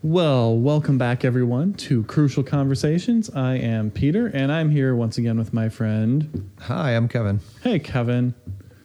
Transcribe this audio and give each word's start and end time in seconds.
Well, 0.00 0.56
welcome 0.56 0.96
back, 0.96 1.24
everyone, 1.24 1.74
to 1.74 2.04
Crucial 2.04 2.44
Conversations. 2.44 3.30
I 3.30 3.56
am 3.56 3.90
Peter, 3.90 4.28
and 4.28 4.52
I'm 4.52 4.70
here 4.70 4.94
once 4.94 5.18
again 5.18 5.36
with 5.36 5.52
my 5.52 5.68
friend. 5.68 6.52
Hi, 6.60 6.94
I'm 6.94 7.08
Kevin. 7.08 7.40
Hey, 7.64 7.80
Kevin. 7.80 8.32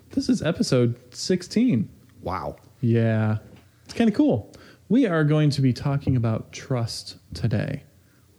This 0.09 0.27
is 0.27 0.41
episode 0.41 0.95
16. 1.13 1.87
Wow. 2.23 2.55
Yeah, 2.81 3.37
it's 3.85 3.93
kind 3.93 4.09
of 4.09 4.15
cool. 4.15 4.51
We 4.89 5.05
are 5.05 5.23
going 5.23 5.51
to 5.51 5.61
be 5.61 5.71
talking 5.71 6.15
about 6.15 6.51
trust 6.51 7.17
today, 7.35 7.83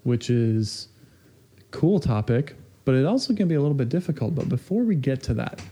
which 0.03 0.29
is 0.29 0.89
a 1.61 1.63
cool 1.71 2.01
topic, 2.01 2.57
but 2.85 2.97
it 2.97 3.07
also 3.07 3.37
can 3.37 3.47
be 3.47 3.55
a 3.55 3.61
little 3.61 3.77
bit 3.77 3.89
difficult. 3.89 4.35
But 4.35 4.49
before 4.49 4.83
we 4.83 4.97
get 4.97 5.23
to 5.25 5.35
that, 5.35 5.63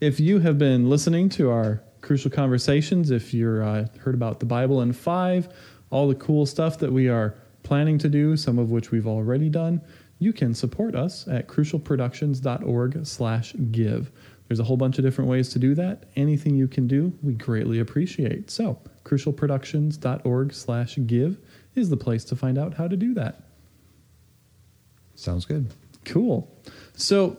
if 0.00 0.18
you 0.18 0.40
have 0.40 0.58
been 0.58 0.90
listening 0.90 1.28
to 1.30 1.50
our 1.50 1.84
Crucial 2.00 2.32
Conversations, 2.32 3.12
if 3.12 3.32
you're 3.32 3.62
uh, 3.62 3.86
heard 4.00 4.14
about 4.14 4.40
the 4.40 4.46
Bible 4.46 4.82
in 4.82 4.92
five, 4.92 5.48
all 5.90 6.08
the 6.08 6.14
cool 6.14 6.46
stuff 6.46 6.78
that 6.78 6.92
we 6.92 7.08
are 7.08 7.34
planning 7.62 7.98
to 7.98 8.08
do, 8.08 8.36
some 8.36 8.58
of 8.58 8.70
which 8.70 8.90
we've 8.90 9.06
already 9.06 9.48
done, 9.48 9.80
you 10.18 10.32
can 10.32 10.54
support 10.54 10.94
us 10.94 11.26
at 11.28 11.48
crucialproductions.org 11.48 13.06
slash 13.06 13.54
give. 13.70 14.10
There's 14.48 14.60
a 14.60 14.64
whole 14.64 14.76
bunch 14.76 14.98
of 14.98 15.04
different 15.04 15.30
ways 15.30 15.50
to 15.50 15.58
do 15.58 15.74
that. 15.74 16.04
Anything 16.16 16.56
you 16.56 16.68
can 16.68 16.86
do, 16.86 17.12
we 17.22 17.34
greatly 17.34 17.78
appreciate. 17.78 18.50
So 18.50 18.80
crucialproductions.org 19.04 20.54
slash 20.54 20.98
give 21.06 21.38
is 21.74 21.90
the 21.90 21.96
place 21.96 22.24
to 22.24 22.36
find 22.36 22.58
out 22.58 22.74
how 22.74 22.88
to 22.88 22.96
do 22.96 23.14
that. 23.14 23.42
Sounds 25.14 25.44
good. 25.44 25.72
Cool. 26.04 26.50
So, 26.94 27.36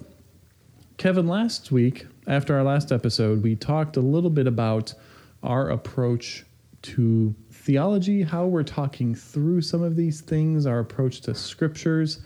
Kevin, 0.98 1.27
last 1.27 1.71
week, 1.71 2.05
after 2.27 2.55
our 2.55 2.63
last 2.63 2.91
episode, 2.91 3.41
we 3.41 3.55
talked 3.55 3.98
a 3.98 4.02
little 4.02 4.29
bit 4.29 4.48
about 4.48 4.93
our 5.41 5.70
approach 5.70 6.45
to 6.81 7.34
theology, 7.59 8.23
how 8.23 8.45
we're 8.45 8.63
talking 8.63 9.13
through 9.13 9.62
some 9.62 9.84
of 9.84 9.95
these 9.95 10.22
things, 10.22 10.66
our 10.66 10.80
approach 10.80 11.22
to 11.22 11.36
scriptures. 11.36 12.22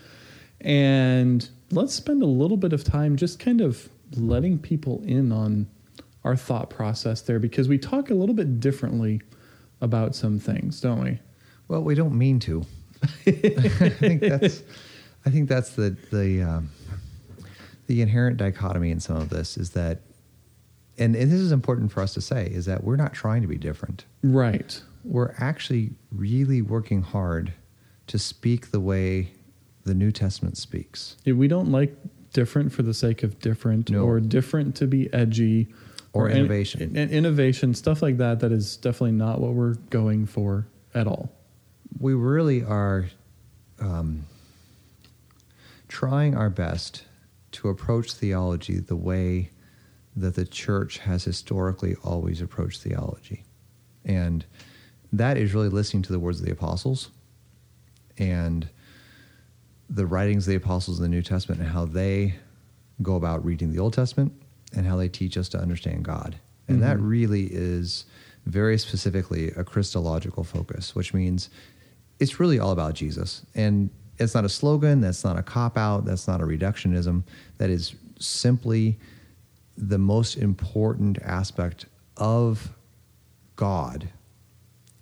And 0.61 1.47
let's 1.71 1.93
spend 1.93 2.21
a 2.21 2.27
little 2.27 2.57
bit 2.57 2.71
of 2.71 2.83
time 2.83 3.17
just 3.17 3.39
kind 3.39 3.59
of 3.59 3.89
letting 4.15 4.59
people 4.59 5.03
in 5.05 5.31
on 5.31 5.67
our 6.23 6.35
thought 6.35 6.69
process 6.69 7.21
there 7.21 7.39
because 7.39 7.67
we 7.67 7.77
talk 7.77 8.09
a 8.09 8.13
little 8.13 8.35
bit 8.35 8.59
differently 8.59 9.21
about 9.81 10.15
some 10.15 10.39
things, 10.39 10.79
don't 10.79 11.03
we? 11.03 11.19
Well, 11.67 11.81
we 11.81 11.95
don't 11.95 12.17
mean 12.17 12.39
to. 12.41 12.65
I 13.25 13.89
think 13.89 14.21
that's 14.21 14.63
I 15.25 15.29
think 15.29 15.49
that's 15.49 15.71
the 15.71 15.97
the 16.11 16.41
um, 16.41 16.69
the 17.87 18.01
inherent 18.01 18.37
dichotomy 18.37 18.91
in 18.91 19.01
some 19.01 19.17
of 19.17 19.29
this 19.29 19.57
is 19.57 19.71
that 19.71 19.99
and, 20.97 21.15
and 21.15 21.29
this 21.29 21.39
is 21.39 21.51
important 21.51 21.91
for 21.91 22.01
us 22.01 22.13
to 22.13 22.21
say 22.21 22.47
is 22.47 22.65
that 22.65 22.83
we're 22.83 22.95
not 22.95 23.13
trying 23.13 23.41
to 23.41 23.47
be 23.47 23.57
different. 23.57 24.05
Right. 24.21 24.81
We're 25.03 25.33
actually 25.37 25.91
really 26.11 26.61
working 26.61 27.01
hard 27.01 27.53
to 28.07 28.19
speak 28.19 28.71
the 28.71 28.79
way 28.79 29.31
the 29.83 29.93
New 29.93 30.11
Testament 30.11 30.57
speaks. 30.57 31.17
Yeah, 31.25 31.33
we 31.33 31.47
don't 31.47 31.71
like 31.71 31.95
different 32.31 32.71
for 32.71 32.83
the 32.83 32.93
sake 32.93 33.21
of 33.23 33.39
different 33.39 33.89
No. 33.91 34.03
or 34.05 34.19
different 34.19 34.75
to 34.77 34.87
be 34.87 35.11
edgy 35.13 35.67
Or 36.13 36.29
in- 36.29 36.37
innovation. 36.37 36.95
in- 36.95 37.09
innovation 37.09 37.73
stuff 37.75 38.01
like 38.01 38.17
that 38.17 38.39
that 38.39 38.51
is 38.51 38.77
definitely 38.77 39.11
not 39.11 39.39
what 39.39 39.53
we're 39.53 39.75
going 39.91 40.25
for 40.25 40.65
at 40.95 41.05
all 41.05 41.31
we 41.99 42.13
really 42.15 42.63
are 42.63 43.05
um, 43.79 44.25
trying 45.87 46.35
our 46.35 46.49
best 46.49 47.03
to 47.51 47.69
approach 47.69 48.13
theology 48.13 48.79
the 48.79 48.95
way 48.95 49.51
that 50.15 50.33
the 50.35 50.45
church 50.45 50.99
has 50.99 51.23
historically 51.23 51.95
always 52.03 52.41
approached 52.41 52.81
theology. 52.81 53.43
And 54.05 54.43
that 55.13 55.37
is 55.37 55.53
really 55.53 55.69
listening 55.69 56.03
to 56.03 56.11
the 56.11 56.19
words 56.19 56.39
of 56.39 56.45
the 56.45 56.51
apostles 56.51 57.09
and 58.17 58.67
the 59.89 60.05
writings 60.05 60.47
of 60.47 60.51
the 60.51 60.57
apostles 60.57 60.97
in 60.97 61.03
the 61.03 61.09
New 61.09 61.21
Testament 61.21 61.61
and 61.61 61.69
how 61.69 61.85
they 61.85 62.35
go 63.01 63.15
about 63.15 63.45
reading 63.45 63.71
the 63.71 63.79
Old 63.79 63.93
Testament 63.93 64.33
and 64.75 64.87
how 64.87 64.97
they 64.97 65.07
teach 65.07 65.37
us 65.37 65.47
to 65.49 65.57
understand 65.59 66.03
God. 66.03 66.35
And 66.67 66.81
that 66.81 66.97
Mhm. 66.97 67.07
really 67.07 67.43
is 67.51 68.05
very 68.45 68.77
specifically 68.77 69.49
a 69.51 69.63
Christological 69.63 70.43
focus, 70.43 70.95
which 70.95 71.13
means 71.13 71.49
it's 72.19 72.39
really 72.39 72.57
all 72.57 72.71
about 72.71 72.95
Jesus. 72.95 73.45
And 73.53 73.89
it's 74.17 74.33
not 74.33 74.45
a 74.45 74.49
slogan, 74.49 75.01
that's 75.01 75.23
not 75.23 75.37
a 75.37 75.43
cop 75.43 75.77
out, 75.77 76.05
that's 76.05 76.27
not 76.27 76.41
a 76.41 76.45
reductionism. 76.45 77.23
That 77.57 77.69
is 77.69 77.93
simply 78.19 78.97
the 79.77 79.97
most 79.97 80.37
important 80.37 81.19
aspect 81.21 81.85
of 82.17 82.73
God 83.55 84.09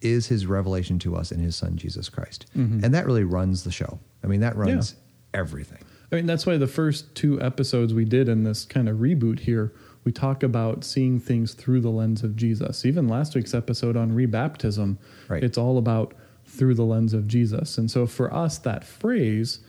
is 0.02 0.28
his 0.28 0.46
revelation 0.46 0.98
to 1.00 1.16
us 1.16 1.32
in 1.32 1.40
his 1.40 1.56
son 1.56 1.78
Jesus 1.78 2.10
Christ. 2.10 2.46
Mhm. 2.56 2.84
And 2.84 2.94
that 2.94 3.06
really 3.06 3.24
runs 3.24 3.64
the 3.64 3.72
show. 3.72 4.00
I 4.24 4.28
mean, 4.28 4.40
that 4.42 4.56
runs 4.56 4.96
everything. 5.34 5.80
i 6.12 6.16
mean 6.18 6.26
that's 6.26 6.46
why 6.46 6.58
the 6.58 6.68
first 6.68 7.16
two 7.16 7.42
episodes 7.42 7.94
we 7.94 8.04
did 8.04 8.28
in 8.28 8.44
this 8.44 8.66
kind 8.66 8.90
of 8.90 8.98
reboot 8.98 9.40
here 9.40 9.72
we 10.04 10.12
talk 10.12 10.44
about 10.44 10.84
seeing 10.84 11.20
things 11.22 11.54
through 11.54 11.80
the 11.80 11.90
lens 11.90 12.22
of 12.22 12.36
jesus 12.36 12.84
even 12.86 13.08
last 13.08 13.34
week's 13.34 13.54
episode 13.54 13.96
on 13.96 14.12
rebaptism 14.12 14.98
Right. 15.30 15.42
it's 15.42 15.58
all 15.58 15.78
about 15.78 16.14
through 16.46 16.74
the 16.74 16.84
lens 16.84 17.14
of 17.14 17.28
jesus 17.30 17.78
and 17.78 17.90
so 17.90 18.06
for 18.06 18.34
us 18.34 18.58
that 18.58 18.84
phrase 18.84 19.60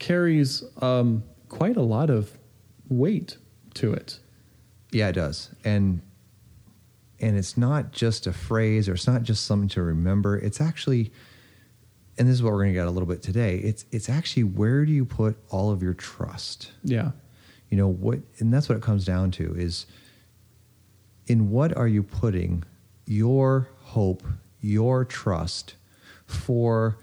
carries 0.00 0.64
um, 0.82 1.22
quite 1.48 1.76
a 1.76 1.82
lot 1.82 2.10
of 2.10 2.36
weight 2.88 3.36
to 3.74 3.92
it 3.92 4.18
Yeah, 4.90 5.08
it 5.10 5.12
does. 5.14 5.50
And 5.64 6.00
and 7.20 7.36
it's 7.36 7.56
not 7.56 7.92
just 7.92 8.26
a 8.26 8.32
phrase 8.32 8.88
or 8.88 8.94
it's 8.94 9.06
not 9.06 9.22
just 9.22 9.44
something 9.46 9.68
to 9.70 9.82
remember. 9.82 10.36
It's 10.38 10.60
actually 10.60 11.12
and 12.16 12.28
this 12.28 12.34
is 12.34 12.42
what 12.42 12.52
we're 12.52 12.60
going 12.60 12.70
to 12.70 12.74
get 12.74 12.86
a 12.86 12.90
little 12.90 13.08
bit 13.08 13.22
today. 13.22 13.58
It's 13.58 13.84
it's 13.90 14.08
actually 14.08 14.44
where 14.44 14.84
do 14.84 14.92
you 14.92 15.04
put 15.04 15.36
all 15.50 15.70
of 15.70 15.82
your 15.82 15.94
trust? 15.94 16.72
yeah 16.84 17.10
You 17.70 17.76
know, 17.76 17.88
what 17.88 18.20
and 18.38 18.52
that's 18.52 18.68
what 18.68 18.76
it 18.76 18.82
comes 18.82 19.04
down 19.04 19.30
to 19.32 19.54
is 19.56 19.86
in 21.26 21.50
what 21.50 21.76
are 21.76 21.88
you 21.88 22.02
putting 22.02 22.64
your 23.06 23.68
hope, 23.80 24.22
your 24.60 25.04
trust 25.04 25.74
for 26.26 26.98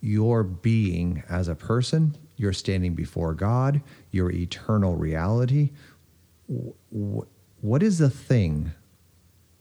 your 0.00 0.42
being 0.42 1.22
as 1.28 1.48
a 1.48 1.54
person, 1.54 2.16
your 2.36 2.52
standing 2.52 2.94
before 2.94 3.34
God, 3.34 3.80
your 4.10 4.30
eternal 4.30 4.96
reality? 4.96 5.70
Wh- 6.48 7.22
what 7.60 7.82
is 7.82 7.98
the 7.98 8.10
thing? 8.10 8.72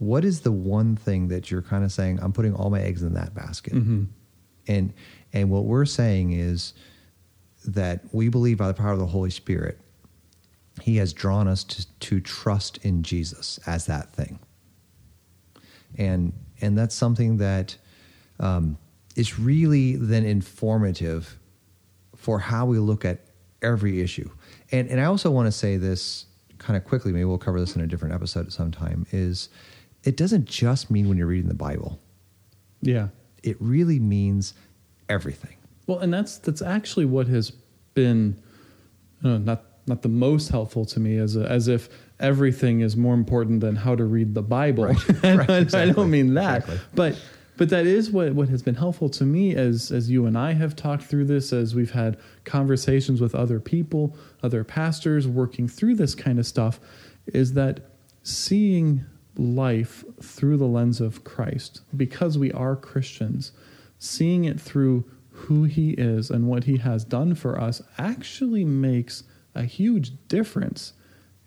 What 0.06 0.24
is 0.24 0.42
the 0.42 0.52
one 0.52 0.96
thing 0.96 1.30
that 1.30 1.50
you're 1.50 1.62
kind 1.62 1.84
of 1.84 1.92
saying, 1.92 2.20
I'm 2.22 2.32
putting 2.32 2.54
all 2.54 2.70
my 2.70 2.82
eggs 2.82 3.02
in 3.02 3.14
that 3.16 3.34
basket? 3.34 3.74
Mhm. 3.74 4.08
And 4.68 4.94
and 5.34 5.50
what 5.50 5.66
we're 5.66 5.86
saying 5.86 6.32
is 6.32 6.74
that 7.66 8.02
we 8.14 8.30
believe 8.30 8.58
by 8.58 8.68
the 8.68 8.74
power 8.74 8.92
of 8.92 9.00
the 9.00 9.06
Holy 9.08 9.32
Spirit, 9.32 9.80
He 10.82 10.98
has 10.98 11.14
drawn 11.14 11.48
us 11.48 11.64
to, 11.64 12.00
to 12.02 12.20
trust 12.20 12.78
in 12.84 13.02
Jesus 13.04 13.60
as 13.66 13.86
that 13.88 14.14
thing. 14.14 14.40
And 15.98 16.34
and 16.62 16.78
that's 16.78 16.96
something 16.96 17.38
that 17.38 17.78
um, 18.40 18.78
is 19.16 19.40
really 19.40 19.96
then 19.96 20.26
informative 20.26 21.38
for 22.16 22.40
how 22.40 22.66
we 22.66 22.80
look 22.80 23.06
at 23.06 23.22
every 23.62 24.02
issue. 24.02 24.30
And 24.72 24.90
and 24.90 25.00
I 25.00 25.06
also 25.06 25.32
want 25.32 25.48
to 25.48 25.52
say 25.52 25.78
this 25.78 26.26
kind 26.58 26.78
of 26.78 26.84
quickly. 26.84 27.12
Maybe 27.12 27.26
we'll 27.26 27.38
cover 27.38 27.60
this 27.60 27.76
in 27.76 27.82
a 27.82 27.88
different 27.88 28.14
episode 28.14 28.46
at 28.48 28.54
some 28.54 28.72
time. 28.72 29.06
Is 29.12 29.50
it 30.06 30.16
doesn't 30.16 30.46
just 30.46 30.90
mean 30.90 31.10
when 31.10 31.18
you're 31.18 31.28
reading 31.28 31.50
the 31.50 31.54
Bible. 31.56 32.00
yeah 32.82 33.08
It 33.44 33.58
really 33.60 34.00
means 34.00 34.54
everything. 35.10 35.56
Well, 35.88 36.00
and 36.00 36.14
that's 36.14 36.38
that's 36.40 36.62
actually 36.62 37.06
what 37.06 37.28
has 37.28 37.52
been 37.94 38.42
uh, 39.24 39.38
not 39.40 39.64
not 39.88 40.02
the 40.02 40.10
most 40.10 40.50
helpful 40.50 40.84
to 40.86 41.00
me 41.00 41.18
as 41.18 41.36
a, 41.36 41.46
as 41.48 41.68
if 41.68 41.90
everything 42.20 42.82
is 42.82 42.96
more 42.98 43.14
important 43.14 43.60
than 43.62 43.76
how 43.76 43.94
to 43.96 44.04
read 44.06 44.34
the 44.34 44.42
Bible. 44.42 44.86
Right. 44.86 45.24
Right, 45.50 45.76
I, 45.76 45.84
I 45.84 45.92
don't 45.92 46.10
mean 46.10 46.34
that, 46.36 46.62
Exactly. 46.62 46.80
but 46.96 47.22
but 47.58 47.70
that 47.70 47.86
is 47.86 48.10
what 48.12 48.34
what 48.34 48.50
has 48.50 48.62
been 48.64 48.76
helpful 48.76 49.10
to 49.10 49.24
me 49.26 49.56
as 49.56 49.92
as 49.92 50.10
you 50.10 50.26
and 50.26 50.38
I 50.38 50.54
have 50.54 50.76
talked 50.76 51.04
through 51.04 51.26
this, 51.26 51.54
as 51.54 51.76
we've 51.76 51.92
had 51.92 52.18
conversations 52.46 53.22
with 53.22 53.36
other 53.36 53.60
people, 53.60 54.16
other 54.44 54.64
pastors 54.64 55.28
working 55.28 55.68
through 55.68 55.96
this 55.96 56.16
kind 56.16 56.40
of 56.40 56.46
stuff, 56.48 56.80
is 57.28 57.54
that 57.54 57.80
seeing 58.24 59.06
life 59.38 60.04
through 60.22 60.58
the 60.58 60.68
lens 60.68 61.02
of 61.02 61.24
Christ 61.24 61.82
because 61.96 62.38
we 62.38 62.52
are 62.52 62.76
Christians, 62.76 63.52
seeing 64.00 64.46
it 64.46 64.60
through 64.60 65.06
who 65.30 65.64
he 65.64 65.92
is 65.92 66.30
and 66.30 66.48
what 66.48 66.64
he 66.64 66.78
has 66.78 67.04
done 67.04 67.36
for 67.36 67.60
us 67.60 67.82
actually 67.98 68.64
makes 68.64 69.24
a 69.54 69.64
huge 69.64 70.12
difference 70.28 70.94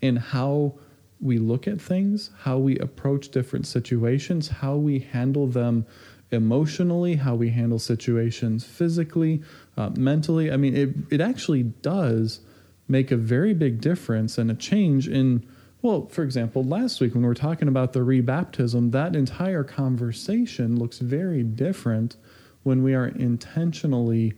in 0.00 0.16
how 0.16 0.74
we 1.20 1.38
look 1.38 1.66
at 1.66 1.80
things, 1.80 2.30
how 2.40 2.58
we 2.58 2.78
approach 2.78 3.30
different 3.30 3.66
situations, 3.66 4.48
how 4.48 4.76
we 4.76 5.00
handle 5.00 5.46
them 5.46 5.86
emotionally, 6.30 7.16
how 7.16 7.34
we 7.34 7.50
handle 7.50 7.78
situations 7.78 8.64
physically, 8.64 9.42
uh, 9.76 9.90
mentally. 9.96 10.52
I 10.52 10.56
mean, 10.56 10.76
it, 10.76 10.90
it 11.10 11.20
actually 11.20 11.62
does 11.62 12.40
make 12.86 13.10
a 13.10 13.16
very 13.16 13.54
big 13.54 13.80
difference 13.80 14.38
and 14.38 14.50
a 14.50 14.54
change 14.54 15.08
in, 15.08 15.46
well, 15.80 16.06
for 16.06 16.24
example, 16.24 16.64
last 16.64 17.00
week 17.00 17.14
when 17.14 17.22
we 17.22 17.28
were 17.28 17.34
talking 17.34 17.68
about 17.68 17.92
the 17.92 18.00
rebaptism, 18.00 18.90
that 18.92 19.14
entire 19.14 19.62
conversation 19.62 20.76
looks 20.76 20.98
very 20.98 21.42
different 21.42 22.16
when 22.64 22.82
we 22.82 22.94
are 22.94 23.06
intentionally 23.06 24.34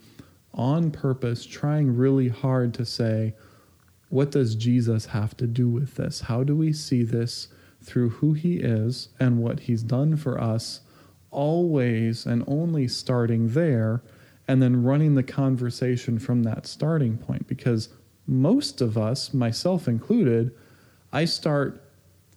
on 0.53 0.91
purpose 0.91 1.47
trying 1.47 1.97
really 1.97 2.29
hard 2.29 2.75
to 2.75 2.85
say, 2.85 3.35
what 4.11 4.31
does 4.31 4.55
Jesus 4.55 5.07
have 5.07 5.37
to 5.39 5.47
do 5.47 5.69
with 5.69 5.95
this? 5.95 6.23
How 6.23 6.43
do 6.43 6.55
we 6.57 6.73
see 6.73 7.05
this 7.05 7.49
through 7.83 8.11
who 8.11 8.35
he 8.35 8.57
is 8.57 9.09
and 9.19 9.39
what 9.39 9.61
he's 9.61 9.83
done 9.83 10.17
for 10.17 10.39
us, 10.41 10.81
always 11.31 12.27
and 12.27 12.45
only 12.47 12.89
starting 12.89 13.49
there, 13.49 14.03
and 14.47 14.61
then 14.61 14.83
running 14.83 15.15
the 15.15 15.23
conversation 15.23 16.19
from 16.19 16.43
that 16.43 16.67
starting 16.67 17.17
point? 17.17 17.47
Because 17.47 17.89
most 18.27 18.81
of 18.81 18.99
us, 18.99 19.33
myself 19.33 19.89
included, 19.89 20.51
I 21.13 21.25
start 21.25 21.83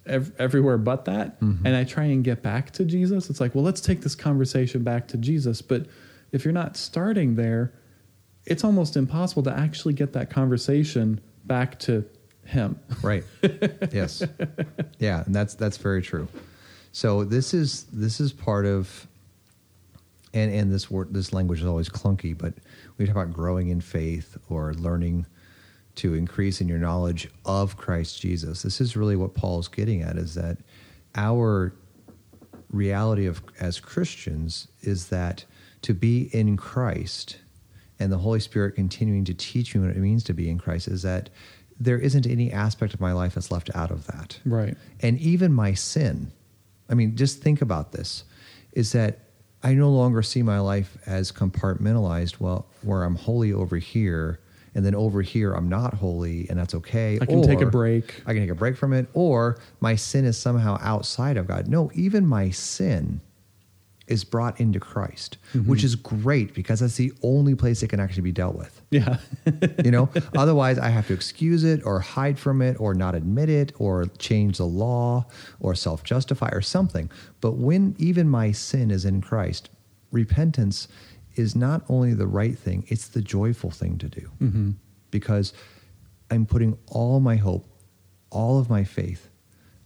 ev- 0.05 0.33
everywhere 0.39 0.77
but 0.77 1.05
that, 1.05 1.39
Mhm. 1.39 1.59
and 1.65 1.75
I 1.75 1.83
try 1.83 2.05
and 2.05 2.23
get 2.23 2.41
back 2.41 2.71
to 2.71 2.85
Jesus. 2.85 3.29
It's 3.29 3.39
like, 3.39 3.55
well, 3.55 3.63
let's 3.63 3.81
take 3.81 4.01
this 4.01 4.15
conversation 4.15 4.83
back 4.83 5.07
to 5.09 5.17
Jesus. 5.17 5.61
But 5.61 5.85
if 6.31 6.43
you're 6.43 6.53
not 6.53 6.75
starting 6.75 7.35
there, 7.35 7.73
it's 8.45 8.63
almost 8.63 8.97
impossible 8.97 9.43
to 9.43 9.51
actually 9.57 9.93
get 9.93 10.13
that 10.13 10.29
conversation 10.29 11.21
back 11.45 11.79
to 11.79 12.03
Him. 12.45 12.77
Right. 13.01 13.23
yes. 13.93 14.21
Yeah, 14.99 15.23
and 15.25 15.33
that's 15.33 15.55
that's 15.55 15.77
very 15.77 16.01
true. 16.01 16.27
So 16.91 17.23
this 17.23 17.53
is 17.53 17.85
this 17.93 18.19
is 18.19 18.33
part 18.33 18.65
of 18.65 19.07
and 20.33 20.51
and 20.53 20.71
this 20.71 20.91
word 20.91 21.13
this 21.13 21.31
language 21.31 21.61
is 21.61 21.65
always 21.65 21.87
clunky, 21.87 22.37
but 22.37 22.53
we 22.97 23.05
talk 23.05 23.15
about 23.15 23.31
growing 23.33 23.69
in 23.69 23.79
faith 23.79 24.37
or 24.49 24.73
learning 24.73 25.25
to 25.95 26.13
increase 26.13 26.59
in 26.61 26.67
your 26.67 26.79
knowledge 26.79 27.29
of 27.45 27.77
Christ 27.77 28.19
Jesus. 28.19 28.63
This 28.63 28.81
is 28.81 28.97
really 28.97 29.15
what 29.15 29.33
Paul's 29.33 29.67
getting 29.67 30.01
at 30.01 30.17
is 30.17 30.35
that 30.35 30.57
our 31.15 31.73
reality 32.71 33.27
of 33.27 33.41
as 33.59 33.79
Christians 33.79 34.67
is 34.81 35.09
that 35.09 35.45
to 35.83 35.93
be 35.93 36.29
in 36.33 36.57
Christ 36.57 37.37
and 37.99 38.11
the 38.11 38.17
Holy 38.17 38.39
Spirit 38.39 38.75
continuing 38.75 39.23
to 39.25 39.33
teach 39.33 39.75
you 39.75 39.81
what 39.81 39.91
it 39.91 39.97
means 39.97 40.23
to 40.23 40.33
be 40.33 40.49
in 40.49 40.57
Christ 40.57 40.87
is 40.87 41.03
that 41.03 41.29
there 41.79 41.99
isn't 41.99 42.25
any 42.25 42.51
aspect 42.51 42.93
of 42.93 42.99
my 42.99 43.11
life 43.11 43.35
that's 43.35 43.51
left 43.51 43.69
out 43.75 43.91
of 43.91 44.07
that. 44.07 44.39
Right. 44.45 44.75
And 45.01 45.19
even 45.19 45.53
my 45.53 45.73
sin, 45.73 46.31
I 46.89 46.95
mean, 46.95 47.15
just 47.15 47.41
think 47.41 47.61
about 47.61 47.91
this, 47.91 48.23
is 48.71 48.91
that 48.93 49.19
I 49.63 49.73
no 49.73 49.89
longer 49.89 50.21
see 50.21 50.41
my 50.41 50.59
life 50.59 50.97
as 51.05 51.31
compartmentalized, 51.31 52.39
well, 52.39 52.67
where 52.81 53.03
I'm 53.03 53.15
holy 53.15 53.53
over 53.53 53.77
here, 53.77 54.39
and 54.75 54.85
then 54.85 54.95
over 54.95 55.21
here 55.21 55.53
I'm 55.53 55.69
not 55.69 55.93
holy, 55.95 56.47
and 56.49 56.57
that's 56.59 56.73
okay. 56.75 57.17
I 57.21 57.25
can 57.25 57.41
take 57.43 57.61
a 57.61 57.65
break. 57.65 58.21
I 58.25 58.33
can 58.33 58.41
take 58.43 58.49
a 58.51 58.55
break 58.55 58.75
from 58.77 58.93
it, 58.93 59.07
or 59.13 59.57
my 59.81 59.95
sin 59.95 60.25
is 60.25 60.37
somehow 60.37 60.77
outside 60.81 61.37
of 61.37 61.47
God. 61.47 61.67
No, 61.67 61.91
even 61.93 62.25
my 62.25 62.49
sin 62.49 63.21
is 64.07 64.25
brought 64.25 64.59
into 64.59 64.79
Christ, 64.81 65.37
Mm-hmm. 65.53 65.69
which 65.69 65.83
is 65.83 65.95
great 65.95 66.53
because 66.53 66.81
that's 66.81 66.97
the 66.97 67.13
only 67.21 67.55
place 67.55 67.83
it 67.83 67.87
can 67.87 67.99
actually 68.01 68.23
be 68.23 68.31
dealt 68.33 68.55
with 68.55 68.81
Yeah. 68.89 69.17
you 69.85 69.91
know 69.91 70.09
otherwise 70.35 70.77
i 70.79 70.89
have 70.89 71.05
to 71.07 71.13
excuse 71.13 71.63
it 71.63 71.85
or 71.85 71.99
hide 71.99 72.37
from 72.39 72.61
it 72.63 72.75
or 72.79 72.95
not 72.95 73.13
admit 73.15 73.49
it 73.49 73.71
or 73.77 74.07
change 74.17 74.57
the 74.57 74.65
law 74.65 75.25
or 75.59 75.75
self-justify 75.75 76.49
or 76.51 76.61
something 76.61 77.09
but 77.39 77.51
when 77.53 77.95
even 77.99 78.27
my 78.27 78.51
sin 78.51 78.89
is 78.91 79.05
in 79.05 79.21
christ 79.21 79.69
repentance 80.11 80.87
is 81.35 81.55
not 81.55 81.83
only 81.89 82.13
the 82.13 82.27
right 82.27 82.57
thing 82.57 82.85
it's 82.87 83.07
the 83.07 83.21
joyful 83.21 83.71
thing 83.71 83.97
to 83.97 84.09
do. 84.09 84.29
Hmm 84.39 84.71
because 85.11 85.53
i'm 86.31 86.43
putting 86.43 86.75
all 86.87 87.19
my 87.19 87.35
hope 87.35 87.69
all 88.31 88.57
of 88.57 88.67
my 88.67 88.83
faith 88.83 89.29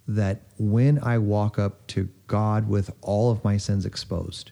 that 0.07 0.43
when 0.57 0.97
i 1.03 1.17
walk 1.17 1.59
up 1.59 1.85
to 1.87 2.07
god 2.27 2.69
with 2.69 2.89
all 3.01 3.29
of 3.29 3.43
my 3.43 3.57
sins 3.57 3.85
exposed 3.85 4.51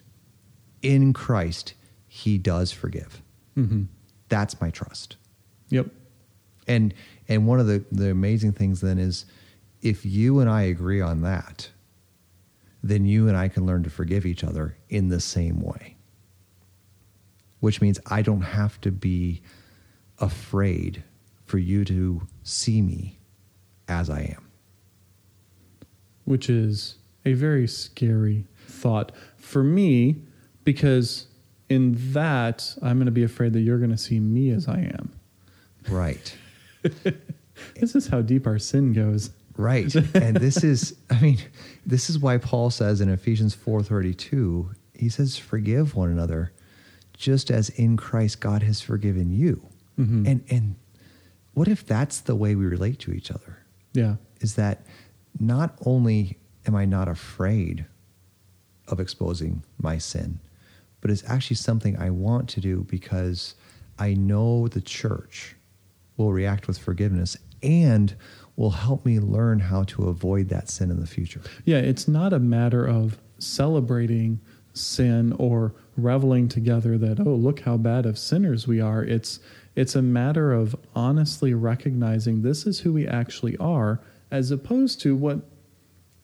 in 0.82 1.14
christ 1.14 1.74
he 2.08 2.38
does 2.38 2.72
forgive. 2.74 3.22
Hmm 3.56 3.84
that's 4.28 4.60
my 4.60 4.70
trust. 4.70 5.18
Yep. 5.70 5.88
and 6.68 6.94
and 7.30 7.48
one 7.48 7.60
of 7.60 7.68
the 7.68 7.86
the 7.92 8.10
amazing 8.12 8.52
things 8.54 8.82
then 8.82 8.98
is 8.98 9.26
if 9.82 10.04
you 10.06 10.40
and 10.40 10.50
I 10.50 10.64
agree 10.64 11.00
on 11.00 11.22
that, 11.22 11.70
then 12.82 13.06
you 13.06 13.28
and 13.28 13.38
I 13.38 13.48
can 13.50 13.66
learn 13.66 13.84
to 13.84 13.90
forgive 13.90 14.26
each 14.26 14.44
other 14.44 14.78
in 14.90 15.10
the 15.10 15.20
same 15.20 15.62
way. 15.62 15.95
Which 17.66 17.82
means 17.82 18.00
I 18.06 18.22
don't 18.22 18.44
have 18.44 18.80
to 18.82 18.92
be 18.92 19.42
afraid 20.20 21.02
for 21.46 21.58
you 21.58 21.84
to 21.86 22.28
see 22.44 22.80
me 22.80 23.18
as 23.88 24.08
I 24.08 24.36
am. 24.38 24.52
Which 26.26 26.48
is 26.48 26.98
a 27.26 27.34
very 27.34 27.68
scary 27.68 28.46
thought 28.68 29.14
for 29.36 29.64
me 29.64 30.18
because 30.64 31.26
in 31.68 31.96
that 32.14 32.78
I'm 32.84 32.98
going 32.98 33.08
to 33.08 33.12
be 33.12 33.24
afraid 33.24 33.54
that 33.54 33.62
you're 33.62 33.80
going 33.80 33.90
to 33.90 33.98
see 33.98 34.20
me 34.20 34.52
as 34.52 34.68
I 34.68 34.82
am. 34.82 35.14
Right. 35.90 36.38
This 37.80 37.96
is 37.96 38.06
how 38.08 38.22
deep 38.22 38.46
our 38.46 38.60
sin 38.60 38.94
goes. 38.94 39.32
Right. 39.58 39.96
and 40.14 40.36
this 40.36 40.64
is 40.64 40.96
I 41.10 41.20
mean, 41.20 41.40
this 41.84 42.12
is 42.12 42.20
why 42.20 42.38
Paul 42.38 42.70
says 42.70 43.02
in 43.02 43.10
Ephesians 43.10 43.56
4:32, 43.56 44.76
he 44.94 45.10
says 45.10 45.38
forgive 45.38 45.96
one 45.96 46.12
another 46.12 46.52
just 47.18 47.50
as 47.52 47.70
in 47.70 47.98
Christ 47.98 48.40
God 48.40 48.64
has 48.64 48.82
forgiven 48.82 49.32
you. 49.32 49.68
Mhm. 49.98 50.28
And 50.28 50.44
and 50.50 50.76
what 51.54 51.68
if 51.68 51.86
that's 51.86 52.20
the 52.20 52.36
way 52.36 52.56
we 52.56 52.66
relate 52.66 53.00
to 53.00 53.12
each 53.14 53.32
other? 53.32 53.58
Yeah. 53.94 54.16
Is 54.42 54.56
that 54.56 54.86
not 55.40 55.78
only 55.86 56.38
am 56.66 56.76
I 56.76 56.86
not 56.86 57.08
afraid 57.08 57.86
of 58.88 59.00
exposing 59.00 59.64
my 59.82 59.98
sin, 59.98 60.40
but 61.02 61.10
it's 61.12 61.24
actually 61.28 61.56
something 61.56 61.98
I 61.98 62.10
want 62.10 62.50
to 62.50 62.62
do 62.62 62.86
because 62.90 63.56
I 63.98 64.14
know 64.14 64.68
the 64.68 64.82
church 64.82 65.56
will 66.18 66.34
react 66.34 66.68
with 66.68 66.78
forgiveness 66.78 67.38
and 67.64 68.16
will 68.56 68.72
help 68.72 69.06
me 69.06 69.20
learn 69.20 69.60
how 69.60 69.84
to 69.84 70.08
avoid 70.08 70.50
that 70.50 70.70
sin 70.70 70.92
in 70.92 71.00
the 71.00 71.08
future. 71.08 71.42
Yeah, 71.66 71.78
it's 71.78 72.08
not 72.08 72.34
a 72.34 72.40
matter 72.40 72.86
of 72.86 73.18
celebrating 73.38 74.40
sin 74.74 75.34
or 75.34 75.74
reveling 75.98 76.48
together 76.50 76.98
that 76.98 77.20
oh 77.20 77.36
look 77.36 77.62
how 77.62 77.78
bad 77.78 78.06
of 78.06 78.18
sinners 78.18 78.68
we 78.68 78.82
are. 78.82 79.04
It's 79.04 79.40
it's 79.76 79.96
a 79.96 80.02
matter 80.02 80.54
of 80.54 80.76
honestly 80.96 81.54
recognizing 81.54 82.42
this 82.42 82.66
is 82.66 82.80
who 82.80 82.94
we 82.94 83.08
actually 83.08 83.58
are 83.58 84.02
as 84.32 84.52
opposed 84.52 85.02
to 85.02 85.16
what 85.16 85.42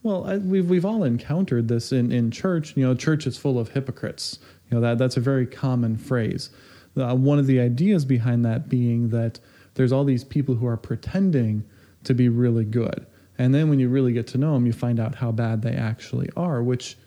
well, 0.03 0.25
I, 0.25 0.37
we've 0.37 0.67
we've 0.67 0.85
all 0.85 1.03
encountered 1.03 1.67
this 1.67 1.91
in, 1.91 2.11
in 2.11 2.31
church. 2.31 2.75
You 2.75 2.87
know, 2.87 2.95
church 2.95 3.27
is 3.27 3.37
full 3.37 3.59
of 3.59 3.69
hypocrites. 3.69 4.39
You 4.69 4.75
know 4.75 4.81
that 4.81 4.97
that's 4.97 5.17
a 5.17 5.21
very 5.21 5.45
common 5.45 5.97
phrase. 5.97 6.49
Uh, 6.97 7.15
one 7.15 7.39
of 7.39 7.47
the 7.47 7.59
ideas 7.59 8.03
behind 8.03 8.43
that 8.45 8.67
being 8.67 9.09
that 9.09 9.39
there's 9.75 9.91
all 9.91 10.03
these 10.03 10.23
people 10.23 10.55
who 10.55 10.67
are 10.67 10.77
pretending 10.77 11.63
to 12.03 12.13
be 12.13 12.29
really 12.29 12.65
good, 12.65 13.05
and 13.37 13.53
then 13.53 13.69
when 13.69 13.79
you 13.79 13.89
really 13.89 14.11
get 14.11 14.27
to 14.27 14.37
know 14.37 14.53
them, 14.55 14.65
you 14.65 14.73
find 14.73 14.99
out 14.99 15.15
how 15.15 15.31
bad 15.31 15.61
they 15.61 15.73
actually 15.73 16.29
are, 16.35 16.63
which 16.63 16.97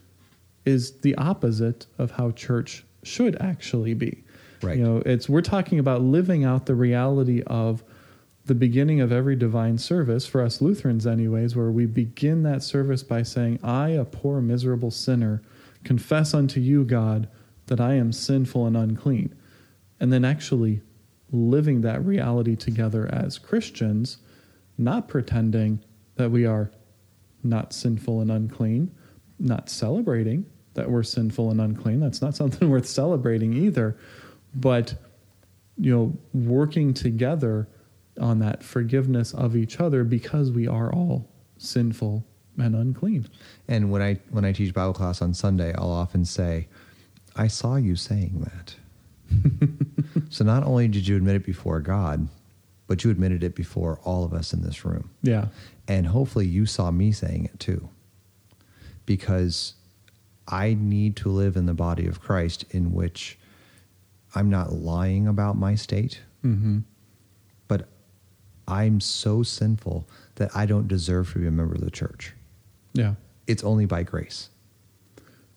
is 0.65 1.01
the 1.01 1.15
opposite 1.17 1.87
of 1.99 2.13
how 2.13 2.31
church 2.31 2.85
should 3.03 3.41
actually 3.41 3.95
be. 3.95 4.25
Right. 4.63 4.79
You 4.79 4.85
know, 4.85 5.03
it's 5.05 5.29
we're 5.29 5.43
talking 5.43 5.79
about 5.79 6.01
living 6.01 6.45
out 6.45 6.67
the 6.67 6.75
reality 6.75 7.43
of 7.47 7.85
the 8.47 8.55
beginning 8.55 9.01
of 9.01 9.13
every 9.13 9.37
divine 9.37 9.79
service 9.79 10.27
for 10.27 10.43
us 10.43 10.61
Lutherans 10.61 11.07
anyways 11.07 11.57
where 11.57 11.71
we 11.71 11.87
begin 11.87 12.43
that 12.43 12.63
service 12.63 13.03
by 13.03 13.23
saying 13.23 13.59
I 13.63 13.91
a 13.91 14.05
poor 14.05 14.41
miserable 14.41 14.91
sinner 14.91 15.43
confess 15.83 16.35
unto 16.35 16.61
you 16.61 16.85
God 16.85 17.29
that 17.67 17.81
I 17.81 17.95
am 17.95 18.13
sinful 18.13 18.67
and 18.67 18.77
unclean 18.77 19.35
and 19.99 20.13
then 20.13 20.25
actually 20.25 20.83
living 21.31 21.81
that 21.81 22.05
reality 22.05 22.55
together 22.55 23.09
as 23.13 23.39
Christians 23.39 24.19
not 24.77 25.09
pretending 25.09 25.83
that 26.17 26.31
we 26.31 26.45
are 26.45 26.71
not 27.43 27.73
sinful 27.73 28.21
and 28.21 28.31
unclean 28.31 28.95
not 29.39 29.69
celebrating 29.69 30.47
that 30.75 30.91
we're 30.91 31.03
sinful 31.03 31.51
and 31.51 31.61
unclean 31.61 32.01
that's 32.01 32.23
not 32.23 32.35
something 32.41 32.69
worth 32.69 32.87
celebrating 32.87 33.55
either 33.55 33.97
but 34.55 34.95
you 35.77 35.95
know 35.95 36.13
working 36.33 36.95
together 36.95 37.69
on 38.21 38.39
that 38.39 38.63
forgiveness 38.63 39.33
of 39.35 39.57
each 39.57 39.81
other 39.81 40.05
because 40.05 40.51
we 40.51 40.69
are 40.69 40.93
all 40.93 41.29
sinful 41.59 42.25
and 42.59 42.75
unclean. 42.75 43.27
And 43.69 43.91
when 43.91 44.03
I 44.03 44.19
when 44.31 44.45
I 44.45 44.53
teach 44.53 44.73
Bible 44.75 44.93
class 44.93 45.21
on 45.23 45.35
Sunday, 45.35 45.75
I'll 45.75 45.91
often 45.91 46.25
say, 46.25 46.69
"I 47.37 47.49
saw 47.49 47.77
you 47.77 47.97
saying 47.97 48.47
that." 48.47 48.77
so 50.31 50.45
not 50.45 50.65
only 50.65 50.89
did 50.89 51.09
you 51.09 51.17
admit 51.17 51.37
it 51.37 51.45
before 51.45 51.81
God, 51.81 52.29
but 52.87 53.03
you 53.03 53.11
admitted 53.11 53.43
it 53.43 53.55
before 53.55 53.99
all 54.05 54.25
of 54.25 54.33
us 54.33 54.53
in 54.53 54.63
this 54.63 54.85
room. 54.85 55.11
Yeah. 55.23 55.47
And 55.89 56.07
hopefully 56.07 56.47
you 56.47 56.67
saw 56.67 56.91
me 56.91 57.11
saying 57.13 57.47
it 57.47 57.59
too. 57.59 57.89
Because 59.07 59.75
I 60.49 60.75
need 60.75 61.17
to 61.17 61.29
live 61.31 61.57
in 61.57 61.67
the 61.67 61.75
body 61.75 62.07
of 62.07 62.21
Christ 62.21 62.65
in 62.71 62.93
which 62.93 63.39
I'm 64.35 64.51
not 64.51 64.73
lying 64.73 65.27
about 65.27 65.57
my 65.57 65.75
state, 65.75 66.21
Mm-hmm. 66.45 66.81
but 67.69 67.89
I'm 68.69 69.01
so 69.01 69.43
sinful 69.43 70.07
that 70.35 70.51
I 70.55 70.67
don't 70.67 70.87
deserve 70.89 71.33
to 71.33 71.39
be 71.39 71.47
a 71.47 71.51
member 71.51 71.75
of 71.75 71.81
the 71.81 71.91
church. 71.91 72.35
Yeah. 72.93 73.15
It's 73.47 73.65
only 73.65 73.87
by 73.87 74.03
grace. 74.03 74.51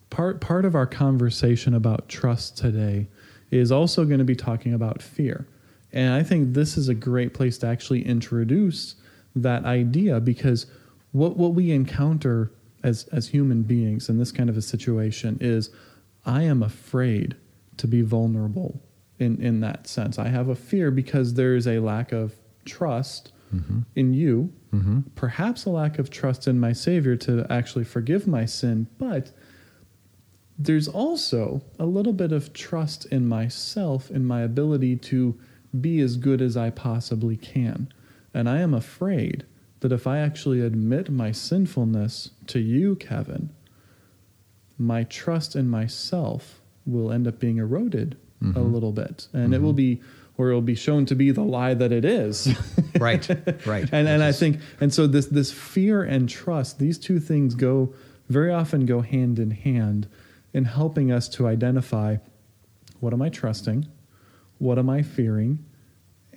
part 0.09 0.39
part 0.39 0.63
of 0.65 0.75
our 0.75 0.85
conversation 0.87 1.73
about 1.73 2.07
trust 2.07 2.57
today 2.57 3.07
is 3.51 3.71
also 3.71 4.05
going 4.05 4.19
to 4.19 4.25
be 4.25 4.35
talking 4.35 4.73
about 4.73 5.01
fear. 5.01 5.45
And 5.93 6.13
I 6.13 6.23
think 6.23 6.53
this 6.53 6.77
is 6.77 6.87
a 6.89 6.93
great 6.93 7.33
place 7.33 7.57
to 7.59 7.67
actually 7.67 8.05
introduce 8.05 8.95
that 9.35 9.65
idea 9.65 10.19
because 10.21 10.65
what 11.11 11.35
what 11.37 11.53
we 11.53 11.71
encounter 11.71 12.51
as 12.83 13.07
as 13.11 13.29
human 13.29 13.63
beings 13.63 14.09
in 14.09 14.17
this 14.17 14.31
kind 14.31 14.49
of 14.49 14.57
a 14.57 14.61
situation 14.61 15.37
is 15.41 15.69
I 16.25 16.43
am 16.43 16.61
afraid 16.61 17.35
to 17.77 17.87
be 17.87 18.01
vulnerable 18.01 18.81
in 19.19 19.41
in 19.41 19.59
that 19.61 19.87
sense. 19.87 20.19
I 20.19 20.27
have 20.27 20.49
a 20.49 20.55
fear 20.55 20.91
because 20.91 21.33
there 21.33 21.55
is 21.55 21.67
a 21.67 21.79
lack 21.79 22.11
of 22.11 22.35
trust 22.65 23.31
mm-hmm. 23.53 23.79
in 23.95 24.13
you, 24.13 24.53
mm-hmm. 24.73 25.01
perhaps 25.15 25.65
a 25.65 25.69
lack 25.69 25.99
of 25.99 26.09
trust 26.09 26.47
in 26.47 26.59
my 26.59 26.73
Savior 26.73 27.15
to 27.17 27.45
actually 27.49 27.85
forgive 27.85 28.27
my 28.27 28.45
sin, 28.45 28.87
but 28.97 29.31
there's 30.59 30.87
also 30.87 31.61
a 31.79 31.85
little 31.85 32.13
bit 32.13 32.31
of 32.31 32.51
trust 32.51 33.05
in 33.05 33.27
myself, 33.27 34.09
in 34.09 34.25
my 34.25 34.41
ability 34.41 34.95
to 34.95 35.39
be 35.79 35.99
as 35.99 36.17
good 36.17 36.41
as 36.41 36.57
I 36.57 36.71
possibly 36.71 37.37
can. 37.37 37.91
And 38.33 38.49
I 38.49 38.59
am 38.59 38.73
afraid 38.73 39.45
that 39.79 39.91
if 39.91 40.07
I 40.07 40.19
actually 40.19 40.61
admit 40.61 41.09
my 41.09 41.31
sinfulness 41.31 42.31
to 42.47 42.59
you, 42.59 42.95
Kevin, 42.95 43.51
my 44.77 45.03
trust 45.03 45.55
in 45.55 45.67
myself 45.67 46.61
will 46.85 47.11
end 47.11 47.27
up 47.27 47.39
being 47.39 47.57
eroded 47.57 48.17
mm-hmm. 48.41 48.57
a 48.57 48.61
little 48.61 48.91
bit. 48.91 49.27
And 49.33 49.45
mm-hmm. 49.45 49.53
it 49.53 49.61
will 49.61 49.73
be, 49.73 50.01
or 50.37 50.49
it 50.49 50.53
will 50.53 50.61
be 50.61 50.75
shown 50.75 51.05
to 51.07 51.15
be 51.15 51.31
the 51.31 51.43
lie 51.43 51.73
that 51.73 51.91
it 51.91 52.05
is. 52.05 52.47
right, 52.99 53.27
right. 53.65 53.89
And, 53.91 54.07
and 54.07 54.23
I 54.23 54.31
think, 54.31 54.59
and 54.79 54.93
so 54.93 55.07
this, 55.07 55.27
this 55.27 55.51
fear 55.51 56.03
and 56.03 56.29
trust, 56.29 56.79
these 56.79 56.97
two 56.97 57.19
things 57.19 57.55
go, 57.55 57.93
very 58.29 58.51
often 58.51 58.85
go 58.85 59.01
hand 59.01 59.39
in 59.39 59.51
hand 59.51 60.07
in 60.53 60.65
helping 60.65 61.11
us 61.11 61.29
to 61.29 61.47
identify 61.47 62.17
what 62.99 63.13
am 63.13 63.21
I 63.21 63.29
trusting? 63.29 63.87
What 64.57 64.79
am 64.79 64.89
I 64.89 65.03
fearing? 65.03 65.63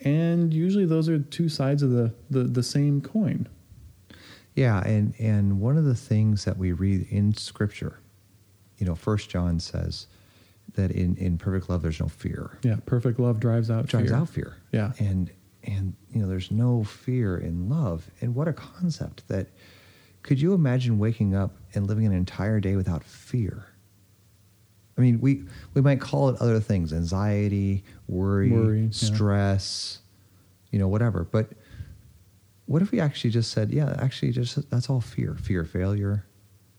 And 0.02 0.52
usually 0.52 0.86
those 0.86 1.08
are 1.08 1.18
two 1.18 1.48
sides 1.48 1.82
of 1.82 1.90
the, 1.90 2.12
the, 2.30 2.44
the 2.44 2.62
same 2.62 3.00
coin. 3.00 3.48
Yeah, 4.54 4.80
and, 4.80 5.14
and 5.18 5.60
one 5.60 5.76
of 5.76 5.84
the 5.84 5.94
things 5.94 6.44
that 6.44 6.56
we 6.56 6.72
read 6.72 7.06
in 7.10 7.34
Scripture, 7.34 8.00
you 8.78 8.86
know, 8.86 8.94
First 8.94 9.30
John 9.30 9.60
says 9.60 10.06
that 10.74 10.90
in, 10.90 11.16
in 11.16 11.38
perfect 11.38 11.68
love 11.70 11.82
there's 11.82 12.00
no 12.00 12.08
fear. 12.08 12.58
Yeah, 12.62 12.76
perfect 12.86 13.18
love 13.18 13.40
drives 13.40 13.70
out 13.70 13.86
drives 13.86 14.08
fear. 14.08 14.16
out 14.16 14.28
fear. 14.28 14.56
Yeah, 14.72 14.92
and 14.98 15.30
and 15.64 15.94
you 16.12 16.20
know 16.20 16.28
there's 16.28 16.50
no 16.50 16.84
fear 16.84 17.38
in 17.38 17.68
love, 17.68 18.10
and 18.20 18.34
what 18.34 18.48
a 18.48 18.52
concept 18.52 19.26
that. 19.28 19.48
Could 20.22 20.38
you 20.38 20.52
imagine 20.52 20.98
waking 20.98 21.34
up 21.34 21.56
and 21.72 21.86
living 21.86 22.04
an 22.04 22.12
entire 22.12 22.60
day 22.60 22.76
without 22.76 23.02
fear? 23.02 23.64
I 25.00 25.02
mean, 25.02 25.18
we 25.20 25.44
we 25.72 25.80
might 25.80 25.98
call 25.98 26.28
it 26.28 26.38
other 26.40 26.60
things: 26.60 26.92
anxiety, 26.92 27.84
worry, 28.06 28.50
worry 28.50 28.88
stress, 28.92 30.00
yeah. 30.00 30.76
you 30.76 30.78
know, 30.78 30.88
whatever. 30.88 31.24
But 31.24 31.48
what 32.66 32.82
if 32.82 32.92
we 32.92 33.00
actually 33.00 33.30
just 33.30 33.50
said, 33.50 33.70
yeah, 33.70 33.96
actually, 33.98 34.32
just 34.32 34.70
that's 34.70 34.90
all 34.90 35.00
fear: 35.00 35.36
fear 35.40 35.62
of 35.62 35.70
failure, 35.70 36.26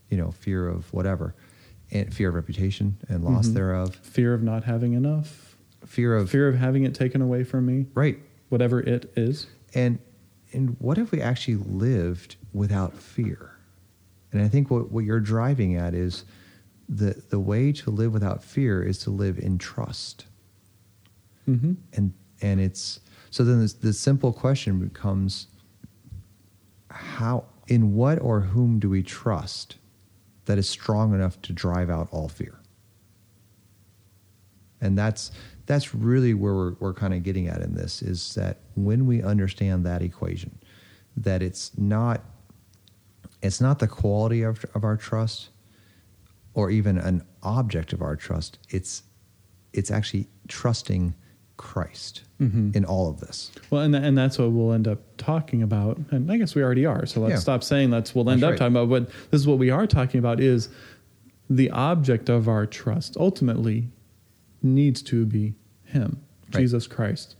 you 0.09 0.17
know, 0.17 0.29
fear 0.29 0.67
of 0.67 0.93
whatever, 0.93 1.33
and 1.89 2.13
fear 2.13 2.29
of 2.29 2.35
reputation 2.35 2.95
and 3.09 3.23
loss 3.23 3.45
mm-hmm. 3.45 3.55
thereof, 3.55 3.95
fear 3.95 4.35
of 4.35 4.43
not 4.43 4.65
having 4.65 4.93
enough, 4.93 5.57
fear 5.87 6.15
of 6.15 6.29
fear 6.29 6.47
of 6.47 6.55
having 6.55 6.83
it 6.83 6.93
taken 6.93 7.23
away 7.23 7.43
from 7.43 7.65
me, 7.65 7.87
right? 7.95 8.19
Whatever 8.49 8.81
it 8.81 9.11
is, 9.15 9.47
and 9.73 9.97
and 10.53 10.75
what 10.77 10.99
if 10.99 11.11
we 11.11 11.23
actually 11.23 11.55
lived 11.55 12.35
without 12.53 12.93
fear? 12.93 13.57
And 14.31 14.43
I 14.43 14.47
think 14.47 14.69
what 14.69 14.91
what 14.91 15.05
you're 15.05 15.19
driving 15.19 15.75
at 15.75 15.95
is 15.95 16.23
the, 16.91 17.23
the 17.29 17.39
way 17.39 17.71
to 17.71 17.89
live 17.89 18.11
without 18.11 18.43
fear 18.43 18.83
is 18.83 18.97
to 18.99 19.09
live 19.09 19.39
in 19.39 19.57
trust. 19.57 20.25
Mm-hmm. 21.47 21.73
And, 21.93 22.13
and 22.41 22.59
it's, 22.59 22.99
so 23.29 23.45
then 23.45 23.61
this, 23.61 23.73
the 23.73 23.93
simple 23.93 24.33
question 24.33 24.79
becomes 24.79 25.47
how, 26.89 27.45
in 27.67 27.95
what 27.95 28.21
or 28.21 28.41
whom 28.41 28.77
do 28.77 28.89
we 28.89 29.01
trust 29.01 29.77
that 30.45 30.57
is 30.57 30.67
strong 30.67 31.13
enough 31.13 31.41
to 31.43 31.53
drive 31.53 31.89
out 31.89 32.09
all 32.11 32.27
fear? 32.27 32.59
And 34.81 34.97
that's, 34.97 35.31
that's 35.67 35.95
really 35.95 36.33
where 36.33 36.53
we're, 36.53 36.73
we're 36.79 36.93
kind 36.93 37.13
of 37.13 37.23
getting 37.23 37.47
at 37.47 37.61
in 37.61 37.73
this 37.73 38.01
is 38.01 38.35
that 38.35 38.57
when 38.75 39.05
we 39.05 39.23
understand 39.23 39.85
that 39.85 40.01
equation, 40.01 40.57
that 41.15 41.41
it's 41.41 41.71
not, 41.77 42.21
it's 43.41 43.61
not 43.61 43.79
the 43.79 43.87
quality 43.87 44.41
of, 44.41 44.65
of 44.75 44.83
our 44.83 44.97
trust, 44.97 45.49
or 46.53 46.69
even 46.69 46.97
an 46.97 47.23
object 47.43 47.93
of 47.93 48.01
our 48.01 48.15
trust. 48.15 48.59
It's 48.69 49.03
it's 49.73 49.89
actually 49.89 50.27
trusting 50.47 51.15
Christ 51.57 52.23
mm-hmm. 52.41 52.71
in 52.73 52.85
all 52.85 53.09
of 53.09 53.19
this. 53.19 53.51
Well, 53.69 53.81
and 53.81 53.95
and 53.95 54.17
that's 54.17 54.37
what 54.37 54.51
we'll 54.51 54.73
end 54.73 54.87
up 54.87 54.99
talking 55.17 55.61
about, 55.61 55.99
and 56.09 56.31
I 56.31 56.37
guess 56.37 56.55
we 56.55 56.63
already 56.63 56.85
are. 56.85 57.05
So 57.05 57.21
let's 57.21 57.31
yeah. 57.33 57.39
stop 57.39 57.63
saying 57.63 57.91
that's 57.91 58.15
we'll 58.15 58.29
end 58.29 58.41
that's 58.41 58.47
up 58.47 58.51
right. 58.51 58.57
talking 58.59 58.75
about. 58.75 58.89
But 58.89 59.09
this 59.29 59.39
is 59.41 59.47
what 59.47 59.59
we 59.59 59.69
are 59.69 59.87
talking 59.87 60.19
about 60.19 60.39
is 60.39 60.69
the 61.49 61.69
object 61.69 62.29
of 62.29 62.47
our 62.47 62.65
trust 62.65 63.15
ultimately 63.17 63.89
needs 64.63 65.01
to 65.03 65.25
be 65.25 65.53
Him, 65.83 66.23
right. 66.53 66.61
Jesus 66.61 66.87
Christ, 66.87 67.35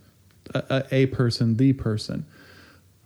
a, 0.53 0.85
a 0.91 1.05
person, 1.07 1.57
the 1.57 1.73
person. 1.73 2.25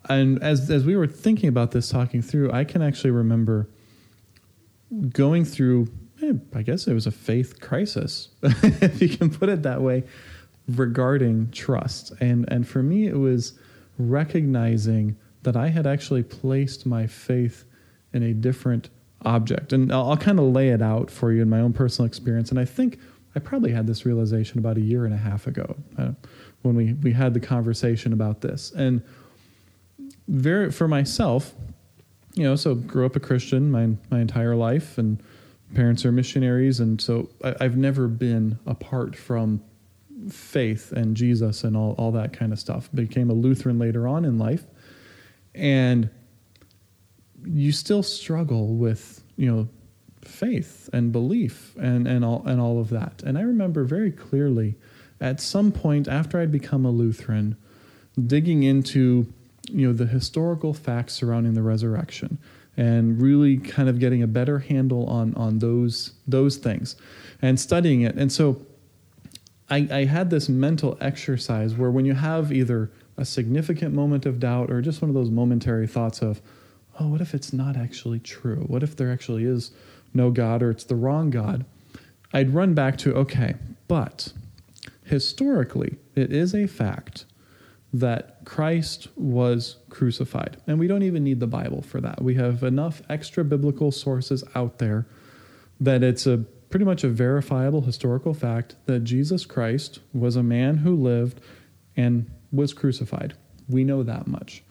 And 0.09 0.41
as 0.43 0.69
as 0.69 0.85
we 0.85 0.95
were 0.95 1.07
thinking 1.07 1.49
about 1.49 1.71
this, 1.71 1.89
talking 1.89 2.21
through, 2.21 2.51
I 2.51 2.63
can 2.63 2.81
actually 2.81 3.11
remember 3.11 3.69
going 5.09 5.45
through, 5.45 5.87
eh, 6.21 6.33
I 6.53 6.61
guess 6.61 6.87
it 6.87 6.93
was 6.93 7.07
a 7.07 7.11
faith 7.11 7.59
crisis, 7.59 8.29
if 8.43 9.01
you 9.01 9.09
can 9.09 9.29
put 9.29 9.49
it 9.49 9.63
that 9.63 9.81
way, 9.81 10.03
regarding 10.67 11.51
trust. 11.51 12.11
And, 12.19 12.45
and 12.51 12.67
for 12.67 12.81
me, 12.81 13.07
it 13.07 13.17
was 13.17 13.57
recognizing 13.97 15.15
that 15.43 15.55
I 15.55 15.67
had 15.67 15.85
actually 15.85 16.23
placed 16.23 16.85
my 16.85 17.07
faith 17.07 17.65
in 18.13 18.23
a 18.23 18.33
different 18.33 18.89
object. 19.23 19.73
And 19.73 19.91
I'll, 19.91 20.11
I'll 20.11 20.17
kind 20.17 20.39
of 20.39 20.45
lay 20.45 20.69
it 20.69 20.81
out 20.81 21.11
for 21.11 21.31
you 21.31 21.41
in 21.41 21.49
my 21.49 21.59
own 21.59 21.73
personal 21.73 22.07
experience. 22.07 22.49
And 22.49 22.59
I 22.59 22.65
think 22.65 22.99
I 23.35 23.39
probably 23.39 23.71
had 23.71 23.85
this 23.87 24.05
realization 24.05 24.59
about 24.59 24.77
a 24.77 24.81
year 24.81 25.05
and 25.05 25.13
a 25.13 25.17
half 25.17 25.47
ago 25.47 25.75
uh, 25.97 26.11
when 26.61 26.75
we, 26.75 26.93
we 26.93 27.11
had 27.11 27.33
the 27.33 27.39
conversation 27.39 28.13
about 28.13 28.41
this. 28.41 28.71
And 28.71 29.01
very, 30.27 30.71
for 30.71 30.87
myself, 30.87 31.53
you 32.35 32.43
know, 32.43 32.55
so 32.55 32.75
grew 32.75 33.05
up 33.05 33.15
a 33.15 33.19
Christian 33.19 33.71
my 33.71 33.89
my 34.11 34.19
entire 34.19 34.55
life, 34.55 34.97
and 34.97 35.21
parents 35.73 36.05
are 36.05 36.11
missionaries, 36.11 36.79
and 36.79 37.01
so 37.01 37.29
I, 37.43 37.63
have 37.63 37.77
never 37.77 38.07
been 38.07 38.59
apart 38.65 39.15
from 39.15 39.61
faith 40.29 40.91
and 40.91 41.15
Jesus 41.15 41.63
and 41.63 41.75
all 41.75 41.95
all 41.97 42.11
that 42.11 42.33
kind 42.33 42.51
of 42.51 42.59
stuff. 42.59 42.89
Became 42.93 43.29
a 43.29 43.33
Lutheran 43.33 43.79
later 43.79 44.07
on 44.07 44.25
in 44.25 44.37
life, 44.37 44.65
and 45.53 46.09
you 47.45 47.71
still 47.71 48.03
struggle 48.03 48.75
with 48.75 49.23
you 49.37 49.51
know 49.51 49.69
faith 50.21 50.89
and 50.91 51.11
belief 51.11 51.75
and 51.77 52.05
and 52.07 52.25
all 52.25 52.43
and 52.45 52.59
all 52.59 52.79
of 52.81 52.89
that. 52.89 53.23
And 53.25 53.37
I 53.37 53.41
remember 53.41 53.85
very 53.85 54.11
clearly 54.11 54.75
at 55.21 55.39
some 55.39 55.71
point 55.71 56.09
after 56.09 56.39
I'd 56.39 56.51
become 56.51 56.85
a 56.85 56.91
Lutheran, 56.91 57.55
digging 58.27 58.63
into 58.63 59.31
you 59.69 59.87
know 59.87 59.93
the 59.93 60.05
historical 60.05 60.73
facts 60.73 61.13
surrounding 61.13 61.53
the 61.53 61.61
resurrection 61.61 62.37
and 62.77 63.21
really 63.21 63.57
kind 63.57 63.87
of 63.87 63.99
getting 63.99 64.21
a 64.21 64.27
better 64.27 64.59
handle 64.59 65.05
on 65.07 65.33
on 65.35 65.59
those 65.59 66.13
those 66.27 66.57
things 66.57 66.95
and 67.41 67.59
studying 67.59 68.01
it. 68.01 68.15
And 68.15 68.31
so 68.31 68.61
I, 69.69 69.87
I 69.91 70.05
had 70.05 70.29
this 70.29 70.47
mental 70.47 70.97
exercise 71.01 71.73
where 71.73 71.91
when 71.91 72.05
you 72.05 72.13
have 72.13 72.51
either 72.51 72.91
a 73.17 73.25
significant 73.25 73.93
moment 73.93 74.25
of 74.25 74.39
doubt 74.39 74.69
or 74.69 74.81
just 74.81 75.01
one 75.01 75.09
of 75.09 75.15
those 75.15 75.29
momentary 75.29 75.87
thoughts 75.87 76.21
of 76.21 76.41
oh 76.99 77.07
what 77.07 77.21
if 77.21 77.33
it's 77.33 77.53
not 77.53 77.75
actually 77.77 78.19
true? 78.19 78.65
What 78.67 78.83
if 78.83 78.95
there 78.95 79.11
actually 79.11 79.45
is 79.45 79.71
no 80.13 80.31
god 80.31 80.61
or 80.61 80.69
it's 80.69 80.83
the 80.83 80.95
wrong 80.95 81.29
god? 81.29 81.65
I'd 82.33 82.53
run 82.53 82.73
back 82.73 82.97
to 82.99 83.15
okay 83.15 83.55
but 83.87 84.33
historically 85.05 85.97
it 86.15 86.31
is 86.31 86.53
a 86.53 86.67
fact 86.67 87.25
that 87.99 88.43
Christ 88.43 89.07
was 89.15 89.77
crucified. 89.89 90.57
And 90.67 90.77
we 90.77 90.87
don't 90.87 91.03
even 91.03 91.23
need 91.23 91.39
the 91.39 91.47
Bible 91.47 91.81
for 91.81 92.01
that. 92.01 92.21
We 92.21 92.35
have 92.35 92.61
enough 92.61 93.01
extra 93.09 93.45
biblical 93.45 93.89
sources 93.91 94.43
out 94.53 94.79
there 94.79 95.07
that 95.79 96.03
it's 96.03 96.27
a 96.27 96.39
pretty 96.69 96.83
much 96.83 97.05
a 97.05 97.09
verifiable 97.09 97.81
historical 97.81 98.33
fact 98.33 98.75
that 98.85 99.05
Jesus 99.05 99.45
Christ 99.45 99.99
was 100.13 100.35
a 100.35 100.43
man 100.43 100.77
who 100.77 100.93
lived 100.93 101.39
and 101.95 102.29
was 102.51 102.73
crucified. 102.73 103.33
We 103.69 103.85
know 103.85 104.03
that 104.03 104.27
much. 104.27 104.61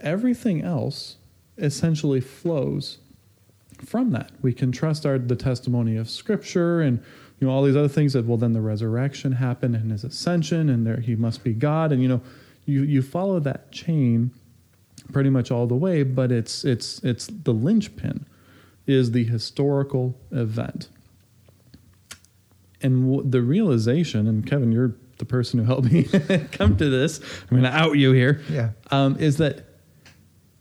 Everything 0.00 0.62
else 0.62 1.18
essentially 1.56 2.20
flows 2.20 2.98
from 3.84 4.10
that. 4.10 4.32
We 4.42 4.52
can 4.52 4.72
trust 4.72 5.06
our 5.06 5.18
the 5.18 5.36
testimony 5.36 5.96
of 5.96 6.10
scripture 6.10 6.80
and 6.80 7.00
you 7.38 7.46
know 7.46 7.52
all 7.52 7.62
these 7.62 7.76
other 7.76 7.88
things 7.88 8.12
that 8.14 8.24
well 8.24 8.38
then 8.38 8.52
the 8.52 8.60
resurrection 8.60 9.32
happened 9.32 9.74
and 9.74 9.90
his 9.90 10.04
ascension 10.04 10.68
and 10.68 10.86
there 10.86 11.00
he 11.00 11.14
must 11.16 11.44
be 11.44 11.52
god 11.52 11.92
and 11.92 12.02
you 12.02 12.08
know 12.08 12.20
you 12.64 12.82
you 12.82 13.02
follow 13.02 13.38
that 13.38 13.70
chain 13.72 14.30
pretty 15.12 15.30
much 15.30 15.50
all 15.50 15.66
the 15.66 15.74
way 15.74 16.02
but 16.02 16.32
it's 16.32 16.64
it's 16.64 16.98
it's 17.04 17.26
the 17.26 17.52
linchpin 17.52 18.26
is 18.86 19.10
the 19.12 19.24
historical 19.24 20.16
event. 20.30 20.88
And 22.82 23.10
w- 23.10 23.28
the 23.28 23.42
realization, 23.42 24.28
and 24.28 24.46
Kevin, 24.46 24.70
you're 24.70 24.94
the 25.18 25.24
person 25.24 25.58
who 25.58 25.64
helped 25.64 25.90
me 25.90 26.04
come 26.52 26.76
to 26.76 26.88
this. 26.88 27.20
I'm 27.50 27.60
going 27.60 27.62
to 27.62 27.76
out 27.76 27.92
you 27.92 28.12
here. 28.12 28.42
Yeah. 28.50 28.70
Um, 28.90 29.16
is 29.18 29.38
that 29.38 29.64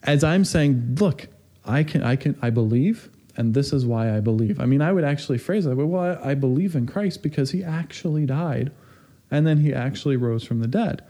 as 0.03 0.23
I'm 0.23 0.45
saying, 0.45 0.97
look, 0.99 1.27
I 1.65 1.83
can, 1.83 2.03
I 2.03 2.15
can, 2.15 2.37
I 2.41 2.49
believe, 2.49 3.09
and 3.37 3.53
this 3.53 3.73
is 3.73 3.85
why 3.85 4.15
I 4.15 4.19
believe. 4.19 4.59
I 4.59 4.65
mean, 4.65 4.81
I 4.81 4.91
would 4.91 5.03
actually 5.03 5.37
phrase 5.37 5.65
it. 5.65 5.75
Well, 5.75 6.19
I, 6.23 6.31
I 6.31 6.33
believe 6.35 6.75
in 6.75 6.85
Christ 6.87 7.21
because 7.21 7.51
He 7.51 7.63
actually 7.63 8.25
died, 8.25 8.71
and 9.29 9.45
then 9.45 9.59
He 9.59 9.73
actually 9.73 10.17
rose 10.17 10.43
from 10.43 10.59
the 10.59 10.67
dead. 10.67 11.03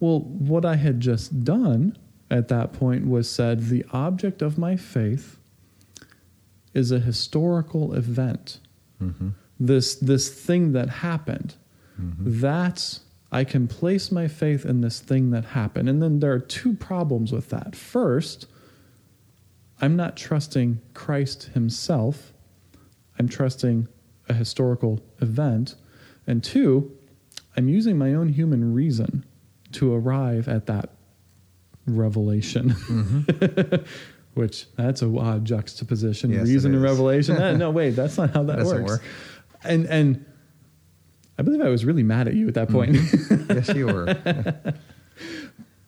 Well, 0.00 0.20
what 0.20 0.64
I 0.64 0.76
had 0.76 1.00
just 1.00 1.44
done 1.44 1.96
at 2.30 2.48
that 2.48 2.72
point 2.72 3.06
was 3.06 3.30
said 3.30 3.68
the 3.68 3.84
object 3.92 4.42
of 4.42 4.58
my 4.58 4.76
faith 4.76 5.38
is 6.74 6.90
a 6.92 6.98
historical 6.98 7.94
event. 7.94 8.58
Mm-hmm. 9.02 9.30
This 9.58 9.94
this 9.94 10.28
thing 10.28 10.72
that 10.72 10.88
happened. 10.88 11.54
That's 12.38 13.00
I 13.32 13.44
can 13.44 13.66
place 13.66 14.12
my 14.12 14.28
faith 14.28 14.64
in 14.64 14.82
this 14.82 15.00
thing 15.00 15.30
that 15.30 15.46
happened. 15.46 15.88
And 15.88 16.02
then 16.02 16.20
there 16.20 16.32
are 16.32 16.38
two 16.38 16.74
problems 16.74 17.32
with 17.32 17.48
that. 17.50 17.74
First, 17.74 18.46
I'm 19.80 19.96
not 19.96 20.16
trusting 20.16 20.80
Christ 20.94 21.50
himself. 21.54 22.32
I'm 23.18 23.28
trusting 23.28 23.88
a 24.28 24.34
historical 24.34 25.00
event. 25.20 25.74
And 26.26 26.42
two, 26.42 26.96
I'm 27.56 27.68
using 27.68 27.96
my 27.98 28.14
own 28.14 28.28
human 28.30 28.74
reason 28.74 29.24
to 29.72 29.94
arrive 29.94 30.48
at 30.48 30.66
that 30.66 30.90
revelation. 31.86 32.70
Which 34.34 34.66
that's 34.76 35.00
a 35.00 35.06
odd 35.18 35.44
juxtaposition. 35.46 36.30
Yes, 36.30 36.46
reason 36.46 36.74
and 36.74 36.82
revelation. 36.82 37.36
Eh, 37.40 37.52
no, 37.56 37.70
wait, 37.70 37.90
that's 37.90 38.18
not 38.18 38.30
how 38.30 38.42
that 38.44 38.56
Doesn't 38.58 38.82
works. 38.84 38.90
work. 38.92 39.02
And 39.64 39.86
and 39.86 40.24
I 41.38 41.42
believe 41.42 41.62
I 41.62 41.68
was 41.70 41.84
really 41.86 42.02
mad 42.02 42.28
at 42.28 42.34
you 42.34 42.46
at 42.48 42.54
that 42.54 42.68
point. 42.68 42.96
yes, 43.48 43.74
you 43.74 43.86
were. 43.86 44.04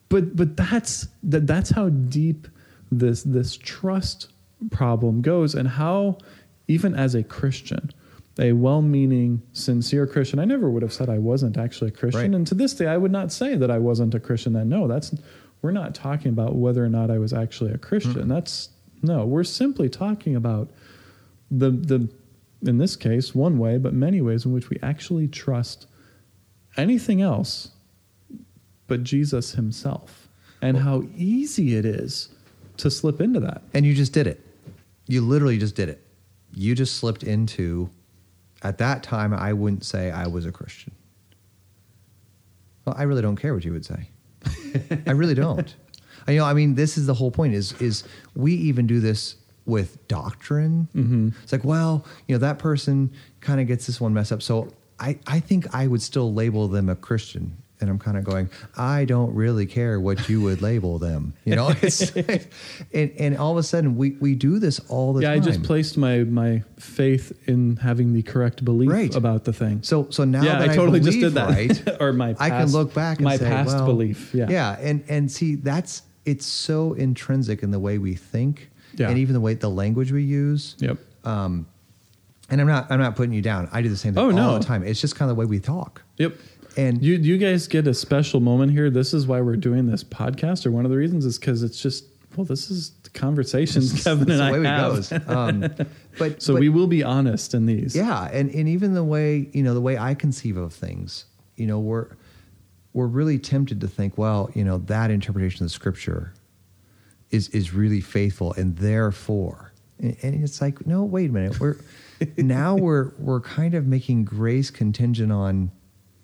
but 0.08 0.34
but 0.34 0.56
that's 0.56 1.08
that 1.24 1.46
that's 1.46 1.70
how 1.70 1.90
deep 1.90 2.48
this 2.90 3.22
this 3.22 3.56
trust 3.56 4.32
problem 4.70 5.22
goes 5.22 5.54
and 5.54 5.68
how 5.68 6.18
even 6.66 6.94
as 6.94 7.14
a 7.14 7.22
christian 7.22 7.90
a 8.40 8.52
well-meaning 8.52 9.42
sincere 9.52 10.06
christian 10.06 10.38
i 10.38 10.44
never 10.44 10.70
would 10.70 10.82
have 10.82 10.92
said 10.92 11.08
i 11.08 11.18
wasn't 11.18 11.56
actually 11.56 11.88
a 11.88 11.92
christian. 11.92 12.32
Right. 12.32 12.34
and 12.34 12.46
to 12.46 12.54
this 12.54 12.74
day 12.74 12.86
i 12.86 12.96
would 12.96 13.12
not 13.12 13.32
say 13.32 13.54
that 13.56 13.70
i 13.70 13.78
wasn't 13.78 14.14
a 14.14 14.20
christian 14.20 14.52
then. 14.52 14.68
No 14.68 14.86
that's 14.88 15.14
we're 15.60 15.72
not 15.72 15.94
talking 15.94 16.30
about 16.30 16.54
whether 16.54 16.84
or 16.84 16.88
not 16.88 17.10
i 17.10 17.18
was 17.18 17.32
actually 17.32 17.72
a 17.72 17.78
christian. 17.78 18.14
Mm-hmm. 18.14 18.28
That's 18.28 18.70
no 19.02 19.24
we're 19.24 19.44
simply 19.44 19.88
talking 19.88 20.36
about 20.36 20.70
the 21.50 21.70
the 21.70 22.08
in 22.62 22.78
this 22.78 22.96
case 22.96 23.34
one 23.34 23.58
way 23.58 23.78
but 23.78 23.92
many 23.92 24.20
ways 24.20 24.44
in 24.44 24.52
which 24.52 24.70
we 24.70 24.78
actually 24.82 25.28
trust 25.28 25.86
anything 26.76 27.22
else 27.22 27.70
but 28.86 29.02
Jesus 29.02 29.52
himself 29.52 30.28
and 30.60 30.78
how 30.78 31.04
easy 31.16 31.76
it 31.76 31.84
is 31.84 32.30
to 32.78 32.90
slip 32.90 33.20
into 33.20 33.40
that. 33.40 33.62
And 33.74 33.84
you 33.84 33.94
just 33.94 34.12
did 34.12 34.26
it. 34.26 34.44
You 35.06 35.20
literally 35.20 35.58
just 35.58 35.74
did 35.74 35.88
it. 35.88 36.02
You 36.54 36.74
just 36.74 36.96
slipped 36.96 37.22
into, 37.22 37.90
at 38.62 38.78
that 38.78 39.02
time, 39.02 39.32
I 39.32 39.52
wouldn't 39.52 39.84
say 39.84 40.10
I 40.10 40.26
was 40.26 40.46
a 40.46 40.52
Christian. 40.52 40.92
Well, 42.84 42.94
I 42.98 43.02
really 43.04 43.22
don't 43.22 43.36
care 43.36 43.54
what 43.54 43.64
you 43.64 43.72
would 43.72 43.84
say. 43.84 44.08
I 45.06 45.12
really 45.12 45.34
don't. 45.34 45.74
I, 46.26 46.32
you 46.32 46.38
know, 46.38 46.44
I 46.44 46.54
mean, 46.54 46.74
this 46.74 46.96
is 46.96 47.06
the 47.06 47.14
whole 47.14 47.30
point 47.30 47.54
is, 47.54 47.72
is 47.80 48.04
we 48.34 48.54
even 48.54 48.86
do 48.86 49.00
this 49.00 49.36
with 49.66 50.08
doctrine. 50.08 50.88
Mm-hmm. 50.94 51.28
It's 51.42 51.52
like, 51.52 51.64
well, 51.64 52.04
you 52.26 52.34
know, 52.34 52.38
that 52.38 52.58
person 52.58 53.12
kind 53.40 53.60
of 53.60 53.66
gets 53.66 53.86
this 53.86 54.00
one 54.00 54.14
messed 54.14 54.32
up. 54.32 54.42
So 54.42 54.72
I, 54.98 55.18
I 55.26 55.40
think 55.40 55.74
I 55.74 55.86
would 55.86 56.02
still 56.02 56.32
label 56.32 56.66
them 56.68 56.88
a 56.88 56.96
Christian. 56.96 57.56
And 57.80 57.88
I'm 57.88 57.98
kind 57.98 58.16
of 58.16 58.24
going, 58.24 58.50
I 58.76 59.04
don't 59.04 59.32
really 59.34 59.64
care 59.64 60.00
what 60.00 60.28
you 60.28 60.40
would 60.40 60.60
label 60.62 60.98
them. 60.98 61.34
You 61.44 61.54
know, 61.54 61.68
it's 61.82 62.10
and, 62.16 62.40
and 62.92 63.36
all 63.36 63.52
of 63.52 63.58
a 63.58 63.62
sudden 63.62 63.96
we, 63.96 64.10
we 64.20 64.34
do 64.34 64.58
this 64.58 64.80
all 64.88 65.12
the 65.12 65.22
yeah, 65.22 65.28
time. 65.34 65.36
Yeah, 65.36 65.42
I 65.42 65.46
just 65.52 65.62
placed 65.62 65.96
my 65.96 66.24
my 66.24 66.64
faith 66.78 67.32
in 67.46 67.76
having 67.76 68.14
the 68.14 68.22
correct 68.22 68.64
belief 68.64 68.90
Right. 68.90 69.14
about 69.14 69.44
the 69.44 69.52
thing. 69.52 69.82
So 69.84 70.08
so 70.10 70.24
now 70.24 70.42
yeah, 70.42 70.58
that 70.58 70.70
I 70.70 70.74
totally 70.74 70.98
just 71.00 71.20
did 71.20 71.34
that. 71.34 71.50
right, 71.50 71.96
or 72.00 72.12
my 72.12 72.34
I 72.40 72.50
can 72.50 72.68
look 72.72 72.94
back 72.94 73.18
and 73.18 73.24
my 73.24 73.36
say, 73.36 73.46
past 73.46 73.76
well, 73.76 73.86
belief. 73.86 74.34
Yeah. 74.34 74.46
yeah, 74.50 74.76
and 74.80 75.04
and 75.08 75.30
see 75.30 75.54
that's 75.54 76.02
it's 76.26 76.46
so 76.46 76.94
intrinsic 76.94 77.62
in 77.62 77.70
the 77.70 77.78
way 77.78 77.98
we 77.98 78.14
think, 78.14 78.70
Yeah. 78.96 79.08
and 79.08 79.18
even 79.18 79.34
the 79.34 79.40
way 79.40 79.54
the 79.54 79.70
language 79.70 80.10
we 80.12 80.24
use. 80.24 80.74
Yep. 80.78 80.98
Um, 81.24 81.66
and 82.50 82.60
I'm 82.60 82.66
not 82.66 82.90
I'm 82.90 82.98
not 82.98 83.14
putting 83.14 83.32
you 83.34 83.42
down. 83.42 83.68
I 83.72 83.82
do 83.82 83.88
the 83.88 83.96
same 83.96 84.14
thing 84.14 84.22
Oh, 84.22 84.26
all 84.30 84.32
no. 84.52 84.58
the 84.58 84.64
time. 84.64 84.82
It's 84.82 85.00
just 85.00 85.14
kind 85.16 85.30
of 85.30 85.36
the 85.36 85.40
way 85.40 85.46
we 85.46 85.60
talk. 85.60 86.02
Yep. 86.16 86.34
And 86.78 87.02
You 87.02 87.14
you 87.16 87.38
guys 87.38 87.66
get 87.66 87.88
a 87.88 87.92
special 87.92 88.38
moment 88.38 88.70
here. 88.70 88.88
This 88.88 89.12
is 89.12 89.26
why 89.26 89.40
we're 89.40 89.56
doing 89.56 89.86
this 89.86 90.04
podcast, 90.04 90.64
or 90.64 90.70
one 90.70 90.84
of 90.84 90.92
the 90.92 90.96
reasons 90.96 91.24
is 91.24 91.36
because 91.36 91.64
it's 91.64 91.82
just 91.82 92.04
well, 92.36 92.44
this 92.44 92.70
is 92.70 92.90
the 93.02 93.10
conversations 93.10 94.04
Kevin 94.04 94.28
that's 94.28 94.40
and 94.40 94.66
I 94.66 94.70
have. 94.70 95.28
Um, 95.28 95.60
but 96.18 96.40
so 96.40 96.54
but- 96.54 96.60
we 96.60 96.68
will 96.68 96.86
be 96.86 97.02
honest 97.02 97.52
in 97.52 97.66
these. 97.66 97.96
Yeah, 97.96 98.28
and, 98.32 98.48
and 98.54 98.68
even 98.68 98.94
the 98.94 99.02
way 99.02 99.50
you 99.52 99.64
know 99.64 99.74
the 99.74 99.80
way 99.80 99.98
I 99.98 100.14
conceive 100.14 100.56
of 100.56 100.72
things, 100.72 101.24
you 101.56 101.66
know, 101.66 101.80
we're 101.80 102.10
we're 102.92 103.08
really 103.08 103.40
tempted 103.40 103.80
to 103.80 103.88
think, 103.88 104.16
well, 104.16 104.48
you 104.54 104.62
know, 104.62 104.78
that 104.78 105.10
interpretation 105.10 105.64
of 105.64 105.70
the 105.70 105.74
scripture 105.74 106.32
is 107.30 107.48
is 107.48 107.74
really 107.74 108.00
faithful, 108.00 108.52
and 108.52 108.76
therefore, 108.76 109.72
and, 109.98 110.16
and 110.22 110.44
it's 110.44 110.60
like, 110.60 110.86
no, 110.86 111.02
wait 111.02 111.30
a 111.30 111.32
minute, 111.32 111.58
we're 111.58 111.76
now 112.36 112.76
we're 112.76 113.10
we're 113.18 113.40
kind 113.40 113.74
of 113.74 113.84
making 113.84 114.24
grace 114.24 114.70
contingent 114.70 115.32
on 115.32 115.72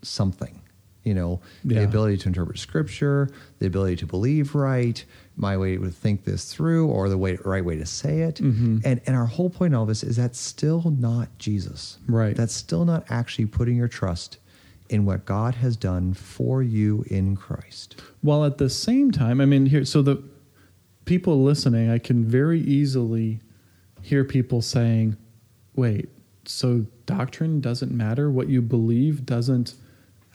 something, 0.05 0.61
you 1.03 1.15
know, 1.15 1.41
the 1.65 1.83
ability 1.85 2.17
to 2.19 2.29
interpret 2.29 2.59
scripture, 2.59 3.29
the 3.59 3.67
ability 3.67 3.97
to 3.97 4.07
believe 4.07 4.55
right, 4.55 5.05
my 5.37 5.57
way 5.57 5.77
to 5.77 5.91
think 5.91 6.25
this 6.25 6.53
through, 6.53 6.87
or 6.89 7.09
the 7.09 7.19
way 7.19 7.37
right 7.45 7.65
way 7.65 7.77
to 7.77 7.87
say 7.87 8.21
it, 8.23 8.37
Mhm. 8.37 8.81
and 8.85 9.01
and 9.07 9.17
our 9.17 9.27
whole 9.27 9.51
point 9.51 9.75
of 9.75 9.81
all 9.81 9.87
this 9.87 10.03
is 10.05 10.17
that's 10.17 10.39
still 10.39 10.95
not 10.99 11.29
Jesus, 11.39 11.99
Right. 12.07 12.37
That's 12.37 12.55
still 12.55 12.85
not 12.85 13.05
actually 13.09 13.47
putting 13.47 13.77
your 13.77 13.89
trust 13.89 14.39
in 14.91 15.05
what 15.07 15.25
God 15.25 15.57
has 15.57 15.77
done 15.77 16.13
for 16.15 16.63
you 16.63 17.05
in 17.09 17.37
Christ. 17.37 18.01
While 18.21 18.45
at 18.45 18.59
the 18.59 18.69
same 18.71 19.11
time, 19.11 19.41
I 19.41 19.47
mean, 19.47 19.67
here, 19.67 19.85
so 19.85 20.03
the 20.03 20.23
people 21.07 21.43
listening, 21.43 21.91
I 21.91 21.99
can 21.99 22.25
very 22.25 22.61
easily 22.61 23.41
hear 24.03 24.25
people 24.25 24.61
saying, 24.63 25.17
wait, 25.75 26.09
so 26.45 26.85
doctrine 27.07 27.61
doesn't 27.61 27.93
matter? 27.93 28.31
What 28.31 28.49
you 28.49 28.61
believe 28.63 29.25
doesn't 29.27 29.75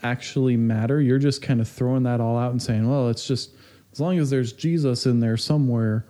actually 0.03 0.57
matter? 0.57 1.01
You're 1.01 1.19
just 1.19 1.41
kind 1.41 1.62
of 1.62 1.67
throwing 1.67 2.03
that 2.03 2.21
all 2.21 2.38
out 2.38 2.51
and 2.51 2.62
saying, 2.62 2.89
well, 2.89 3.09
it's 3.09 3.27
just 3.27 3.51
as 3.91 3.99
long 3.99 4.19
as 4.19 4.29
there's 4.29 4.53
Jesus 4.53 5.05
in 5.05 5.19
there 5.19 5.38
somewhere, 5.38 6.05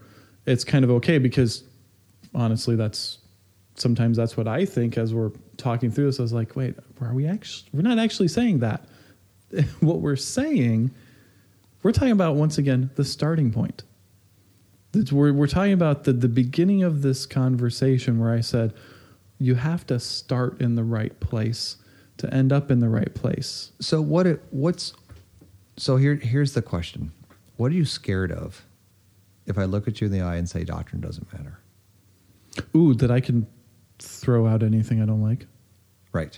it's 0.45 0.63
kind 0.63 0.83
of 0.83 0.91
okay 0.91 1.17
because 1.17 1.63
honestly, 2.33 2.75
that's 2.75 3.19
sometimes 3.75 4.17
that's 4.17 4.35
what 4.35 4.47
I 4.47 4.65
think 4.65 4.97
as 4.97 5.13
we're 5.13 5.31
talking 5.57 5.91
through 5.91 6.07
this. 6.07 6.19
I 6.19 6.23
was 6.23 6.33
like, 6.33 6.55
wait, 6.55 6.75
are 7.01 7.13
we 7.13 7.27
actually, 7.27 7.69
we're 7.73 7.81
not 7.81 7.99
actually 7.99 8.27
saying 8.27 8.59
that. 8.59 8.85
what 9.79 10.01
we're 10.01 10.15
saying, 10.15 10.91
we're 11.81 11.91
talking 11.91 12.11
about 12.11 12.35
once 12.35 12.57
again 12.57 12.89
the 12.95 13.05
starting 13.05 13.51
point. 13.51 13.83
We're, 15.11 15.33
we're 15.33 15.47
talking 15.47 15.73
about 15.73 16.03
the, 16.03 16.13
the 16.13 16.27
beginning 16.27 16.83
of 16.83 17.01
this 17.01 17.25
conversation 17.25 18.19
where 18.19 18.31
I 18.31 18.41
said, 18.41 18.73
you 19.39 19.55
have 19.55 19.87
to 19.87 19.99
start 19.99 20.59
in 20.59 20.75
the 20.75 20.83
right 20.83 21.17
place 21.19 21.77
to 22.19 22.33
end 22.33 22.51
up 22.53 22.69
in 22.71 22.79
the 22.79 22.89
right 22.89 23.13
place. 23.13 23.71
So 23.81 24.01
what 24.01 24.27
it 24.27 24.41
what's 24.51 24.93
so 25.77 25.97
here 25.97 26.15
here's 26.15 26.53
the 26.53 26.61
question. 26.61 27.11
What 27.57 27.71
are 27.71 27.75
you 27.75 27.85
scared 27.85 28.31
of 28.31 28.65
if 29.45 29.57
I 29.57 29.65
look 29.65 29.87
at 29.87 29.99
you 29.99 30.07
in 30.07 30.13
the 30.13 30.21
eye 30.21 30.35
and 30.35 30.47
say 30.49 30.63
doctrine 30.63 31.01
doesn't 31.01 31.31
matter? 31.33 31.59
Ooh, 32.75 32.93
that 32.95 33.11
I 33.11 33.19
can 33.19 33.47
throw 33.99 34.47
out 34.47 34.63
anything 34.63 35.01
I 35.01 35.05
don't 35.05 35.21
like. 35.21 35.45
Right. 36.11 36.37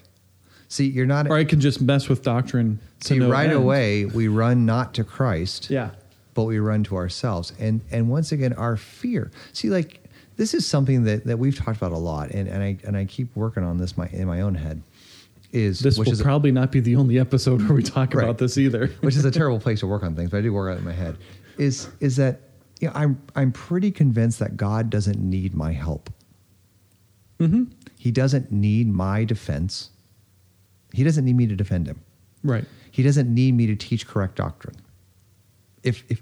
See, 0.68 0.86
you're 0.88 1.06
not 1.06 1.28
Or 1.28 1.36
I 1.38 1.44
can 1.44 1.60
just 1.60 1.82
mess 1.82 2.08
with 2.08 2.22
doctrine. 2.24 2.80
see 3.02 3.20
no 3.20 3.30
right 3.30 3.50
end. 3.50 3.58
away 3.58 4.06
we 4.06 4.28
run 4.28 4.66
not 4.66 4.94
to 4.96 5.04
Christ. 5.04 5.70
Yeah. 5.70 5.92
but 6.34 6.44
we 6.46 6.60
run 6.60 6.84
to 6.86 6.96
ourselves. 6.96 7.54
And 7.60 7.82
and 7.92 8.10
once 8.10 8.32
again, 8.32 8.54
our 8.54 8.78
fear. 8.78 9.32
See, 9.54 9.70
like 9.70 9.98
this 10.38 10.54
is 10.54 10.66
something 10.66 11.04
that, 11.04 11.26
that 11.26 11.38
we've 11.38 11.56
talked 11.56 11.78
about 11.78 11.92
a 11.92 11.98
lot, 11.98 12.32
and, 12.32 12.48
and 12.48 12.64
I 12.64 12.78
and 12.86 12.96
I 12.98 13.06
keep 13.06 13.36
working 13.36 13.64
on 13.64 13.78
this 13.78 13.98
my 13.98 14.08
in 14.08 14.28
my 14.28 14.42
own 14.42 14.56
head. 14.56 14.82
Is 15.52 15.80
This 15.80 15.98
which 15.98 16.06
will 16.08 16.14
is 16.14 16.22
probably 16.22 16.52
not 16.52 16.72
be 16.72 16.80
the 16.80 16.96
only 16.96 17.20
episode 17.20 17.62
where 17.64 17.74
we 17.74 17.84
talk 17.84 18.14
Right. 18.14 18.24
about 18.24 18.38
this 18.38 18.58
either. 18.58 18.88
which 19.02 19.16
is 19.16 19.26
a 19.26 19.32
terrible 19.40 19.60
place 19.60 19.82
to 19.82 19.88
work 19.88 20.04
on 20.04 20.16
things, 20.16 20.32
but 20.32 20.38
I 20.38 20.42
do 20.42 20.54
work 20.54 20.70
on 20.72 20.78
it 20.78 20.80
in 20.80 20.86
my 20.86 20.94
head. 20.94 21.18
Is 21.58 21.90
is 22.00 22.16
that 22.16 22.42
you 22.80 22.88
know, 22.88 22.94
I'm 22.96 23.22
I'm 23.36 23.52
pretty 23.52 23.92
convinced 23.92 24.40
that 24.40 24.56
God 24.58 24.90
doesn't 24.90 25.20
need 25.20 25.54
my 25.54 25.72
help. 25.74 26.10
hmm 27.40 27.64
He 27.98 28.12
doesn't 28.12 28.52
need 28.52 28.88
my 28.88 29.26
defense. 29.26 29.90
He 30.94 31.04
doesn't 31.04 31.24
need 31.26 31.36
me 31.36 31.48
to 31.48 31.56
defend 31.56 31.88
him. 31.88 32.02
Right. 32.44 32.66
He 32.92 33.04
doesn't 33.04 33.34
need 33.34 33.54
me 33.56 33.68
to 33.68 33.76
teach 33.76 34.08
correct 34.08 34.36
doctrine. 34.38 34.76
If 35.84 36.04
if 36.10 36.22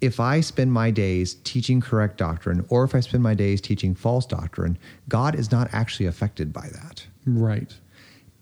if 0.00 0.20
I 0.20 0.40
spend 0.40 0.72
my 0.72 0.92
days 0.92 1.34
teaching 1.42 1.80
correct 1.80 2.18
doctrine 2.18 2.64
or 2.68 2.84
if 2.84 2.94
I 2.94 3.00
spend 3.00 3.22
my 3.24 3.34
days 3.34 3.60
teaching 3.60 3.94
false 3.96 4.24
doctrine, 4.26 4.78
God 5.08 5.34
is 5.34 5.50
not 5.50 5.68
actually 5.72 6.06
affected 6.06 6.52
by 6.52 6.68
that. 6.68 7.04
Right. 7.26 7.74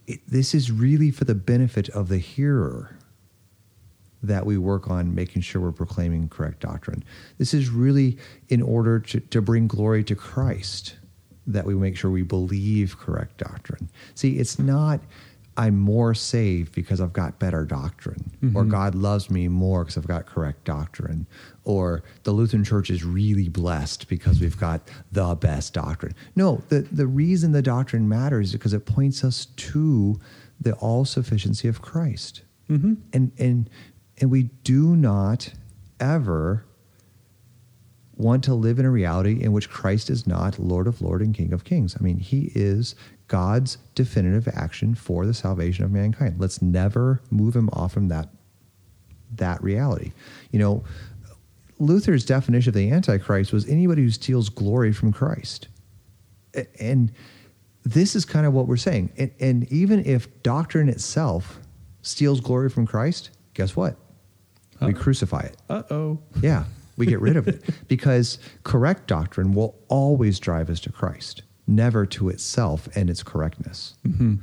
It, 0.07 0.21
this 0.29 0.55
is 0.55 0.71
really 0.71 1.11
for 1.11 1.25
the 1.25 1.35
benefit 1.35 1.88
of 1.90 2.09
the 2.09 2.19
hearer 2.19 2.97
that 4.23 4.47
we 4.47 4.59
work 4.59 4.90
on 4.90 5.14
making 5.14 5.42
sure 5.42 5.61
we're 5.61 5.73
proclaiming 5.73 6.29
correct 6.29 6.61
doctrine. 6.61 7.05
This 7.38 7.55
is 7.55 7.69
really 7.69 8.19
in 8.49 8.62
order 8.62 8.99
to, 9.01 9.21
to 9.21 9.42
bring 9.42 9.69
glory 9.69 10.03
to 10.05 10.14
Christ 10.14 10.97
that 11.47 11.64
we 11.64 11.75
make 11.75 11.97
sure 11.97 12.11
we 12.11 12.23
believe 12.23 12.99
correct 12.99 13.38
doctrine. 13.38 13.88
See, 14.14 14.38
it's 14.38 14.59
not 14.59 15.01
I'm 15.59 15.79
more 15.79 16.14
saved 16.14 16.75
because 16.75 17.01
I've 17.01 17.14
got 17.14 17.38
better 17.38 17.64
doctrine, 17.64 18.31
or 18.55 18.64
God 18.64 18.95
loves 18.95 19.31
me 19.31 19.49
more 19.49 19.85
because 19.85 19.97
I've 19.97 20.07
got 20.07 20.27
correct 20.27 20.64
doctrine, 20.64 21.27
or 21.64 22.03
the 22.25 22.33
Lutheran 22.33 22.62
Church 22.62 22.90
is 22.90 23.05
really 23.05 23.49
blessed 23.49 24.09
because 24.09 24.38
we've 24.40 24.59
got 24.59 24.83
the 25.12 25.35
best 25.35 25.73
doctrine. 25.73 26.14
No, 26.35 26.62
the, 26.69 26.81
the 26.81 27.07
reason 27.07 27.53
the 27.53 27.62
doctrine 27.62 28.07
matters 28.09 28.49
is 28.49 28.53
because 28.53 28.75
it 28.75 28.85
points 28.85 29.25
us 29.25 29.47
to 29.47 30.21
the 30.61 30.75
all 30.75 31.05
sufficiency 31.05 31.69
of 31.69 31.81
Christ. 31.81 32.42
Mm-hmm. 32.69 32.95
And, 33.12 33.33
and, 33.38 33.71
and 34.19 34.31
we 34.31 34.45
do 34.64 34.95
not 34.95 35.53
ever 36.01 36.64
want 38.16 38.45
to 38.45 38.55
live 38.55 38.79
in 38.79 38.87
a 38.87 38.90
reality 38.90 39.42
in 39.42 39.53
which 39.53 39.69
Christ 39.69 40.11
is 40.11 40.27
not 40.27 40.59
Lord 40.59 40.87
of 40.87 41.03
Lord 41.03 41.21
and 41.21 41.35
King 41.35 41.53
of 41.53 41.64
Kings. 41.64 41.97
I 41.99 42.03
mean, 42.03 42.19
he 42.19 42.51
is 42.55 42.95
God's 43.29 43.79
definitive 43.95 44.49
action 44.49 44.95
for 44.95 45.27
the 45.27 45.35
salvation 45.35 45.85
of 45.85 45.91
mankind. 45.91 46.37
Let's 46.39 46.62
never 46.62 47.21
move 47.31 47.55
him 47.57 47.69
off 47.73 47.93
from 47.93 48.09
that 48.09 48.29
that 49.35 49.62
reality. 49.62 50.12
You 50.53 50.61
know, 50.61 50.85
Luther's 51.79 52.25
definition 52.25 52.71
of 52.71 52.75
the 52.75 52.91
Antichrist 52.91 53.53
was 53.53 53.69
anybody 53.69 54.03
who 54.03 54.11
steals 54.11 54.49
glory 54.49 54.93
from 54.93 55.12
Christ. 55.12 55.69
And 56.81 57.12
this 57.85 58.17
is 58.17 58.25
kind 58.25 58.47
of 58.47 58.53
what 58.53 58.67
we're 58.67 58.77
saying. 58.77 59.12
And, 59.19 59.31
and 59.41 59.73
even 59.73 60.05
if 60.07 60.43
doctrine 60.43 60.89
itself 60.89 61.59
steals 62.03 62.41
glory 62.41 62.71
from 62.71 62.87
Christ, 62.87 63.31
guess 63.55 63.77
what? 63.77 63.97
We 64.81 64.89
Uh-oh. 64.89 64.93
crucify 65.01 65.41
it. 65.41 65.57
Uh 65.69 65.83
oh. 65.91 66.19
Yeah, 66.41 66.65
we 66.97 67.07
get 67.07 67.21
rid 67.21 67.37
of 67.37 67.49
it 67.49 67.62
because 67.89 68.39
correct 68.65 69.07
doctrine 69.07 69.53
will 69.53 69.75
always 69.89 70.39
drive 70.39 70.71
us 70.71 70.81
to 70.81 70.93
Christ, 70.93 71.43
never 71.67 72.07
to 72.07 72.29
itself 72.29 72.89
and 72.95 73.11
its 73.11 73.23
correctness. 73.23 73.95
Mm-hmm. 74.07 74.37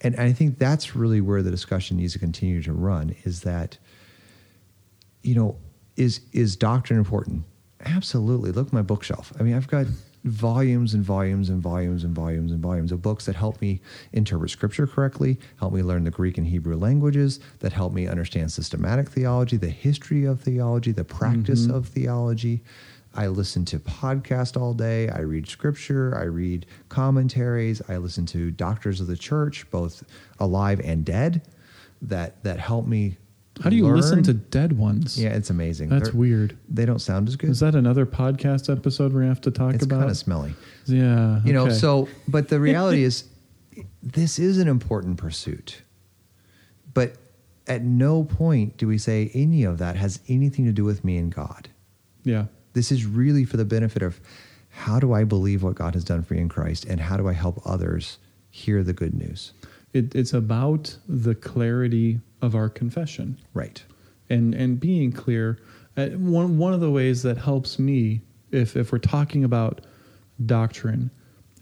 And 0.00 0.16
I 0.16 0.32
think 0.32 0.58
that's 0.58 0.96
really 0.96 1.20
where 1.20 1.42
the 1.42 1.50
discussion 1.50 1.98
needs 1.98 2.14
to 2.14 2.18
continue 2.18 2.62
to 2.62 2.72
run 2.72 3.14
is 3.24 3.42
that, 3.42 3.78
you 5.22 5.34
know, 5.34 5.58
is 5.96 6.20
is 6.32 6.56
doctrine 6.56 6.98
important? 6.98 7.44
Absolutely. 7.84 8.52
Look 8.52 8.68
at 8.68 8.72
my 8.72 8.82
bookshelf. 8.82 9.32
I 9.38 9.42
mean, 9.42 9.54
I've 9.54 9.68
got 9.68 9.86
volumes 10.24 10.92
and 10.92 11.02
volumes 11.02 11.48
and 11.48 11.62
volumes 11.62 12.04
and 12.04 12.14
volumes 12.14 12.52
and 12.52 12.60
volumes 12.60 12.92
of 12.92 13.00
books 13.00 13.24
that 13.26 13.34
help 13.34 13.60
me 13.60 13.80
interpret 14.12 14.50
scripture 14.50 14.86
correctly, 14.86 15.38
help 15.58 15.72
me 15.72 15.82
learn 15.82 16.04
the 16.04 16.10
Greek 16.10 16.36
and 16.36 16.46
Hebrew 16.46 16.76
languages, 16.76 17.40
that 17.60 17.72
help 17.72 17.92
me 17.92 18.06
understand 18.06 18.52
systematic 18.52 19.08
theology, 19.08 19.56
the 19.56 19.70
history 19.70 20.26
of 20.26 20.40
theology, 20.40 20.92
the 20.92 21.04
practice 21.04 21.62
mm-hmm. 21.62 21.74
of 21.74 21.88
theology. 21.88 22.62
I 23.14 23.26
listen 23.26 23.64
to 23.66 23.78
podcasts 23.80 24.60
all 24.60 24.72
day. 24.72 25.08
I 25.08 25.20
read 25.20 25.48
scripture. 25.48 26.16
I 26.16 26.24
read 26.24 26.66
commentaries. 26.88 27.82
I 27.88 27.96
listen 27.96 28.24
to 28.26 28.50
doctors 28.52 29.00
of 29.00 29.08
the 29.08 29.16
church, 29.16 29.68
both 29.70 30.04
alive 30.38 30.80
and 30.84 31.04
dead, 31.04 31.42
that 32.02 32.42
that 32.44 32.60
help 32.60 32.86
me. 32.86 33.16
How 33.62 33.68
do 33.68 33.76
you 33.76 33.86
listen 33.88 34.22
to 34.22 34.32
dead 34.32 34.78
ones? 34.78 35.20
Yeah, 35.20 35.30
it's 35.30 35.50
amazing. 35.50 35.88
That's 35.90 36.10
They're- 36.10 36.18
weird. 36.18 36.56
They 36.68 36.86
don't 36.86 37.00
sound 37.00 37.28
as 37.28 37.36
good. 37.36 37.50
Is 37.50 37.60
that 37.60 37.74
another 37.74 38.06
podcast 38.06 38.74
episode 38.74 39.12
we're 39.12 39.24
have 39.24 39.40
to 39.42 39.50
talk 39.50 39.74
it's 39.74 39.84
about? 39.84 39.96
It's 39.96 40.00
kind 40.02 40.10
of 40.10 40.16
smelly. 40.16 40.54
yeah. 40.86 41.40
You 41.44 41.52
know, 41.52 41.68
so 41.68 42.08
but 42.28 42.48
the 42.48 42.60
reality 42.60 43.02
is 43.02 43.24
this 44.02 44.38
is 44.38 44.58
an 44.58 44.68
important 44.68 45.18
pursuit. 45.18 45.82
But 46.94 47.16
at 47.66 47.82
no 47.82 48.24
point 48.24 48.76
do 48.76 48.86
we 48.86 48.98
say 48.98 49.30
any 49.34 49.64
of 49.64 49.78
that 49.78 49.96
has 49.96 50.20
anything 50.28 50.64
to 50.66 50.72
do 50.72 50.84
with 50.84 51.04
me 51.04 51.18
and 51.18 51.34
God. 51.34 51.68
yeah. 52.24 52.46
This 52.72 52.92
is 52.92 53.04
really 53.06 53.44
for 53.44 53.56
the 53.56 53.64
benefit 53.64 54.02
of 54.02 54.20
how 54.70 55.00
do 55.00 55.12
I 55.12 55.24
believe 55.24 55.62
what 55.62 55.74
God 55.74 55.94
has 55.94 56.04
done 56.04 56.22
for 56.22 56.34
me 56.34 56.40
in 56.40 56.48
Christ 56.48 56.84
and 56.84 57.00
how 57.00 57.16
do 57.16 57.28
I 57.28 57.32
help 57.32 57.60
others 57.66 58.18
hear 58.50 58.82
the 58.82 58.92
good 58.92 59.14
news? 59.14 59.52
It, 59.92 60.14
it's 60.14 60.32
about 60.32 60.96
the 61.08 61.34
clarity 61.34 62.20
of 62.42 62.54
our 62.54 62.68
confession. 62.68 63.38
Right. 63.54 63.82
and 64.28 64.54
and 64.54 64.78
being 64.78 65.12
clear 65.12 65.58
uh, 65.96 66.06
one 66.10 66.56
one 66.58 66.72
of 66.72 66.80
the 66.80 66.90
ways 66.90 67.22
that 67.24 67.36
helps 67.38 67.78
me 67.78 68.20
if 68.52 68.76
if 68.76 68.92
we're 68.92 68.98
talking 68.98 69.44
about 69.44 69.80
doctrine 70.46 71.10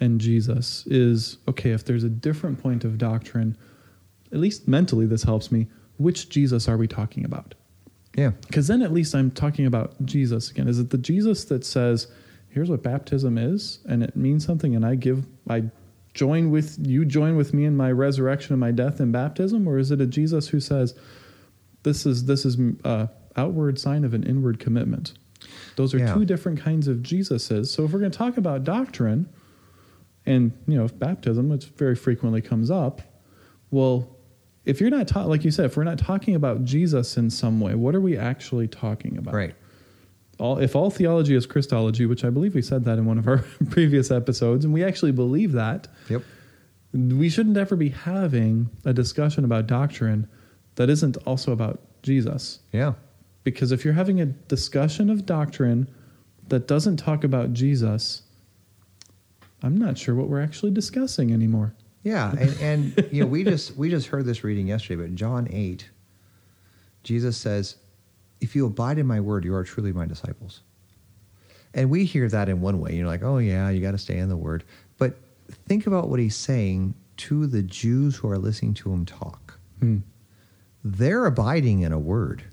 and 0.01 0.21
Jesus 0.21 0.87
is 0.87 1.38
okay 1.49 1.71
if 1.71 1.85
there's 1.85 2.05
a 2.05 2.09
different 2.11 2.62
point 2.62 2.85
of 2.85 2.99
doctrine 2.99 3.57
at 4.33 4.38
least 4.38 4.68
mentally 4.68 5.07
this 5.07 5.23
helps 5.25 5.51
me 5.51 5.66
which 5.97 6.29
Jesus 6.29 6.68
are 6.68 6.77
we 6.77 6.87
talking 6.87 7.25
about 7.25 7.55
Yeah. 8.16 8.31
because 8.47 8.66
then 8.66 8.83
at 8.83 8.92
least 8.92 9.14
I'm 9.14 9.31
talking 9.31 9.66
about 9.66 9.94
Jesus 10.05 10.51
again 10.51 10.66
is 10.68 10.79
it 10.79 10.90
the 10.90 10.99
Jesus 10.99 11.44
that 11.47 11.64
says 11.64 12.09
here's 12.49 12.71
what 12.71 12.83
baptism 12.83 13.38
is 13.38 13.79
and 13.88 14.03
it 14.03 14.16
means 14.16 14.44
something 14.44 14.75
and 14.75 14.85
I 14.85 14.94
give 14.97 15.25
I 15.49 15.64
join 16.14 16.51
with 16.51 16.77
you 16.81 17.05
join 17.05 17.37
with 17.37 17.55
me 17.55 17.64
in 17.64 17.77
my 17.77 17.92
resurrection 17.92 18.53
and 18.55 18.61
my 18.61 18.73
death 18.73 19.01
in 19.01 19.12
baptism 19.12 19.68
or 19.68 19.79
is 19.79 19.90
it 19.90 20.01
a 20.01 20.07
Jesus 20.07 20.49
who 20.49 20.59
says 20.59 20.94
this 21.85 22.07
is 22.07 22.25
this 22.25 22.44
is 22.44 22.59
a 22.85 23.09
outward 23.37 23.79
sign 23.79 24.05
of 24.05 24.14
an 24.14 24.25
inward 24.25 24.59
commitment 24.59 25.12
those 25.77 25.94
are 25.94 25.99
Yeah. 25.99 26.12
two 26.14 26.25
different 26.25 26.59
kinds 26.59 26.88
of 26.88 26.99
jesuses 26.99 27.68
so 27.68 27.85
if 27.85 27.92
we're 27.92 28.01
going 28.01 28.11
to 28.11 28.18
talk 28.18 28.37
about 28.37 28.64
doctrine 28.64 29.29
and 30.27 30.51
you 30.66 30.77
know 30.77 30.88
baptism 30.88 31.49
which 31.49 31.66
very 31.66 31.94
frequently 31.94 32.40
comes 32.40 32.68
up 32.71 33.01
well 33.71 34.09
if 34.69 34.81
you're 34.81 34.91
not 34.91 35.09
ta- 35.09 35.25
like 35.25 35.45
you 35.45 35.51
said 35.51 35.65
if 35.65 35.77
we're 35.77 35.85
not 35.85 35.99
talking 35.99 36.35
about 36.35 36.65
jesus 36.65 37.17
in 37.17 37.31
some 37.31 37.59
way 37.61 37.75
what 37.75 37.95
are 37.95 38.01
we 38.01 38.17
actually 38.17 38.69
talking 38.69 39.17
about 39.19 39.35
Right. 39.35 39.55
all 40.39 40.59
if 40.59 40.77
all 40.77 40.91
theology 40.91 41.35
is 41.35 41.47
christology 41.47 42.05
which 42.07 42.25
i 42.25 42.31
believe 42.31 42.55
we 42.55 42.63
said 42.63 42.85
that 42.85 42.99
in 42.99 43.05
one 43.07 43.19
of 43.19 43.27
our 43.27 43.39
previous 43.71 44.11
episodes 44.11 44.65
and 44.65 44.73
we 44.75 44.85
actually 44.85 45.13
believe 45.13 45.53
that 45.53 45.89
Yep. 46.11 46.23
we 46.93 47.29
shouldn't 47.29 47.57
ever 47.57 47.77
be 47.77 47.89
having 47.91 48.69
a 48.85 48.93
discussion 48.93 49.45
about 49.45 49.67
doctrine 49.67 50.29
that 50.77 50.89
isn't 50.89 51.17
also 51.27 51.51
about 51.53 51.81
Jesus. 52.03 52.61
Yeah. 52.73 52.93
Because 53.43 53.73
if 53.73 53.85
you're 53.85 53.95
having 53.95 54.21
a 54.21 54.27
discussion 54.27 55.11
of 55.11 55.27
doctrine 55.27 55.89
that 56.49 56.69
doesn't 56.69 56.99
talk 56.99 57.25
about 57.25 57.53
Jesus, 57.53 58.23
I'm 59.63 59.77
not 59.77 59.99
sure 59.99 60.15
what 60.15 60.29
we're 60.29 60.41
actually 60.41 60.71
discussing 60.71 61.33
anymore. 61.33 61.75
Yeah, 62.05 62.31
and, 62.39 62.61
and 62.61 63.09
you 63.13 63.23
know, 63.23 63.27
we 63.27 63.45
just 63.45 63.77
we 63.77 63.91
just 63.91 64.07
heard 64.09 64.25
this 64.25 64.45
reading 64.45 64.69
yesterday, 64.69 64.97
but 65.03 65.09
in 65.09 65.17
John 65.17 65.49
eight, 65.51 65.89
Jesus 67.03 67.37
says, 67.37 67.77
"If 68.41 68.55
you 68.57 68.67
abide 68.67 68.99
in 68.99 69.07
my 69.07 69.21
word, 69.21 69.45
you 69.45 69.55
are 69.55 69.65
truly 69.65 69.93
my 69.93 70.07
disciples." 70.07 70.63
And 71.75 71.91
we 71.91 72.05
hear 72.07 72.29
that 72.31 72.49
in 72.49 72.61
one 72.63 72.81
way. 72.81 72.95
You're 72.97 73.07
like, 73.07 73.23
"Oh 73.23 73.39
yeah, 73.39 73.69
you 73.71 73.81
got 73.81 73.93
to 73.93 73.99
stay 73.99 74.19
in 74.19 74.29
the 74.29 74.37
word." 74.37 74.65
But 74.97 75.17
think 75.67 75.87
about 75.87 76.09
what 76.09 76.19
he's 76.21 76.37
saying 76.37 76.95
to 77.19 77.47
the 77.47 77.63
Jews 77.63 78.17
who 78.17 78.29
are 78.31 78.39
listening 78.39 78.75
to 78.75 78.93
him 78.93 79.05
talk. 79.05 79.59
Hmm. 79.81 79.99
They're 80.85 81.27
abiding 81.27 81.81
in 81.81 81.93
a 81.93 81.99
word, 81.99 82.45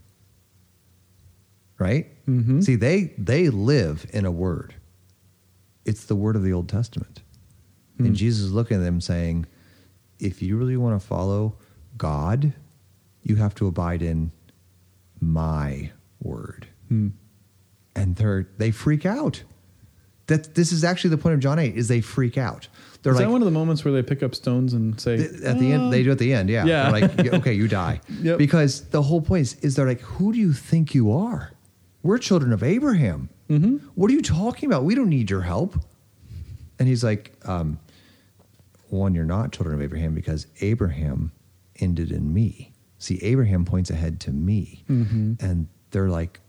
right? 1.79 2.07
Mhm. 2.25 2.63
See, 2.63 2.75
they 2.75 3.13
they 3.17 3.49
live 3.49 4.05
in 4.11 4.25
a 4.25 4.31
word. 4.31 4.73
It's 5.85 6.05
the 6.05 6.15
word 6.15 6.35
of 6.35 6.43
the 6.43 6.51
Old 6.51 6.67
Testament. 6.67 7.21
Hmm. 7.97 8.05
And 8.07 8.15
Jesus 8.15 8.45
is 8.45 8.51
looking 8.51 8.77
at 8.77 8.83
them 8.83 9.01
saying, 9.01 9.45
if 10.19 10.41
you 10.41 10.57
really 10.57 10.77
want 10.77 10.99
to 10.99 11.05
follow 11.05 11.55
God, 11.97 12.53
you 13.23 13.35
have 13.37 13.55
to 13.55 13.67
abide 13.67 14.01
in 14.01 14.31
my 15.19 15.91
word. 16.21 16.67
Hmm. 16.89 17.09
And 17.95 18.15
they're 18.15 18.47
they 18.57 18.71
freak 18.71 19.05
out. 19.05 19.43
That 20.27 20.55
this 20.55 20.71
is 20.71 20.83
actually 20.83 21.11
the 21.11 21.17
point 21.19 21.35
of 21.35 21.39
John 21.39 21.59
8 21.59 21.77
is 21.77 21.87
they 21.87 22.01
freak 22.01 22.37
out. 22.37 22.67
They're 23.03 23.13
Is 23.13 23.19
like 23.19 23.27
that 23.27 23.31
one 23.31 23.41
of 23.41 23.45
the 23.45 23.51
moments 23.51 23.85
where 23.85 23.93
they 23.93 24.01
pick 24.01 24.23
up 24.23 24.33
stones 24.33 24.73
and 24.73 24.99
say, 24.99 25.13
at 25.15 25.59
the 25.59 25.71
end 25.71 25.93
they 25.93 26.01
do 26.01 26.09
at 26.11 26.17
the 26.17 26.33
end, 26.33 26.49
yeah. 26.49 26.65
Yeah. 26.65 26.89
They're 26.89 27.01
like, 27.01 27.33
okay, 27.35 27.53
you 27.53 27.67
die. 27.83 28.01
Yep. 28.21 28.39
Because 28.39 28.81
the 28.89 29.03
whole 29.03 29.21
point 29.21 29.41
is, 29.41 29.53
is 29.61 29.75
they're 29.75 29.85
like, 29.85 30.01
who 30.01 30.33
do 30.33 30.39
you 30.39 30.51
think 30.51 30.95
you 30.95 31.11
are? 31.11 31.51
We're 32.01 32.17
children 32.17 32.51
of 32.53 32.63
Abraham. 32.63 33.29
hmm 33.47 33.77
What 33.93 34.09
are 34.09 34.13
you 34.15 34.23
talking 34.23 34.67
about? 34.67 34.83
We 34.83 34.95
don't 34.95 35.09
need 35.09 35.29
your 35.29 35.41
help. 35.41 35.75
And 36.79 36.87
he's 36.87 37.03
like, 37.03 37.33
um, 37.45 37.79
one, 38.95 39.13
you're 39.15 39.25
not 39.25 39.51
children 39.51 39.75
of 39.75 39.81
Abraham 39.81 40.13
because 40.13 40.47
Abraham 40.61 41.31
ended 41.79 42.11
in 42.11 42.33
me. 42.33 42.73
See, 42.97 43.19
Abraham 43.21 43.65
points 43.65 43.89
ahead 43.89 44.19
to 44.21 44.31
me. 44.31 44.83
Mhm. 44.89 45.41
And 45.41 45.67
they're 45.91 46.09
like, 46.09 46.39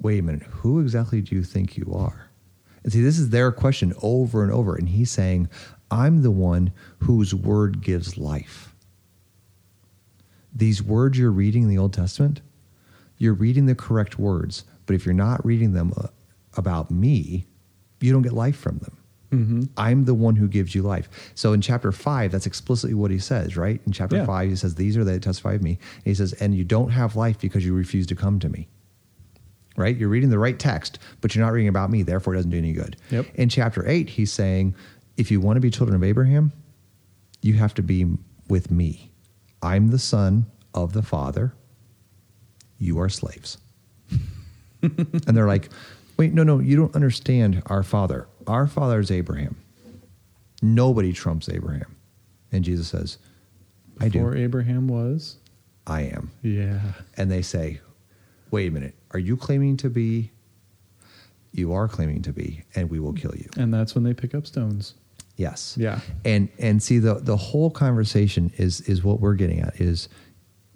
wait 0.00 0.18
a 0.18 0.22
minute, 0.22 0.42
who 0.42 0.80
exactly 0.80 1.20
do 1.20 1.36
you 1.36 1.44
think 1.44 1.76
you 1.76 1.92
are? 1.94 2.28
And 2.82 2.92
see, 2.92 3.00
this 3.00 3.18
is 3.18 3.30
their 3.30 3.52
question 3.52 3.92
over 4.02 4.42
and 4.42 4.50
over. 4.52 4.74
And 4.74 4.88
he's 4.88 5.10
saying, 5.10 5.48
I'm 5.90 6.22
the 6.22 6.30
one 6.32 6.72
whose 7.00 7.34
word 7.34 7.80
gives 7.82 8.16
life. 8.18 8.74
These 10.54 10.82
words 10.82 11.18
you're 11.18 11.30
reading 11.30 11.62
in 11.64 11.68
the 11.68 11.78
Old 11.78 11.92
Testament, 11.92 12.40
you're 13.18 13.34
reading 13.34 13.66
the 13.66 13.74
correct 13.74 14.18
words, 14.18 14.64
But 14.86 14.96
if 14.96 15.04
you're 15.06 15.14
not 15.14 15.44
reading 15.46 15.72
them 15.72 15.92
uh, 15.96 16.08
about 16.56 16.90
me, 16.90 17.46
you 18.00 18.12
don't 18.12 18.22
get 18.22 18.32
life 18.32 18.56
from 18.56 18.78
them. 18.78 18.96
Mm-hmm. 19.32 19.62
I'm 19.78 20.04
the 20.04 20.14
one 20.14 20.36
who 20.36 20.46
gives 20.46 20.74
you 20.74 20.82
life. 20.82 21.08
So 21.34 21.52
in 21.54 21.60
chapter 21.62 21.90
five, 21.90 22.32
that's 22.32 22.46
explicitly 22.46 22.94
what 22.94 23.10
he 23.10 23.18
says, 23.18 23.56
right? 23.56 23.80
In 23.86 23.92
chapter 23.92 24.16
Yeah. 24.16 24.26
five, 24.26 24.50
he 24.50 24.56
says, 24.56 24.74
These 24.74 24.96
are 24.96 25.04
they 25.04 25.14
that 25.14 25.22
testify 25.22 25.54
of 25.54 25.62
me. 25.62 25.78
And 25.96 26.04
he 26.04 26.14
says, 26.14 26.32
And 26.34 26.54
you 26.54 26.64
don't 26.64 26.90
have 26.90 27.16
life 27.16 27.40
because 27.40 27.64
you 27.64 27.74
refuse 27.74 28.06
to 28.08 28.14
come 28.14 28.38
to 28.40 28.48
me. 28.48 28.68
Right? 29.76 29.96
You're 29.96 30.10
reading 30.10 30.28
the 30.28 30.38
right 30.38 30.58
text, 30.58 30.98
but 31.22 31.34
you're 31.34 31.42
not 31.44 31.52
reading 31.54 31.68
about 31.68 31.88
me, 31.90 32.02
therefore 32.02 32.34
it 32.34 32.36
doesn't 32.36 32.50
do 32.50 32.58
any 32.58 32.74
good. 32.74 32.96
Yep. 33.10 33.26
In 33.36 33.48
chapter 33.48 33.88
eight, 33.88 34.10
he's 34.10 34.30
saying, 34.30 34.74
If 35.16 35.30
you 35.30 35.40
want 35.40 35.56
to 35.56 35.60
be 35.60 35.70
children 35.70 35.96
of 35.96 36.04
Abraham, 36.04 36.52
you 37.40 37.54
have 37.54 37.72
to 37.74 37.82
be 37.82 38.06
with 38.48 38.70
me. 38.70 39.10
I'm 39.62 39.88
the 39.88 39.98
son 39.98 40.44
of 40.74 40.92
the 40.92 41.02
Father. 41.02 41.54
You 42.78 43.00
are 43.00 43.08
slaves. 43.08 43.56
and 44.82 45.22
they're 45.36 45.46
like, 45.46 45.70
wait, 46.16 46.32
no, 46.32 46.42
no, 46.42 46.58
you 46.58 46.76
don't 46.76 46.94
understand 46.94 47.62
our 47.66 47.82
father. 47.82 48.26
Our 48.46 48.66
father 48.66 49.00
is 49.00 49.10
Abraham. 49.10 49.56
Nobody 50.62 51.12
trumps 51.12 51.48
Abraham. 51.48 51.96
And 52.52 52.64
Jesus 52.64 52.88
says, 52.88 53.18
I 54.00 54.08
Before 54.08 54.32
do. 54.34 54.38
Abraham 54.40 54.88
was. 54.88 55.36
I 55.86 56.02
am. 56.02 56.30
Yeah. 56.42 56.80
And 57.16 57.30
they 57.30 57.42
say, 57.42 57.80
wait 58.50 58.68
a 58.68 58.70
minute, 58.70 58.94
are 59.12 59.18
you 59.18 59.36
claiming 59.36 59.76
to 59.78 59.90
be? 59.90 60.30
You 61.52 61.72
are 61.74 61.86
claiming 61.88 62.22
to 62.22 62.32
be, 62.32 62.62
and 62.74 62.88
we 62.88 62.98
will 62.98 63.12
kill 63.12 63.34
you. 63.36 63.48
And 63.58 63.74
that's 63.74 63.94
when 63.94 64.04
they 64.04 64.14
pick 64.14 64.34
up 64.34 64.46
stones. 64.46 64.94
Yes. 65.36 65.76
Yeah. 65.78 66.00
And 66.24 66.48
and 66.58 66.82
see 66.82 66.98
the 66.98 67.14
the 67.14 67.36
whole 67.36 67.70
conversation 67.70 68.50
is 68.56 68.80
is 68.82 69.02
what 69.04 69.20
we're 69.20 69.34
getting 69.34 69.60
at 69.60 69.78
is 69.80 70.08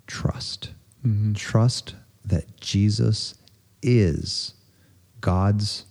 trust. 0.06 0.70
Mhm. 1.06 1.34
Trust 1.34 1.94
that 2.24 2.60
Jesus 2.60 3.36
is 3.82 4.52
God's 5.26 5.86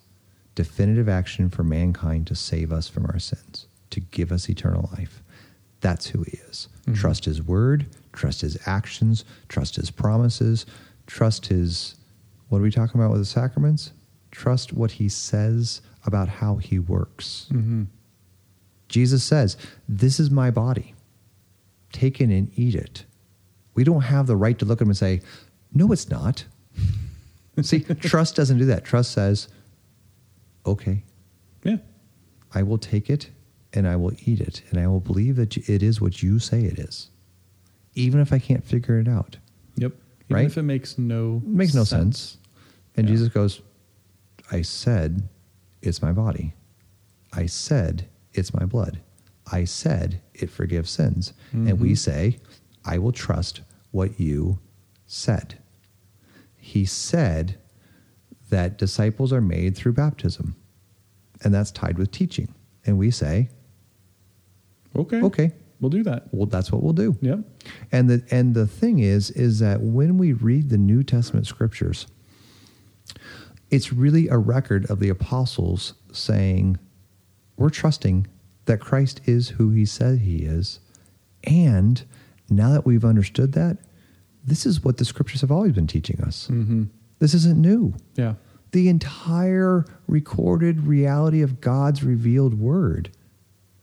definitive 0.55 1.09
action 1.09 1.49
for 1.49 1.61
mankind 1.61 2.25
to 2.27 2.35
save 2.35 2.71
us 2.71 2.87
from 2.87 3.05
our 3.07 3.19
sins, 3.19 3.67
to 3.89 3.99
give 3.99 4.31
us 4.31 4.49
eternal 4.49 4.89
life. 4.93 5.21
That's 5.81 6.07
who 6.07 6.23
he 6.23 6.37
is. 6.49 6.69
Mhm. 6.87 6.95
Trust 6.95 7.25
his 7.25 7.43
word, 7.43 7.85
trust 8.13 8.39
his 8.39 8.57
actions, 8.65 9.25
trust 9.49 9.75
his 9.75 9.91
promises, 9.91 10.65
trust 11.05 11.47
his 11.47 11.95
what 12.47 12.59
are 12.59 12.61
we 12.61 12.71
talking 12.71 12.97
about 13.01 13.11
with 13.11 13.19
the 13.19 13.25
sacraments? 13.25 13.91
Trust 14.31 14.71
what 14.71 14.91
he 14.91 15.09
says 15.09 15.81
about 16.05 16.29
how 16.29 16.55
he 16.55 16.79
works. 16.79 17.47
Mm-hmm. 17.51 17.83
Jesus 18.87 19.21
says, 19.21 19.57
This 19.89 20.17
is 20.17 20.31
my 20.31 20.49
body. 20.49 20.93
Take 21.91 22.21
it 22.21 22.29
and 22.29 22.49
eat 22.57 22.75
it. 22.75 23.03
We 23.73 23.83
don't 23.83 24.03
have 24.03 24.27
the 24.27 24.37
right 24.37 24.57
to 24.59 24.65
look 24.65 24.79
at 24.79 24.83
him 24.83 24.91
and 24.91 24.97
say, 24.97 25.19
No, 25.73 25.91
it's 25.91 26.09
not. 26.09 26.45
See, 27.61 27.79
trust 27.81 28.35
doesn't 28.35 28.57
do 28.57 28.65
that. 28.65 28.83
Trust 28.83 29.11
says, 29.11 29.47
Okay, 30.65 31.03
Yeah. 31.63 31.77
I 32.53 32.63
will 32.63 32.77
take 32.79 33.09
it 33.09 33.29
and 33.73 33.87
I 33.87 33.95
will 33.97 34.13
eat 34.25 34.39
it, 34.39 34.61
and 34.69 34.79
I 34.79 34.87
will 34.87 34.99
believe 35.01 35.35
that 35.35 35.57
it 35.69 35.83
is 35.83 35.99
what 36.01 36.23
you 36.23 36.39
say 36.39 36.63
it 36.63 36.79
is, 36.79 37.09
even 37.93 38.19
if 38.21 38.31
I 38.33 38.39
can't 38.39 38.63
figure 38.63 38.97
it 38.99 39.07
out. 39.07 39.37
Yep. 39.75 39.91
Even 40.29 40.35
Right? 40.35 40.45
if 40.45 40.57
it 40.57 40.63
makes 40.63 40.97
no 40.97 41.41
It 41.45 41.49
makes 41.49 41.73
no 41.75 41.83
sense. 41.83 42.37
And 42.95 43.07
Yeah. 43.07 43.13
Jesus 43.15 43.27
goes, 43.29 43.61
I 44.51 44.61
said, 44.61 45.27
it's 45.81 46.01
my 46.01 46.11
body. 46.13 46.53
I 47.33 47.45
said, 47.47 48.07
it's 48.33 48.53
my 48.53 48.65
blood. 48.65 49.01
I 49.51 49.65
said, 49.65 50.21
it 50.33 50.49
forgives 50.49 50.89
sins. 50.89 51.33
And 51.51 51.79
we 51.79 51.91
Mhm. 51.91 51.97
say, 51.97 52.37
I 52.85 52.97
will 52.97 53.11
trust 53.11 53.61
what 53.91 54.19
you 54.19 54.59
said. 55.05 55.59
He 56.65 56.83
said 56.83 57.57
that 58.49 58.79
disciples 58.79 59.31
are 59.31 59.39
made 59.39 59.75
through 59.77 59.93
baptism, 59.93 60.55
and 61.43 61.53
that's 61.53 61.69
tied 61.71 61.99
with 61.99 62.09
teaching. 62.11 62.53
And 62.87 62.97
we 62.97 63.11
say, 63.11 63.49
Okay. 64.95 65.21
okay, 65.21 65.51
We'll 65.79 65.91
do 65.91 66.01
that. 66.03 66.23
well, 66.31 66.47
that's 66.47 66.71
what 66.71 66.81
we'll 66.81 66.93
do. 66.93 67.15
Yep. 67.21 67.39
And 67.91 68.09
the 68.09 68.23
and 68.31 68.55
the 68.55 68.65
thing 68.65 68.97
is 68.97 69.29
is 69.29 69.59
that 69.59 69.81
when 69.81 70.17
we 70.17 70.33
read 70.33 70.69
the 70.69 70.77
New 70.79 71.03
Testament 71.03 71.45
scriptures, 71.45 72.07
it's 73.69 73.93
really 73.93 74.27
a 74.27 74.37
record 74.39 74.89
of 74.89 74.99
the 74.99 75.09
apostles 75.09 75.93
saying, 76.11 76.79
we're 77.57 77.69
trusting 77.69 78.25
that 78.65 78.79
Christ 78.79 79.21
is 79.25 79.49
who 79.49 79.69
he 79.69 79.85
said 79.85 80.19
he 80.19 80.37
is. 80.45 80.79
And 81.43 82.03
now 82.49 82.71
that 82.71 82.85
we've 82.87 83.05
understood 83.05 83.51
that, 83.53 83.77
this 84.45 84.65
is 84.65 84.83
what 84.83 84.97
the 84.97 85.05
scriptures 85.05 85.41
have 85.41 85.51
always 85.51 85.73
been 85.73 85.87
teaching 85.87 86.21
us. 86.21 86.47
Mm-hmm. 86.51 86.83
This 87.19 87.33
isn't 87.33 87.59
new. 87.59 87.93
Yeah. 88.15 88.35
The 88.71 88.89
entire 88.89 89.85
recorded 90.07 90.85
reality 90.85 91.41
of 91.41 91.61
God's 91.61 92.03
revealed 92.03 92.59
word 92.59 93.09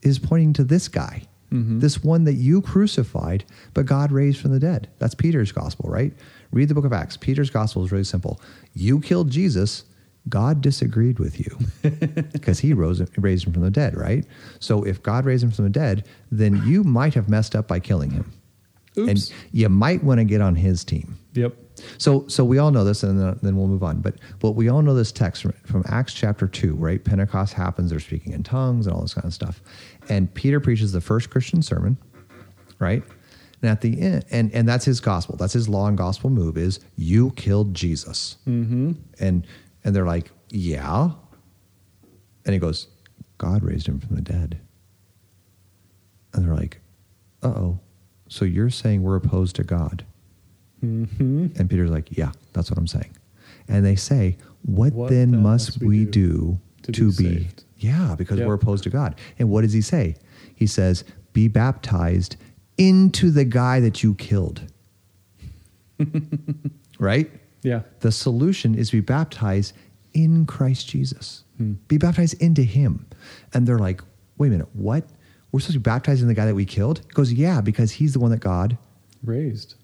is 0.03 0.19
pointing 0.19 0.53
to 0.55 0.65
this 0.65 0.89
guy, 0.89 1.23
Mhm. 1.51 1.81
this 1.81 2.03
one 2.05 2.25
that 2.25 2.35
you 2.35 2.61
crucified, 2.61 3.45
but 3.75 3.87
God 3.87 4.13
raised 4.13 4.41
from 4.41 4.51
the 4.53 4.59
dead. 4.61 4.89
That's 4.99 5.15
Peter's 5.15 5.53
gospel, 5.53 5.89
right? 5.91 6.13
Read 6.51 6.69
the 6.69 6.75
book 6.75 6.85
of 6.85 6.93
Acts. 6.93 7.17
Peter's 7.17 7.51
gospel 7.51 7.85
is 7.85 7.93
really 7.93 8.05
simple. 8.05 8.41
You 8.75 9.01
killed 9.01 9.31
Jesus, 9.31 9.85
God 10.29 10.61
disagreed 10.61 11.19
with 11.19 11.41
you 11.41 11.59
because 12.33 12.61
he 12.61 12.73
rose, 12.73 13.03
raised 13.17 13.47
him 13.47 13.53
from 13.53 13.63
the 13.63 13.71
dead, 13.71 13.97
right? 13.97 14.25
So 14.61 14.83
if 14.85 15.03
God 15.03 15.25
raised 15.25 15.43
him 15.43 15.51
from 15.51 15.65
the 15.65 15.71
dead, 15.71 16.05
then 16.31 16.63
you 16.67 16.85
might 16.85 17.15
have 17.15 17.29
messed 17.29 17.57
up 17.57 17.67
by 17.67 17.81
killing 17.81 18.11
him. 18.11 18.31
Oops. 18.99 19.09
And 19.09 19.33
you 19.53 19.69
might 19.69 20.05
want 20.05 20.19
to 20.19 20.25
get 20.25 20.41
on 20.41 20.55
his 20.55 20.85
team. 20.85 21.17
Yep. 21.33 21.57
So, 21.99 22.29
so 22.29 22.45
we 22.45 22.59
all 22.59 22.71
know 22.71 22.85
this, 22.85 23.03
and 23.03 23.19
then, 23.19 23.39
then 23.43 23.57
we'll 23.57 23.67
move 23.67 23.83
on. 23.83 24.01
But, 24.01 24.17
but 24.39 24.53
we 24.53 24.69
all 24.69 24.83
know 24.83 24.95
this 24.95 25.11
text 25.11 25.43
from, 25.43 25.53
from 25.65 25.83
Acts 25.89 26.13
chapter 26.13 26.47
two, 26.47 26.75
right? 26.75 27.03
Pentecost 27.03 27.55
happens; 27.55 27.91
they're 27.91 28.01
speaking 28.01 28.33
in 28.33 28.43
tongues 28.43 28.87
and 28.87 28.95
all 28.95 29.01
this 29.01 29.15
kind 29.15 29.25
of 29.25 29.33
stuff. 29.33 29.63
And 30.09 30.33
Peter 30.35 30.61
preaches 30.61 30.93
the 30.93 31.01
first 31.01 31.31
Christian 31.31 31.63
sermon, 31.63 31.97
right? 32.79 33.03
And 33.63 33.71
at 33.71 33.81
the 33.81 34.01
end, 34.01 34.27
and 34.31 34.53
and 34.53 34.69
that's 34.69 34.85
his 34.85 35.01
gospel. 35.01 35.37
That's 35.37 35.55
his 35.55 35.69
law 35.69 35.87
and 35.87 35.97
gospel 35.97 36.29
move: 36.29 36.59
is 36.59 36.81
you 36.97 37.31
killed 37.33 37.75
Jesus. 37.75 38.37
Mm-hmm. 38.47 38.93
And 39.19 39.47
and 39.85 39.97
they're 39.97 40.07
like, 40.07 40.31
yeah. 40.51 41.11
And 42.45 42.53
he 42.53 42.59
goes, 42.59 42.89
God 43.39 43.63
raised 43.63 43.89
him 43.89 44.01
from 44.01 44.17
the 44.17 44.23
dead. 44.23 44.61
And 46.35 46.45
they're 46.45 46.55
like, 46.55 46.81
uh 47.43 47.49
oh. 47.49 47.81
So 48.33 48.47
you're 48.47 48.71
saying 48.71 49.03
we're 49.03 49.17
opposed 49.17 49.57
to 49.57 49.63
God? 49.63 50.07
Mm-hmm. 50.83 51.49
And 51.55 51.69
Peter's 51.69 51.91
like, 51.91 52.17
Yeah, 52.17 52.33
that's 52.55 52.71
what 52.71 52.79
I'm 52.79 52.87
saying. 52.87 53.15
And 53.69 53.85
they 53.85 53.95
say, 53.95 54.39
What, 54.65 54.95
What 54.95 55.11
then, 55.11 55.33
then 55.33 55.43
must 55.43 55.81
we 55.83 56.07
do, 56.07 56.59
to 56.85 56.93
to, 56.93 57.13
be 57.13 57.17
be? 57.17 57.35
saved?" 57.41 57.65
Yeah, 57.77 58.15
because 58.17 58.39
Yep. 58.39 58.49
we're 58.49 58.55
opposed 58.55 58.85
to 58.85 58.91
God. 58.91 59.17
And 59.39 59.51
what 59.51 59.61
does 59.61 59.75
he 59.75 59.83
say? 59.83 60.17
He 60.55 60.67
says, 60.67 61.05
Be 61.35 61.47
baptized 61.49 62.37
into 62.79 63.31
the 63.31 63.45
guy 63.45 63.81
that 63.81 64.03
you 64.03 64.15
killed. 64.15 64.63
right? 66.99 67.31
Yeah. 67.63 67.83
The 68.01 68.13
solution 68.13 68.75
is 68.75 68.89
to 68.91 68.97
be 68.97 69.01
baptized 69.03 69.75
in 70.15 70.47
Christ 70.47 70.89
Jesus. 70.89 71.45
Hmm. 71.59 71.75
Be 71.87 71.99
baptized 71.99 72.41
into 72.41 72.63
him. 72.63 73.05
And 73.53 73.67
they're 73.67 73.79
like, 73.79 74.01
Wait 74.39 74.49
a 74.49 74.51
minute, 74.53 74.69
what? 74.73 75.05
We're 75.53 75.61
supposed 75.61 75.75
to 75.75 75.79
be 75.81 75.83
baptizing 75.85 76.27
the 76.29 76.35
guy 76.35 76.47
that 76.47 76.55
we 76.55 76.65
killed? 76.65 77.01
He 77.07 77.13
goes, 77.13 77.33
Yeah, 77.33 77.61
because 77.61 77.93
he's 77.93 78.15
the 78.15 78.21
one 78.21 78.31
that 78.31 78.41
God 78.41 78.77
Raised 79.23 79.77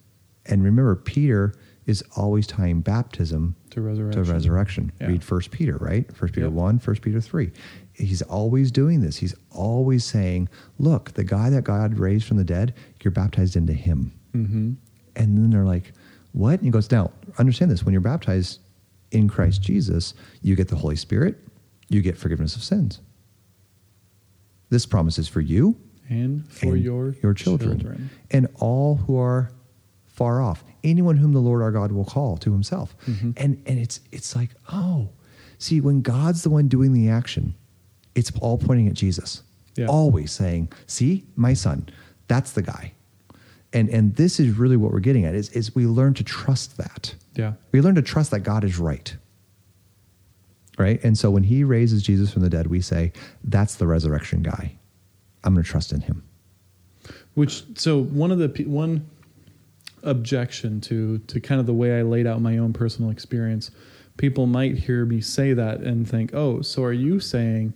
and 0.46 0.64
remember, 0.64 0.96
Peter 0.96 1.54
is 1.87 2.02
always 2.16 2.46
tying 2.46 2.81
baptism 2.81 3.54
to 3.70 3.81
resurrection. 3.81 4.24
to 4.24 4.33
resurrection. 4.33 4.92
Yeah. 5.00 5.09
Read 5.09 5.22
First 5.24 5.50
Peter, 5.50 5.76
right? 5.76 6.11
First 6.16 6.35
Peter 6.35 6.46
Yep. 6.46 6.54
1, 6.54 6.78
First 6.81 7.02
Peter 7.02 7.20
3. 7.20 7.50
He's 7.92 8.22
always 8.22 8.70
doing 8.70 9.00
this. 9.00 9.16
He's 9.18 9.35
always 9.50 10.04
saying, 10.04 10.48
look, 10.78 11.12
the 11.14 11.24
guy 11.24 11.50
that 11.50 11.64
God 11.64 11.98
raised 11.98 12.26
from 12.26 12.37
the 12.38 12.44
dead, 12.44 12.74
you're 13.02 13.11
baptized 13.12 13.57
into 13.57 13.72
him. 13.74 14.12
Mm-hmm. 14.35 14.72
And 15.16 15.38
then 15.38 15.50
they're 15.50 15.64
like, 15.64 15.92
what? 16.33 16.54
And 16.54 16.64
he 16.64 16.70
goes, 16.70 16.90
now, 16.90 17.11
understand 17.38 17.70
this. 17.70 17.85
When 17.85 17.92
you're 17.92 18.00
baptized 18.00 18.61
in 19.11 19.28
Christ 19.28 19.62
Jesus, 19.62 20.14
you 20.42 20.57
get 20.57 20.68
the 20.68 20.76
Holy 20.76 20.96
Spirit, 20.96 21.37
you 21.88 22.02
get 22.02 22.16
forgiveness 22.18 22.54
of 22.57 22.62
sins. 22.62 23.00
This 24.70 24.87
promise 24.87 25.18
is 25.18 25.28
for 25.28 25.40
you 25.40 25.76
And 26.09 26.50
for 26.50 26.74
and 26.74 26.83
your 26.85 27.14
your 27.22 27.35
children, 27.35 28.11
and 28.31 28.48
all 28.57 28.96
who 28.96 29.16
are 29.18 29.50
far 30.07 30.40
off. 30.42 30.64
Anyone 30.85 31.16
whom 31.16 31.33
the 31.33 31.40
lord 31.40 31.62
our 31.62 31.72
god 31.72 31.92
will 31.92 32.04
call 32.04 32.37
to 32.38 32.52
himself. 32.52 32.94
Mhm. 33.07 33.35
and 33.37 33.62
and 33.66 33.78
it's 33.78 34.00
it's 34.12 34.35
like 34.37 34.50
oh 34.72 35.09
see 35.59 35.81
when 35.81 36.02
god's 36.02 36.42
the 36.42 36.50
one 36.50 36.68
doing 36.68 36.92
the 36.92 37.09
action 37.09 37.54
it's 38.14 38.31
all 38.40 38.59
pointing 38.59 38.87
at 38.88 38.94
jesus. 38.94 39.42
Yeah. 39.76 39.87
always 39.87 40.33
saying 40.33 40.68
see 40.87 41.24
my 41.37 41.54
son 41.54 41.88
that's 42.26 42.52
the 42.52 42.62
guy. 42.62 42.92
And 43.72 43.88
and 43.90 44.14
this 44.16 44.40
is 44.40 44.57
really 44.59 44.76
what 44.76 44.92
we're 44.92 45.00
getting 45.00 45.24
at 45.26 45.35
is, 45.35 45.50
is 45.50 45.74
we 45.74 45.87
learn 45.87 46.14
to 46.14 46.24
trust 46.24 46.76
that. 46.78 47.14
Yeah. 47.37 47.52
we 47.72 47.81
learn 47.81 47.94
to 47.96 48.02
trust 48.02 48.31
that 48.33 48.40
god 48.40 48.64
is 48.64 48.78
right 48.78 49.14
right 50.79 51.03
and 51.05 51.19
so 51.19 51.31
when 51.31 51.45
he 51.45 51.64
raises 51.64 52.03
jesus 52.03 52.33
from 52.33 52.43
the 52.43 52.51
dead 52.51 52.67
we 52.69 52.81
say 52.81 53.12
that's 53.45 53.75
the 53.77 53.87
resurrection 53.87 54.43
guy 54.43 54.77
i'm 55.45 55.55
going 55.55 55.64
to 55.64 55.69
trust 55.69 55.93
in 55.93 56.01
him 56.01 56.23
Which 57.35 57.64
so 57.79 58.03
one 58.03 58.31
of 58.31 58.38
the 58.38 58.64
one 58.64 59.09
objection 60.05 60.81
to 60.81 61.19
to 61.19 61.41
kind 61.41 61.61
of 61.61 61.67
the 61.67 61.75
way 61.75 61.99
I 61.99 62.03
laid 62.03 62.25
out 62.25 62.41
my 62.41 62.59
own 62.59 62.73
personal 62.73 63.11
experience 63.11 63.73
people 64.19 64.47
might 64.47 64.77
hear 64.77 65.07
me 65.07 65.23
say 65.23 65.55
that 65.55 65.81
and 65.81 66.07
think, 66.07 66.35
oh, 66.35 66.61
so 66.61 66.85
are 66.85 66.93
you 66.93 67.19
saying 67.19 67.73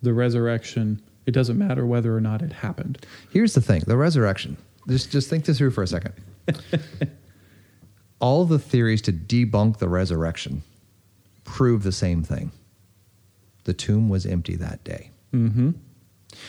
the 0.00 0.12
resurrection, 0.12 1.00
it 1.26 1.30
doesn't 1.30 1.56
matter 1.56 1.86
whether 1.86 2.16
or 2.16 2.20
not 2.20 2.42
it 2.42 2.52
happened? 2.52 3.06
Here's 3.30 3.54
the 3.54 3.60
thing 3.60 3.82
the 3.86 3.96
resurrection. 3.96 4.56
Just, 4.88 5.12
just 5.12 5.30
think 5.30 5.44
this 5.44 5.58
through 5.58 5.70
for 5.70 5.84
a 5.84 5.86
second. 5.86 6.14
All 8.20 8.44
the 8.44 8.58
theories 8.58 9.00
to 9.02 9.12
debunk 9.12 9.78
the 9.78 9.88
resurrection 9.88 10.62
prove 11.44 11.82
the 11.82 11.92
same 11.92 12.22
thing 12.22 12.50
the 13.64 13.72
tomb 13.72 14.08
was 14.08 14.26
empty 14.26 14.56
that 14.56 14.82
day. 14.84 15.10
Mm-hmm. 15.32 15.70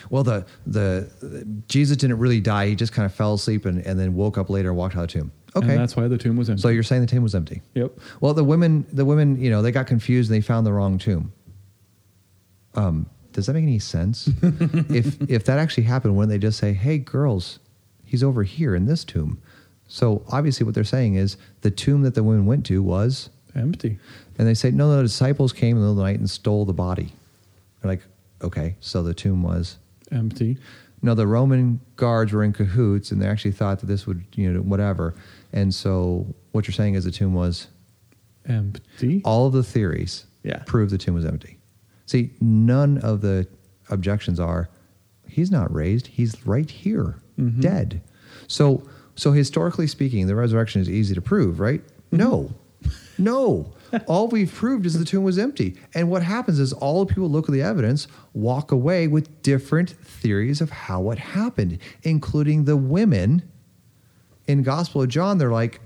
Well, 0.09 0.23
the, 0.23 0.45
the, 0.65 1.09
the 1.21 1.45
Jesus 1.67 1.97
didn't 1.97 2.17
really 2.17 2.39
die. 2.39 2.67
He 2.67 2.75
just 2.75 2.93
kind 2.93 3.05
of 3.05 3.13
fell 3.13 3.33
asleep 3.35 3.65
and, 3.65 3.85
and 3.85 3.99
then 3.99 4.15
woke 4.15 4.37
up 4.37 4.49
later 4.49 4.69
and 4.69 4.77
walked 4.77 4.95
out 4.95 5.03
of 5.03 5.07
the 5.09 5.19
tomb. 5.19 5.31
Okay. 5.55 5.69
And 5.69 5.77
that's 5.77 5.95
why 5.95 6.07
the 6.07 6.17
tomb 6.17 6.37
was 6.37 6.49
empty. 6.49 6.61
So 6.61 6.69
you're 6.69 6.83
saying 6.83 7.01
the 7.01 7.07
tomb 7.07 7.21
was 7.21 7.35
empty? 7.35 7.61
Yep. 7.75 7.91
Well, 8.21 8.33
the 8.33 8.43
women, 8.43 8.85
the 8.91 9.05
women, 9.05 9.39
you 9.39 9.51
know, 9.51 9.61
they 9.61 9.71
got 9.71 9.87
confused 9.87 10.31
and 10.31 10.37
they 10.37 10.45
found 10.45 10.65
the 10.65 10.73
wrong 10.73 10.97
tomb. 10.97 11.31
Um, 12.75 13.07
does 13.33 13.45
that 13.45 13.53
make 13.53 13.63
any 13.63 13.79
sense? 13.79 14.29
if 14.41 15.21
if 15.29 15.45
that 15.45 15.59
actually 15.59 15.83
happened, 15.83 16.15
wouldn't 16.15 16.31
they 16.31 16.39
just 16.39 16.57
say, 16.57 16.73
"Hey, 16.73 16.97
girls, 16.97 17.59
he's 18.03 18.23
over 18.23 18.43
here 18.43 18.75
in 18.75 18.85
this 18.85 19.03
tomb"? 19.03 19.41
So 19.87 20.23
obviously, 20.31 20.65
what 20.65 20.73
they're 20.73 20.83
saying 20.83 21.15
is 21.15 21.37
the 21.61 21.71
tomb 21.71 22.01
that 22.03 22.15
the 22.15 22.23
women 22.23 22.45
went 22.45 22.65
to 22.67 22.81
was 22.81 23.29
empty. 23.55 23.97
And 24.37 24.47
they 24.47 24.53
say, 24.53 24.71
"No, 24.71 24.95
the 24.95 25.01
disciples 25.03 25.53
came 25.53 25.75
in 25.77 25.81
the 25.81 25.81
middle 25.81 25.91
of 25.91 25.97
the 25.97 26.03
night 26.03 26.19
and 26.19 26.29
stole 26.29 26.65
the 26.65 26.73
body." 26.73 27.13
They're 27.81 27.91
like, 27.91 28.03
"Okay, 28.41 28.75
so 28.79 29.03
the 29.03 29.13
tomb 29.13 29.43
was 29.43 29.77
empty." 30.11 30.57
No, 31.01 31.15
the 31.15 31.27
Roman 31.27 31.81
guards 31.97 32.31
were 32.31 32.43
in 32.43 32.53
cahoots, 32.53 33.11
and 33.11 33.21
they 33.21 33.27
actually 33.27 33.51
thought 33.51 33.81
that 33.81 33.87
this 33.87 34.07
would, 34.07 34.23
you 34.35 34.51
know, 34.51 34.61
whatever. 34.61 35.13
And 35.51 35.73
so, 35.73 36.25
what 36.53 36.65
you're 36.65 36.73
saying 36.73 36.95
is 36.95 37.03
the 37.03 37.11
tomb 37.11 37.33
was 37.33 37.67
empty. 38.47 39.21
All 39.25 39.47
of 39.47 39.53
the 39.53 39.63
theories 39.63 40.25
yeah. 40.43 40.63
prove 40.65 40.89
the 40.89 40.97
tomb 40.97 41.15
was 41.15 41.25
empty. 41.25 41.57
See, 42.05 42.31
none 42.39 42.97
of 42.99 43.21
the 43.21 43.47
objections 43.89 44.39
are 44.39 44.69
he's 45.27 45.51
not 45.51 45.73
raised, 45.73 46.07
he's 46.07 46.45
right 46.45 46.69
here, 46.69 47.15
mm-hmm. 47.37 47.59
dead. 47.59 48.01
So 48.47 48.87
so 49.15 49.31
historically 49.31 49.87
speaking, 49.87 50.27
the 50.27 50.35
resurrection 50.35 50.81
is 50.81 50.89
easy 50.89 51.15
to 51.15 51.21
prove, 51.21 51.59
right? 51.59 51.81
Mm-hmm. 51.81 52.17
No. 52.17 52.53
No. 53.17 53.73
all 54.07 54.27
we've 54.27 54.51
proved 54.51 54.85
is 54.85 54.97
the 54.97 55.05
tomb 55.05 55.23
was 55.23 55.37
empty. 55.37 55.75
And 55.93 56.09
what 56.09 56.23
happens 56.23 56.59
is 56.59 56.73
all 56.73 57.05
the 57.05 57.13
people 57.13 57.29
look 57.29 57.47
at 57.47 57.53
the 57.53 57.61
evidence, 57.61 58.07
walk 58.33 58.71
away 58.71 59.07
with 59.07 59.41
different 59.43 59.91
theories 59.91 60.61
of 60.61 60.69
how 60.71 61.11
it 61.11 61.19
happened, 61.19 61.79
including 62.01 62.65
the 62.65 62.77
women 62.77 63.43
in 64.47 64.63
Gospel 64.63 65.03
of 65.03 65.09
John. 65.09 65.37
They're 65.37 65.51
like, 65.51 65.79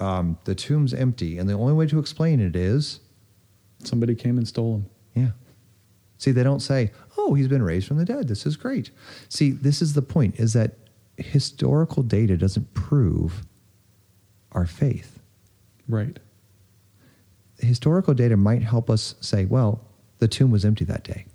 um, 0.00 0.38
the 0.44 0.54
tomb's 0.54 0.92
empty. 0.92 1.38
And 1.38 1.48
the 1.48 1.54
only 1.54 1.72
way 1.72 1.86
to 1.86 1.98
explain 1.98 2.40
it 2.40 2.54
is 2.54 3.00
somebody 3.82 4.14
came 4.14 4.36
and 4.36 4.46
stole 4.46 4.74
him. 4.74 4.86
Yeah. 5.14 5.30
See, 6.18 6.30
they 6.30 6.42
don't 6.42 6.60
say, 6.60 6.90
"Oh, 7.16 7.34
he's 7.34 7.48
been 7.48 7.62
raised 7.62 7.86
from 7.86 7.98
the 7.98 8.04
dead. 8.04 8.28
This 8.28 8.46
is 8.46 8.56
great." 8.56 8.90
See, 9.28 9.50
this 9.50 9.82
is 9.82 9.92
the 9.92 10.02
point: 10.02 10.38
is 10.38 10.52
that 10.54 10.76
historical 11.16 12.02
data 12.02 12.36
doesn't 12.36 12.72
prove 12.74 13.44
our 14.52 14.66
faith. 14.66 15.20
Right. 15.88 16.18
Historical 17.64 18.14
data 18.14 18.36
might 18.36 18.62
help 18.62 18.88
us 18.88 19.14
say, 19.20 19.44
"Well, 19.44 19.86
the 20.18 20.28
tomb 20.28 20.50
was 20.50 20.64
empty 20.64 20.84
that 20.84 21.04
day," 21.04 21.26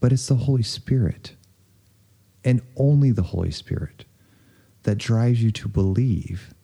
but 0.00 0.12
it's 0.12 0.26
the 0.26 0.36
Holy 0.36 0.62
Spirit, 0.62 1.34
and 2.44 2.62
only 2.76 3.10
the 3.10 3.22
Holy 3.22 3.50
Spirit, 3.50 4.04
that 4.84 4.98
drives 4.98 5.42
you 5.42 5.50
to 5.50 5.68
believe 5.68 6.54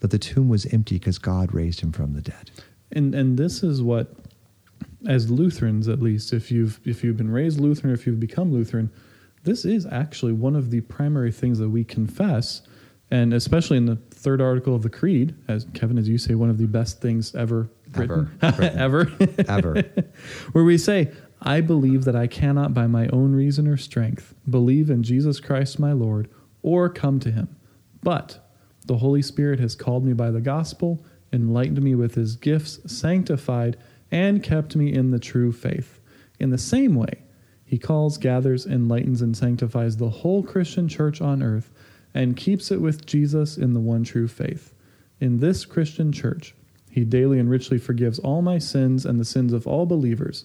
that 0.00 0.10
the 0.10 0.18
tomb 0.18 0.48
was 0.48 0.66
empty 0.66 0.96
because 0.96 1.18
God 1.18 1.54
raised 1.54 1.80
him 1.80 1.92
from 1.92 2.12
the 2.12 2.22
dead. 2.22 2.50
And 2.90 3.14
and 3.14 3.38
this 3.38 3.62
is 3.62 3.82
what 3.82 4.14
as 5.06 5.30
Lutherans 5.30 5.88
at 5.88 6.00
least, 6.00 6.32
if 6.32 6.50
you've 6.50 6.80
if 6.84 7.02
you've 7.02 7.16
been 7.16 7.30
raised 7.30 7.60
Lutheran, 7.60 7.92
if 7.92 8.06
you've 8.06 8.20
become 8.20 8.52
Lutheran, 8.52 8.90
this 9.44 9.64
is 9.64 9.86
actually 9.86 10.32
one 10.32 10.54
of 10.54 10.70
the 10.70 10.80
primary 10.82 11.32
things 11.32 11.58
that 11.58 11.70
we 11.70 11.84
confess, 11.84 12.62
and 13.10 13.34
especially 13.34 13.76
in 13.76 13.86
the 13.86 13.96
third 14.10 14.40
article 14.40 14.74
of 14.74 14.82
the 14.82 14.90
Creed, 14.90 15.34
as 15.48 15.66
Kevin, 15.74 15.98
as 15.98 16.08
you 16.08 16.18
say, 16.18 16.34
one 16.34 16.50
of 16.50 16.58
the 16.58 16.66
best 16.66 17.00
things 17.00 17.34
ever 17.34 17.68
written, 17.96 18.38
ever, 18.42 18.68
ever, 18.68 19.12
ever, 19.48 19.82
where 20.52 20.64
we 20.64 20.78
say, 20.78 21.10
"I 21.40 21.60
believe 21.60 22.04
that 22.04 22.16
I 22.16 22.26
cannot, 22.26 22.74
by 22.74 22.86
my 22.86 23.08
own 23.08 23.32
reason 23.32 23.66
or 23.66 23.76
strength, 23.76 24.34
believe 24.48 24.90
in 24.90 25.02
Jesus 25.02 25.40
Christ 25.40 25.78
my 25.78 25.92
Lord, 25.92 26.28
or 26.62 26.88
come 26.88 27.20
to 27.20 27.30
Him, 27.30 27.56
but 28.02 28.38
the 28.86 28.98
Holy 28.98 29.22
Spirit 29.22 29.60
has 29.60 29.74
called 29.74 30.04
me 30.04 30.12
by 30.12 30.30
the 30.30 30.40
gospel, 30.40 31.04
enlightened 31.32 31.82
me 31.82 31.94
with 31.94 32.14
His 32.14 32.36
gifts, 32.36 32.80
sanctified." 32.92 33.76
and 34.12 34.42
kept 34.42 34.76
me 34.76 34.92
in 34.92 35.10
the 35.10 35.18
true 35.18 35.50
faith. 35.50 35.98
In 36.38 36.50
the 36.50 36.58
same 36.58 36.94
way, 36.94 37.22
he 37.64 37.78
calls, 37.78 38.18
gathers, 38.18 38.66
enlightens, 38.66 39.22
and 39.22 39.34
sanctifies 39.34 39.96
the 39.96 40.10
whole 40.10 40.42
Christian 40.42 40.86
church 40.86 41.22
on 41.22 41.42
earth 41.42 41.72
and 42.14 42.36
keeps 42.36 42.70
it 42.70 42.80
with 42.80 43.06
Jesus 43.06 43.56
in 43.56 43.72
the 43.72 43.80
one 43.80 44.04
true 44.04 44.28
faith. 44.28 44.74
In 45.18 45.38
this 45.38 45.64
Christian 45.64 46.12
church, 46.12 46.54
he 46.92 47.04
daily 47.04 47.40
and 47.40 47.50
richly 47.50 47.78
forgives 47.78 48.18
all 48.20 48.42
my 48.42 48.58
sins 48.58 49.04
and 49.04 49.18
the 49.18 49.24
sins 49.24 49.52
of 49.52 49.66
all 49.66 49.86
believers. 49.86 50.44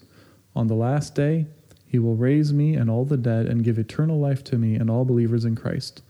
On 0.55 0.67
the 0.67 0.73
last 0.73 1.13
day, 1.13 1.45
he 1.86 1.99
will 1.99 2.15
raise 2.15 2.51
me 2.51 2.73
and 2.73 2.89
all 2.89 3.05
the 3.05 3.17
dead 3.17 3.45
and 3.45 3.63
give 3.63 3.77
eternal 3.77 4.19
life 4.19 4.43
to 4.45 4.57
me 4.57 4.75
and 4.75 4.89
all 4.89 5.05
believers 5.05 5.45
in 5.45 5.55
Christ. 5.55 6.01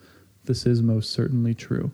This 0.46 0.66
is 0.66 0.82
most 0.82 1.12
certainly 1.12 1.54
true. 1.54 1.92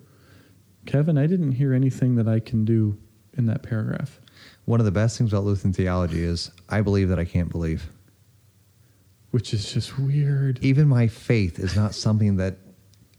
Kevin, 0.85 1.17
I 1.17 1.25
didn't 1.25 1.53
hear 1.53 1.73
anything 1.73 2.15
that 2.15 2.27
I 2.27 2.39
can 2.39 2.65
do 2.65 2.97
in 3.35 3.47
that 3.47 3.63
paragraph 3.63 4.19
one 4.65 4.79
of 4.79 4.85
the 4.85 4.91
best 4.91 5.17
things 5.17 5.33
about 5.33 5.43
Lutheran 5.43 5.73
theology 5.73 6.23
is 6.23 6.51
I 6.69 6.81
believe 6.81 7.09
that 7.09 7.19
I 7.19 7.25
can't 7.25 7.49
believe. 7.49 7.89
Which 9.31 9.53
is 9.53 9.71
just 9.71 9.97
weird. 9.97 10.59
Even 10.61 10.87
my 10.87 11.07
faith 11.07 11.59
is 11.59 11.75
not 11.75 11.95
something 11.95 12.37
that 12.37 12.57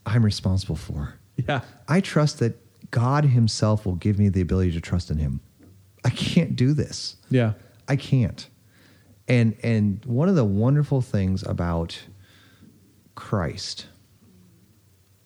I'm 0.06 0.24
responsible 0.24 0.76
for. 0.76 1.14
Yeah. 1.48 1.62
I 1.88 2.00
trust 2.00 2.38
that 2.38 2.63
God 2.94 3.24
Himself 3.24 3.84
will 3.84 3.96
give 3.96 4.20
me 4.20 4.28
the 4.28 4.40
ability 4.40 4.70
to 4.70 4.80
trust 4.80 5.10
in 5.10 5.18
Him. 5.18 5.40
I 6.04 6.10
can't 6.10 6.54
do 6.54 6.72
this. 6.72 7.16
Yeah. 7.28 7.54
I 7.88 7.96
can't. 7.96 8.48
And 9.26 9.56
and 9.64 10.04
one 10.04 10.28
of 10.28 10.36
the 10.36 10.44
wonderful 10.44 11.02
things 11.02 11.42
about 11.42 12.00
Christ 13.16 13.88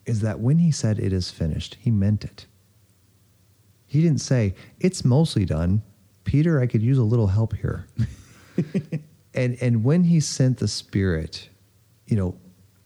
is 0.06 0.22
that 0.22 0.40
when 0.40 0.56
he 0.56 0.70
said 0.70 0.98
it 0.98 1.12
is 1.12 1.30
finished, 1.30 1.76
he 1.78 1.90
meant 1.90 2.24
it. 2.24 2.46
He 3.84 4.00
didn't 4.00 4.22
say, 4.22 4.54
it's 4.80 5.04
mostly 5.04 5.44
done. 5.44 5.82
Peter, 6.24 6.62
I 6.62 6.66
could 6.66 6.80
use 6.82 6.96
a 6.96 7.02
little 7.02 7.26
help 7.26 7.54
here. 7.54 7.86
and 9.34 9.58
and 9.60 9.84
when 9.84 10.04
he 10.04 10.20
sent 10.20 10.56
the 10.56 10.68
Spirit, 10.68 11.50
you 12.06 12.16
know, 12.16 12.34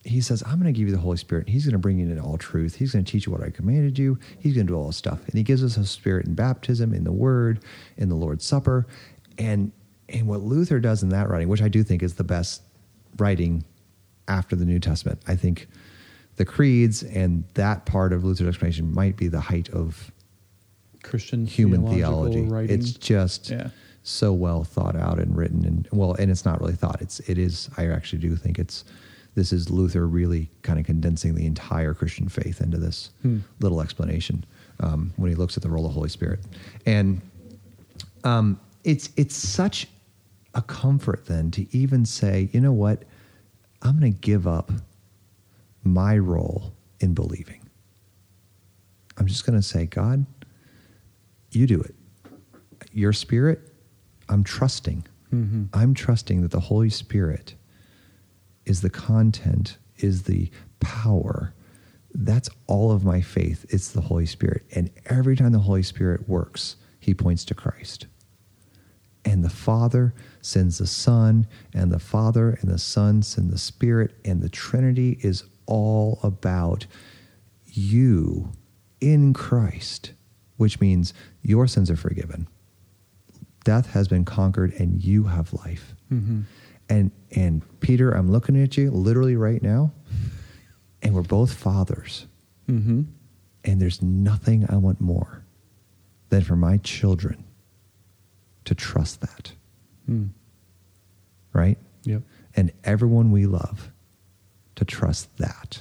he 0.05 0.21
says, 0.21 0.43
I'm 0.45 0.61
going 0.61 0.73
to 0.73 0.77
give 0.77 0.89
you 0.89 0.95
the 0.95 1.01
Holy 1.01 1.17
Spirit. 1.17 1.49
He's 1.49 1.65
going 1.65 1.73
to 1.73 1.79
bring 1.79 1.99
you 1.99 2.09
into 2.09 2.23
all 2.23 2.37
truth. 2.37 2.77
He's 2.77 2.93
going 2.93 3.05
to 3.05 3.11
teach 3.11 3.27
you 3.27 3.33
what 3.33 3.43
I 3.43 3.51
commanded 3.51 3.99
you. 3.99 4.19
He's 4.41 4.55
going 4.55 4.67
to 4.67 4.73
do 4.73 4.77
all 4.77 4.89
this 4.89 4.97
stuff. 4.97 5.21
And 5.27 5.35
he 5.35 5.43
gives 5.43 5.63
us 5.63 5.77
a 5.77 5.87
spirit 5.87 6.27
in 6.27 6.35
baptism, 6.35 6.93
in 6.93 7.05
the 7.05 7.13
word, 7.13 7.61
in 7.97 8.09
the 8.09 8.17
Lord's 8.17 8.45
Supper. 8.45 8.87
And 9.39 9.73
and 10.09 10.27
what 10.27 10.43
Luther 10.43 10.79
does 10.79 11.03
in 11.03 11.09
that 11.11 11.29
writing, 11.29 11.49
which 11.49 11.63
I 11.63 11.69
do 11.69 11.83
think 11.83 12.03
is 12.03 12.15
the 12.15 12.25
best 12.25 12.63
writing 13.19 13.65
after 14.29 14.55
the 14.57 14.65
New 14.65 14.79
Testament, 14.79 15.23
I 15.27 15.37
think 15.37 15.69
the 16.37 16.45
creeds 16.45 17.03
and 17.03 17.45
that 17.55 17.87
part 17.87 18.13
of 18.13 18.25
Luther's 18.25 18.49
explanation 18.49 18.93
might 18.93 19.17
be 19.17 19.29
the 19.29 19.41
height 19.41 19.71
of 19.71 20.11
Christian 21.03 21.47
human 21.47 21.87
theology. 21.89 22.43
Writing. 22.43 22.79
It's 22.79 22.93
just 22.93 23.51
yeah. 23.51 23.71
so 24.03 24.33
well 24.33 24.65
thought 24.65 24.97
out 24.97 25.19
and 25.19 25.37
written, 25.37 25.65
and 25.65 25.89
well, 25.93 26.15
and 26.15 26.31
it's 26.31 26.45
not 26.45 26.61
really 26.61 26.75
thought. 26.75 27.01
It's 27.01 27.21
it 27.21 27.39
is. 27.39 27.71
I 27.77 27.87
actually 27.87 28.19
do 28.21 28.37
think 28.37 28.59
it's 28.59 28.85
this 29.35 29.53
is 29.53 29.71
Luther 29.71 30.07
really 30.07 30.51
kind 30.63 30.79
of 30.79 30.85
condensing 30.85 31.35
the 31.35 31.47
entire 31.47 31.95
Christian 31.95 32.29
faith 32.29 32.61
into 32.61 32.77
this 32.77 33.11
hmm. 33.23 33.39
little 33.61 33.81
explanation 33.81 34.45
um, 34.81 35.13
when 35.17 35.31
he 35.31 35.35
looks 35.35 35.57
at 35.57 35.63
the 35.63 35.71
role 35.71 35.87
of 35.87 35.93
the 35.93 35.95
Holy 35.95 36.09
Spirit, 36.09 36.41
and 36.87 37.21
um, 38.25 38.61
it's 38.85 39.11
it's 39.17 39.35
such 39.35 39.89
a 40.55 40.63
comfort 40.63 41.27
then 41.27 41.51
to 41.53 41.67
even 41.77 42.05
say, 42.05 42.51
you 42.53 42.61
know 42.61 42.73
what, 42.73 43.05
I'm 43.81 43.99
going 43.99 44.13
to 44.13 44.19
give 44.19 44.47
up 44.47 44.71
my 45.83 46.19
role 46.19 46.75
in 47.01 47.15
believing. 47.15 47.61
I'm 49.17 49.27
just 49.27 49.47
going 49.47 49.59
to 49.59 49.63
say, 49.63 49.87
God, 49.87 50.27
you 51.51 51.67
do 51.67 51.81
it. 51.81 51.95
Your 52.93 53.13
spirit, 53.13 53.73
I'm 54.29 54.45
trusting. 54.45 55.05
Mm-hmm. 55.33 55.65
I'm 55.73 55.95
trusting 55.95 56.43
that 56.43 56.51
the 56.51 56.61
Holy 56.61 56.91
Spirit 56.91 57.55
is 58.67 58.81
the 58.81 58.91
content, 58.91 59.79
is 59.97 60.25
the 60.25 60.51
power. 60.81 61.55
That's 62.15 62.51
all 62.67 62.91
of 62.91 63.05
my 63.05 63.21
faith. 63.21 63.65
It's 63.69 63.91
the 63.91 64.03
Holy 64.03 64.27
Spirit. 64.27 64.65
And 64.75 64.91
every 65.07 65.37
time 65.37 65.53
the 65.53 65.59
Holy 65.61 65.83
Spirit 65.83 66.29
works, 66.29 66.77
he 67.01 67.15
points 67.15 67.45
to 67.47 67.55
Christ. 67.55 68.07
And 69.25 69.45
the 69.45 69.51
Father 69.51 70.15
sends 70.41 70.79
the 70.79 70.87
Son, 70.87 71.47
and 71.73 71.93
the 71.93 71.99
Father 71.99 72.59
and 72.61 72.71
the 72.71 72.79
Son 72.79 73.23
send 73.23 73.51
the 73.51 73.59
Spirit, 73.59 74.15
and 74.25 74.43
the 74.43 74.49
Trinity 74.49 75.19
is 75.23 75.45
all 75.67 76.19
about 76.23 76.87
you 77.65 78.53
in 79.01 79.33
Christ 79.33 80.13
which 80.63 80.81
means 80.81 81.13
your 81.43 81.67
sins 81.67 81.91
are 81.91 81.97
forgiven. 81.97 82.47
Death 83.65 83.91
has 83.91 84.07
been 84.07 84.25
conquered 84.25 84.73
and 84.75 85.03
you 85.03 85.25
have 85.25 85.53
life. 85.53 85.95
Mm-hmm. 86.13 86.43
And 86.93 87.11
and 87.31 87.63
Peter, 87.81 88.11
I'm 88.11 88.31
looking 88.31 88.63
at 88.63 88.77
you 88.77 88.91
literally 88.91 89.35
right 89.35 89.63
now, 89.63 89.93
and 91.01 91.15
we're 91.15 91.23
both 91.23 91.55
fathers. 91.55 92.27
Mm-hmm. 92.69 93.03
And 93.65 93.81
there's 93.81 94.03
nothing 94.03 94.67
I 94.69 94.77
want 94.77 95.01
more 95.01 95.43
than 96.29 96.43
for 96.43 96.55
my 96.55 96.77
children 96.79 97.45
to 98.67 98.75
trust 98.75 99.23
that. 99.23 99.53
Mm. 100.07 100.31
Right? 101.55 101.79
Yep. 102.05 102.23
And 102.57 102.73
everyone 102.85 103.31
we 103.31 103.47
love 103.47 103.91
to 104.75 104.85
trust 104.85 105.35
that. 105.39 105.81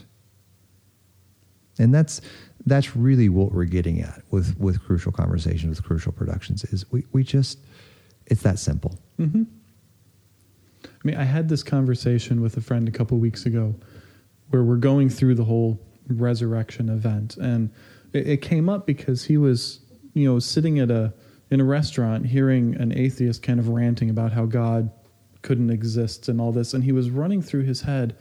And 1.78 1.94
that's 1.94 2.22
that's 2.66 2.96
really 2.96 3.28
what 3.28 3.52
we're 3.52 3.66
getting 3.66 4.00
at 4.00 4.22
with 4.32 4.58
with 4.58 4.82
crucial 4.82 5.12
conversations 5.12 5.78
with 5.78 5.86
crucial 5.86 6.14
productions 6.14 6.64
is 6.64 6.90
we, 6.90 7.04
we 7.12 7.26
just 7.26 7.60
it's 8.28 8.44
that 8.44 8.60
simple. 8.60 8.98
Mm-hmm. 9.20 9.44
I 11.04 11.08
mean, 11.08 11.18
I 11.18 11.24
had 11.24 11.50
this 11.50 11.64
conversation 11.64 12.42
with 12.42 12.58
a 12.58 12.62
friend 12.62 12.88
a 12.88 12.92
couple 12.92 13.18
weeks 13.18 13.46
ago 13.46 13.76
where 14.50 14.64
we're 14.64 14.76
going 14.76 15.10
through 15.10 15.36
the 15.36 15.46
whole 15.46 15.80
resurrection 16.08 16.90
event. 16.90 17.38
And 17.38 17.72
it, 18.14 18.28
it 18.28 18.38
came 18.42 18.70
up 18.70 18.86
because 18.86 19.24
he 19.26 19.38
was, 19.38 19.80
you 20.14 20.26
know, 20.30 20.40
sitting 20.40 20.80
at 20.80 20.92
a, 20.92 21.14
in 21.50 21.60
a 21.60 21.64
restaurant 21.64 22.28
hearing 22.28 22.76
an 22.76 22.96
atheist 22.96 23.42
kind 23.42 23.60
of 23.60 23.70
ranting 23.70 24.10
about 24.10 24.32
how 24.34 24.46
God 24.46 24.92
couldn't 25.42 25.72
exist 25.72 26.28
and 26.30 26.40
all 26.40 26.52
this. 26.52 26.74
And 26.74 26.84
he 26.84 26.92
was 26.92 27.10
running 27.10 27.42
through 27.42 27.64
his 27.64 27.82
head, 27.82 28.16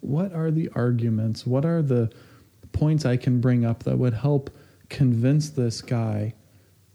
what 0.00 0.32
are 0.32 0.50
the 0.50 0.68
arguments? 0.74 1.46
What 1.46 1.64
are 1.64 1.82
the 1.82 2.10
points 2.72 3.04
I 3.06 3.16
can 3.16 3.40
bring 3.40 3.64
up 3.64 3.84
that 3.84 3.96
would 3.98 4.14
help 4.14 4.50
convince 4.88 5.50
this 5.50 5.80
guy 5.80 6.34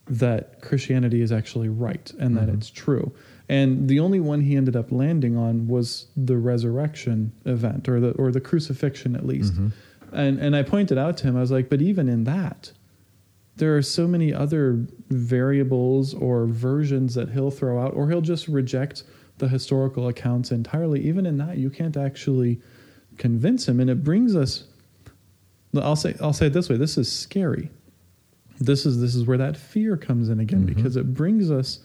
that 0.08 0.62
Christianity 0.62 1.22
is 1.22 1.32
actually 1.32 1.70
right 1.70 2.12
and 2.20 2.36
that 2.36 2.50
Mhm. 2.50 2.56
it's 2.56 2.70
true. 2.70 3.14
And 3.50 3.88
the 3.88 4.00
only 4.00 4.20
one 4.20 4.42
he 4.42 4.56
ended 4.56 4.76
up 4.76 4.92
landing 4.92 5.36
on 5.36 5.68
was 5.68 6.06
the 6.16 6.38
resurrection 6.38 7.32
event 7.46 7.90
or 7.90 8.00
the 8.00 8.12
or 8.12 8.32
the 8.32 8.40
crucifixion 8.40 9.16
at 9.16 9.26
least. 9.26 9.54
Mhm. 9.56 9.72
And 10.14 10.40
and 10.40 10.56
I 10.56 10.62
pointed 10.64 10.98
out 11.00 11.18
to 11.18 11.24
him, 11.28 11.36
I 11.36 11.42
was 11.42 11.50
like, 11.52 11.68
but 11.68 11.82
even 11.82 12.08
in 12.08 12.26
that, 12.26 12.72
there 13.58 13.76
are 13.76 13.82
so 13.82 14.08
many 14.08 14.32
other 14.34 14.86
variables 15.10 16.14
or 16.14 16.46
versions 16.46 17.16
that 17.16 17.30
he'll 17.32 17.52
throw 17.52 17.82
out, 17.82 17.94
or 17.96 18.10
he'll 18.10 18.22
just 18.22 18.48
reject 18.48 19.04
the 19.40 19.48
historical 19.48 20.08
accounts 20.08 20.52
entirely. 20.52 21.02
Even 21.08 21.26
in 21.26 21.38
that, 21.38 21.58
you 21.58 21.70
can't 21.70 21.98
actually 21.98 22.60
convince 23.18 23.68
him. 23.68 23.80
And 23.80 23.90
it 23.90 24.04
brings 24.04 24.36
us 24.36 24.66
I'll 25.76 25.96
say 25.96 26.16
I'll 26.22 26.34
say 26.34 26.48
it 26.48 26.54
this 26.54 26.70
way, 26.70 26.78
this 26.78 26.98
is 27.00 27.12
scary 27.12 27.72
this 28.62 28.86
is 28.86 29.00
this 29.00 29.16
is 29.16 29.26
where 29.26 29.38
that 29.38 29.56
fear 29.56 29.96
comes 29.96 30.28
in 30.30 30.40
again 30.40 30.64
Mhm. 30.64 30.76
because 30.76 30.96
it 30.98 31.14
brings 31.14 31.50
us 31.50 31.80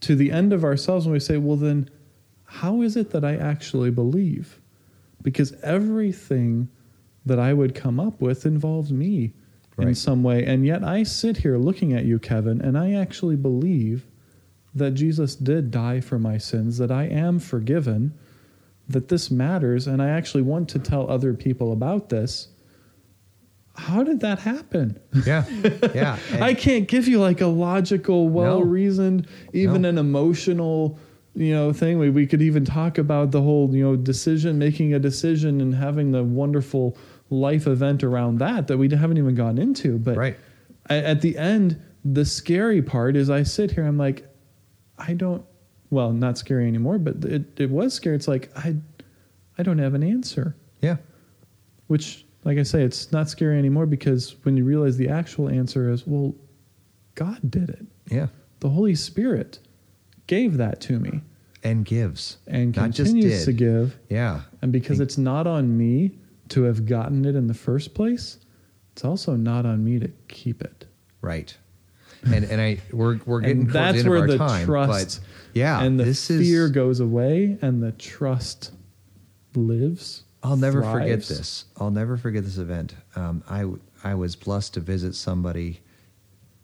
to 0.00 0.14
the 0.14 0.30
end 0.30 0.52
of 0.52 0.64
ourselves 0.64 1.06
when 1.06 1.12
we 1.12 1.20
say 1.20 1.36
well 1.36 1.56
then 1.56 1.88
how 2.44 2.82
is 2.82 2.96
it 2.96 3.10
that 3.10 3.24
i 3.24 3.36
actually 3.36 3.90
believe? 3.90 4.60
Because 5.22 5.52
everything 5.62 6.68
that 7.24 7.38
i 7.38 7.52
would 7.52 7.74
come 7.74 7.98
up 7.98 8.20
with 8.20 8.46
involves 8.46 8.92
me 8.92 9.32
in 9.78 9.94
some 9.94 10.22
way. 10.22 10.44
And 10.44 10.64
yet 10.64 10.82
i 10.84 11.02
sit 11.02 11.38
here 11.38 11.58
looking 11.58 11.92
at 11.92 12.04
you 12.04 12.18
kevin 12.18 12.60
and 12.60 12.78
i 12.78 12.92
actually 12.92 13.36
believe 13.36 14.06
that 14.74 14.92
jesus 14.92 15.34
did 15.34 15.70
die 15.70 16.00
for 16.00 16.18
my 16.18 16.38
sins 16.38 16.78
that 16.78 16.90
i 16.90 17.04
am 17.04 17.38
forgiven 17.38 18.12
that 18.88 19.08
this 19.08 19.30
matters 19.30 19.86
and 19.86 20.02
i 20.02 20.08
actually 20.08 20.42
want 20.42 20.68
to 20.68 20.78
tell 20.78 21.10
other 21.10 21.34
people 21.34 21.72
about 21.72 22.08
this 22.08 22.48
how 23.76 24.02
did 24.02 24.20
that 24.20 24.38
happen 24.38 24.98
Yeah. 25.26 25.44
Yeah. 25.94 26.18
I 26.40 26.54
can't 26.54 26.88
give 26.88 27.06
you 27.08 27.20
like 27.20 27.40
a 27.40 27.46
logical, 27.46 28.28
well 28.28 28.62
reasoned, 28.62 29.28
even 29.52 29.82
No. 29.82 29.88
an 29.90 29.98
emotional, 29.98 30.98
you 31.34 31.52
know, 31.54 31.72
thing. 31.72 31.98
We 31.98 32.10
we 32.10 32.26
could 32.26 32.42
even 32.42 32.64
talk 32.64 32.98
about 32.98 33.30
the 33.30 33.42
whole, 33.42 33.74
you 33.74 33.82
know, 33.84 33.96
decision 33.96 34.58
making 34.58 34.94
a 34.94 34.98
decision 34.98 35.60
and 35.60 35.74
having 35.74 36.10
the 36.12 36.24
wonderful 36.24 36.96
life 37.30 37.66
event 37.66 38.02
around 38.04 38.38
that 38.38 38.66
that 38.68 38.78
we 38.78 38.88
haven't 38.88 39.18
even 39.18 39.34
gone 39.34 39.58
into. 39.58 39.98
But 39.98 40.16
Right. 40.16 40.36
a- 40.88 41.06
at 41.08 41.20
the 41.20 41.36
end, 41.36 41.80
the 42.04 42.24
scary 42.24 42.82
part 42.82 43.16
is 43.16 43.28
I 43.30 43.42
sit 43.42 43.72
here, 43.72 43.84
I'm 43.84 43.98
like, 43.98 44.26
I 44.98 45.12
don't. 45.14 45.44
Well, 45.90 46.12
not 46.12 46.36
scary 46.38 46.66
anymore, 46.66 46.98
but 46.98 47.24
it 47.24 47.44
it 47.60 47.70
was 47.70 47.94
scary. 47.94 48.16
It's 48.16 48.28
like 48.28 48.50
I, 48.56 48.76
I 49.58 49.62
don't 49.62 49.78
have 49.78 49.94
an 49.94 50.02
answer 50.02 50.54
yeah. 50.82 50.96
which 51.86 52.25
like 52.46 52.56
i 52.58 52.62
say 52.62 52.82
it's 52.82 53.12
not 53.12 53.28
scary 53.28 53.58
anymore 53.58 53.84
because 53.86 54.36
when 54.44 54.56
you 54.56 54.64
realize 54.64 54.96
the 54.96 55.08
actual 55.08 55.48
answer 55.50 55.90
is 55.90 56.06
well 56.06 56.34
god 57.14 57.38
did 57.50 57.68
it 57.68 57.84
Yeah. 58.10 58.28
the 58.60 58.70
holy 58.70 58.94
spirit 58.94 59.58
gave 60.26 60.56
that 60.56 60.80
to 60.82 60.98
me 60.98 61.20
And 61.62 61.84
gives. 61.84 62.38
and 62.46 62.74
Not 62.74 62.94
continues 62.94 63.44
to 63.44 63.52
give 63.52 63.98
Yeah. 64.08 64.42
and 64.62 64.72
because 64.72 64.98
And- 65.00 65.06
it's 65.08 65.18
not 65.18 65.46
on 65.46 65.76
me 65.76 66.18
to 66.50 66.62
have 66.62 66.86
gotten 66.86 67.24
it 67.24 67.34
in 67.34 67.46
the 67.48 67.54
first 67.54 67.92
place 67.94 68.38
it's 68.92 69.04
also 69.04 69.36
not 69.36 69.66
on 69.66 69.84
me 69.84 69.98
to 69.98 70.08
keep 70.28 70.62
it 70.62 70.86
Right. 71.20 71.56
And 72.24 72.44
and 72.44 72.60
I 72.60 72.78
we're 72.92 73.18
we're 73.26 73.40
getting 73.46 73.66
that's 73.66 74.02
the 74.04 74.08
where 74.10 74.26
the 74.26 74.38
time. 74.38 74.64
trust 74.64 75.20
yeah. 75.54 75.82
and 75.82 75.98
the 75.98 76.04
this 76.04 76.26
fear 76.28 76.64
is 76.66 76.70
goes 76.70 77.00
away 77.00 77.58
and 77.62 77.82
the 77.82 77.92
trust 77.92 78.72
lives 79.54 80.22
I'll 80.42 80.56
never 80.56 80.82
forget 80.82 81.22
this. 81.22 81.64
I'll 81.78 81.90
never 81.90 82.16
forget 82.16 82.44
this 82.44 82.58
event. 82.58 82.94
Um, 83.14 83.42
I 83.48 83.66
I 84.08 84.14
was 84.14 84.36
blessed 84.36 84.74
to 84.74 84.80
visit 84.80 85.14
somebody 85.14 85.80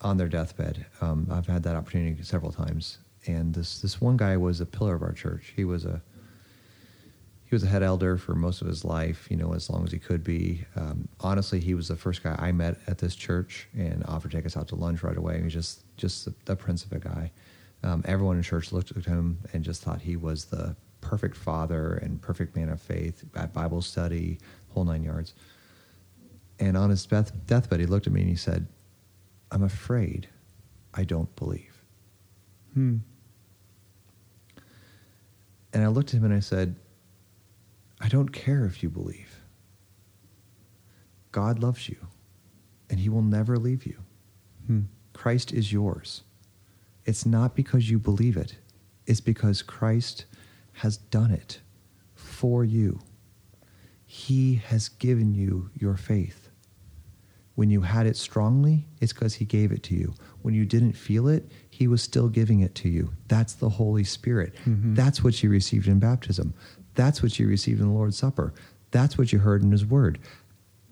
on 0.01 0.16
their 0.16 0.29
deathbed. 0.29 0.87
Um, 1.01 1.27
I've 1.31 1.47
had 1.47 1.62
that 1.64 1.77
opportunity 1.77 2.23
several 2.23 2.53
times, 2.53 2.99
and 3.27 3.55
this 3.55 3.81
this 3.81 4.01
one 4.01 4.16
guy 4.16 4.37
was 4.37 4.61
a 4.61 4.66
pillar 4.66 4.95
of 4.95 5.03
our 5.03 5.12
church. 5.12 5.53
He 5.57 5.64
was 5.64 5.85
a 5.85 6.01
he 7.45 7.55
was 7.55 7.64
a 7.64 7.66
head 7.66 7.83
elder 7.83 8.16
for 8.16 8.35
most 8.35 8.62
of 8.62 8.66
his 8.68 8.85
life. 8.85 9.27
You 9.31 9.37
know, 9.37 9.55
as 9.55 9.68
long 9.68 9.85
as 9.85 9.93
he 9.93 9.99
could 9.99 10.23
be. 10.23 10.64
Um, 10.77 11.09
honestly, 11.20 11.61
he 11.61 11.75
was 11.75 11.89
the 11.89 11.97
first 11.97 12.23
guy 12.23 12.37
I 12.39 12.53
met 12.53 12.79
at 12.87 12.99
this 12.99 13.14
church 13.14 13.68
and 13.77 14.05
offered 14.07 14.31
to 14.31 14.37
take 14.37 14.47
us 14.47 14.57
out 14.57 14.68
to 14.68 14.77
lunch 14.77 15.03
right 15.03 15.16
away. 15.16 15.39
He 15.39 15.45
was 15.45 15.53
just 15.53 15.83
just 15.97 16.25
the, 16.25 16.35
the 16.45 16.57
prince 16.57 16.85
of 16.85 16.93
a 16.93 16.99
guy. 16.99 17.33
Um, 17.85 18.03
everyone 18.05 18.37
in 18.37 18.43
church 18.43 18.70
looked 18.70 18.97
at 18.97 19.05
him 19.05 19.39
and 19.53 19.64
just 19.64 19.83
thought 19.83 20.01
he 20.01 20.16
was 20.16 20.45
the 20.45 20.77
perfect 21.03 21.36
father 21.36 21.94
and 22.03 22.22
perfect 22.22 22.57
man 22.57 22.70
of 22.70 22.80
faith 22.80 23.24
at 23.36 23.53
Bible 23.53 23.82
study, 23.82 24.38
whole 24.70 24.84
nine 24.84 25.05
yards. 25.05 25.34
And 26.59 26.76
on 26.76 26.88
his 26.88 27.05
death, 27.05 27.32
deathbed, 27.46 27.80
he 27.80 27.86
looked 27.86 28.07
at 28.07 28.12
me 28.14 28.22
and 28.22 28.30
he 28.30 28.36
said, 28.36 28.66
I'm 29.50 29.62
afraid 29.62 30.28
I 30.94 31.05
don't 31.05 31.34
believe. 31.36 31.82
Hmm. 32.72 32.98
And 35.74 35.82
I 35.82 35.88
looked 35.88 36.11
at 36.11 36.14
him 36.14 36.24
and 36.24 36.34
I 36.34 36.40
said, 36.40 36.76
I 38.00 38.09
don't 38.09 38.30
care 38.30 38.64
if 38.64 38.82
you 38.82 38.88
believe. 38.88 39.40
God 41.30 41.59
loves 41.59 41.88
you 41.88 41.96
and 42.90 43.00
he 43.00 43.09
will 43.09 43.22
never 43.22 43.59
leave 43.59 43.86
you. 43.86 43.96
Hmm. 44.66 44.80
Christ 45.12 45.53
is 45.53 45.72
yours. 45.72 46.22
It's 47.05 47.26
not 47.26 47.55
because 47.55 47.90
you 47.90 47.98
believe 47.98 48.36
it, 48.36 48.57
it's 49.07 49.20
because 49.20 49.62
Christ 49.62 50.26
has 50.75 50.97
done 50.97 51.31
it 51.31 51.61
for 52.14 52.64
you. 52.64 53.01
He 54.05 54.57
has 54.66 54.89
given 54.89 55.35
you 55.35 55.70
your 55.75 55.97
faith. 55.97 56.49
When 57.55 57.70
you 57.70 57.83
had 57.83 58.07
it 58.07 58.16
strongly, 58.16 58.87
it's 59.01 59.12
because 59.12 59.35
He 59.35 59.45
gave 59.45 59.73
it 59.73 59.83
to 59.85 59.95
you. 59.95 60.14
When 60.41 60.55
you 60.55 60.64
didn't 60.64 60.93
feel 60.93 61.29
it, 61.29 61.51
He 61.70 61.87
was 61.87 62.03
still 62.03 62.29
giving 62.29 62.61
it 62.61 62.75
to 62.77 62.89
you. 62.89 63.12
That's 63.29 63.55
the 63.55 63.68
Holy 63.68 64.05
Spirit. 64.05 64.55
Mhm. 64.64 64.95
That's 64.97 65.23
what 65.23 65.43
you 65.43 65.51
received 65.51 65.87
in 65.89 65.99
baptism. 65.99 66.55
That's 66.95 67.23
what 67.23 67.39
you 67.39 67.47
received 67.47 67.81
in 67.81 67.87
the 67.89 67.93
Lord's 67.93 68.16
Supper. 68.16 68.53
That's 68.91 69.16
what 69.16 69.33
you 69.33 69.39
heard 69.39 69.62
in 69.62 69.70
His 69.70 69.85
Word. 69.87 70.18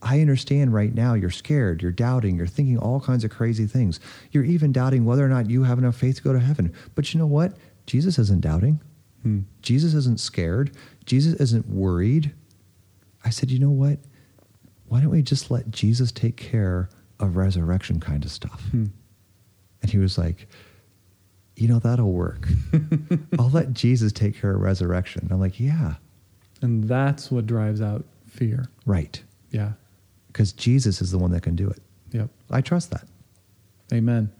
I 0.02 0.20
understand 0.20 0.72
right 0.72 0.94
now 0.94 1.12
you're 1.12 1.28
scared, 1.30 1.82
you're 1.82 1.92
doubting, 1.92 2.36
you're 2.36 2.46
thinking 2.46 2.78
all 2.78 3.00
kinds 3.00 3.22
of 3.24 3.30
crazy 3.30 3.66
things. 3.66 4.00
You're 4.30 4.44
even 4.44 4.72
doubting 4.72 5.04
whether 5.04 5.24
or 5.24 5.28
not 5.28 5.50
you 5.50 5.64
have 5.64 5.78
enough 5.78 5.96
faith 5.96 6.16
to 6.16 6.22
go 6.22 6.32
to 6.32 6.40
heaven. 6.40 6.72
But 6.94 7.12
you 7.12 7.18
know 7.18 7.26
what? 7.26 7.56
Jesus 7.86 8.18
isn't 8.18 8.40
doubting. 8.40 8.80
Hmm. 9.22 9.40
Jesus 9.62 9.94
isn't 9.94 10.20
scared. 10.20 10.76
Jesus 11.06 11.34
isn't 11.34 11.68
worried. 11.68 12.32
I 13.24 13.30
said, 13.30 13.50
you 13.50 13.58
know 13.58 13.70
what? 13.70 13.98
Why 14.88 15.00
don't 15.00 15.10
we 15.10 15.22
just 15.22 15.50
let 15.50 15.70
Jesus 15.70 16.10
take 16.10 16.36
care 16.36 16.88
of 17.18 17.36
resurrection 17.36 18.00
kind 18.00 18.24
of 18.24 18.30
stuff? 18.30 18.62
Hmm. 18.70 18.86
And 19.82 19.90
he 19.90 19.98
was 19.98 20.16
like, 20.18 20.48
you 21.56 21.68
know, 21.68 21.78
that'll 21.78 22.12
work. 22.12 22.48
I'll 23.38 23.50
let 23.50 23.72
Jesus 23.74 24.12
take 24.12 24.40
care 24.40 24.54
of 24.54 24.60
resurrection. 24.60 25.28
I'm 25.30 25.40
like, 25.40 25.60
yeah, 25.60 25.94
And 26.62 26.84
that's 26.84 27.30
what 27.30 27.46
drives 27.46 27.80
out 27.82 28.04
fear. 28.26 28.66
right. 28.86 29.22
Yeah. 29.50 29.72
Because 30.28 30.52
Jesus 30.52 31.02
is 31.02 31.10
the 31.10 31.18
one 31.18 31.32
that 31.32 31.42
can 31.42 31.56
do 31.56 31.68
it. 31.68 31.82
Yep. 32.12 32.28
I 32.50 32.60
trust 32.60 32.90
that. 32.92 33.04
Amen. 33.92 34.30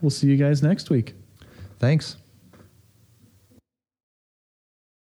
We'll 0.00 0.10
see 0.10 0.28
you 0.28 0.36
guys 0.36 0.62
next 0.62 0.88
week. 0.90 1.14
Thanks. 1.80 2.16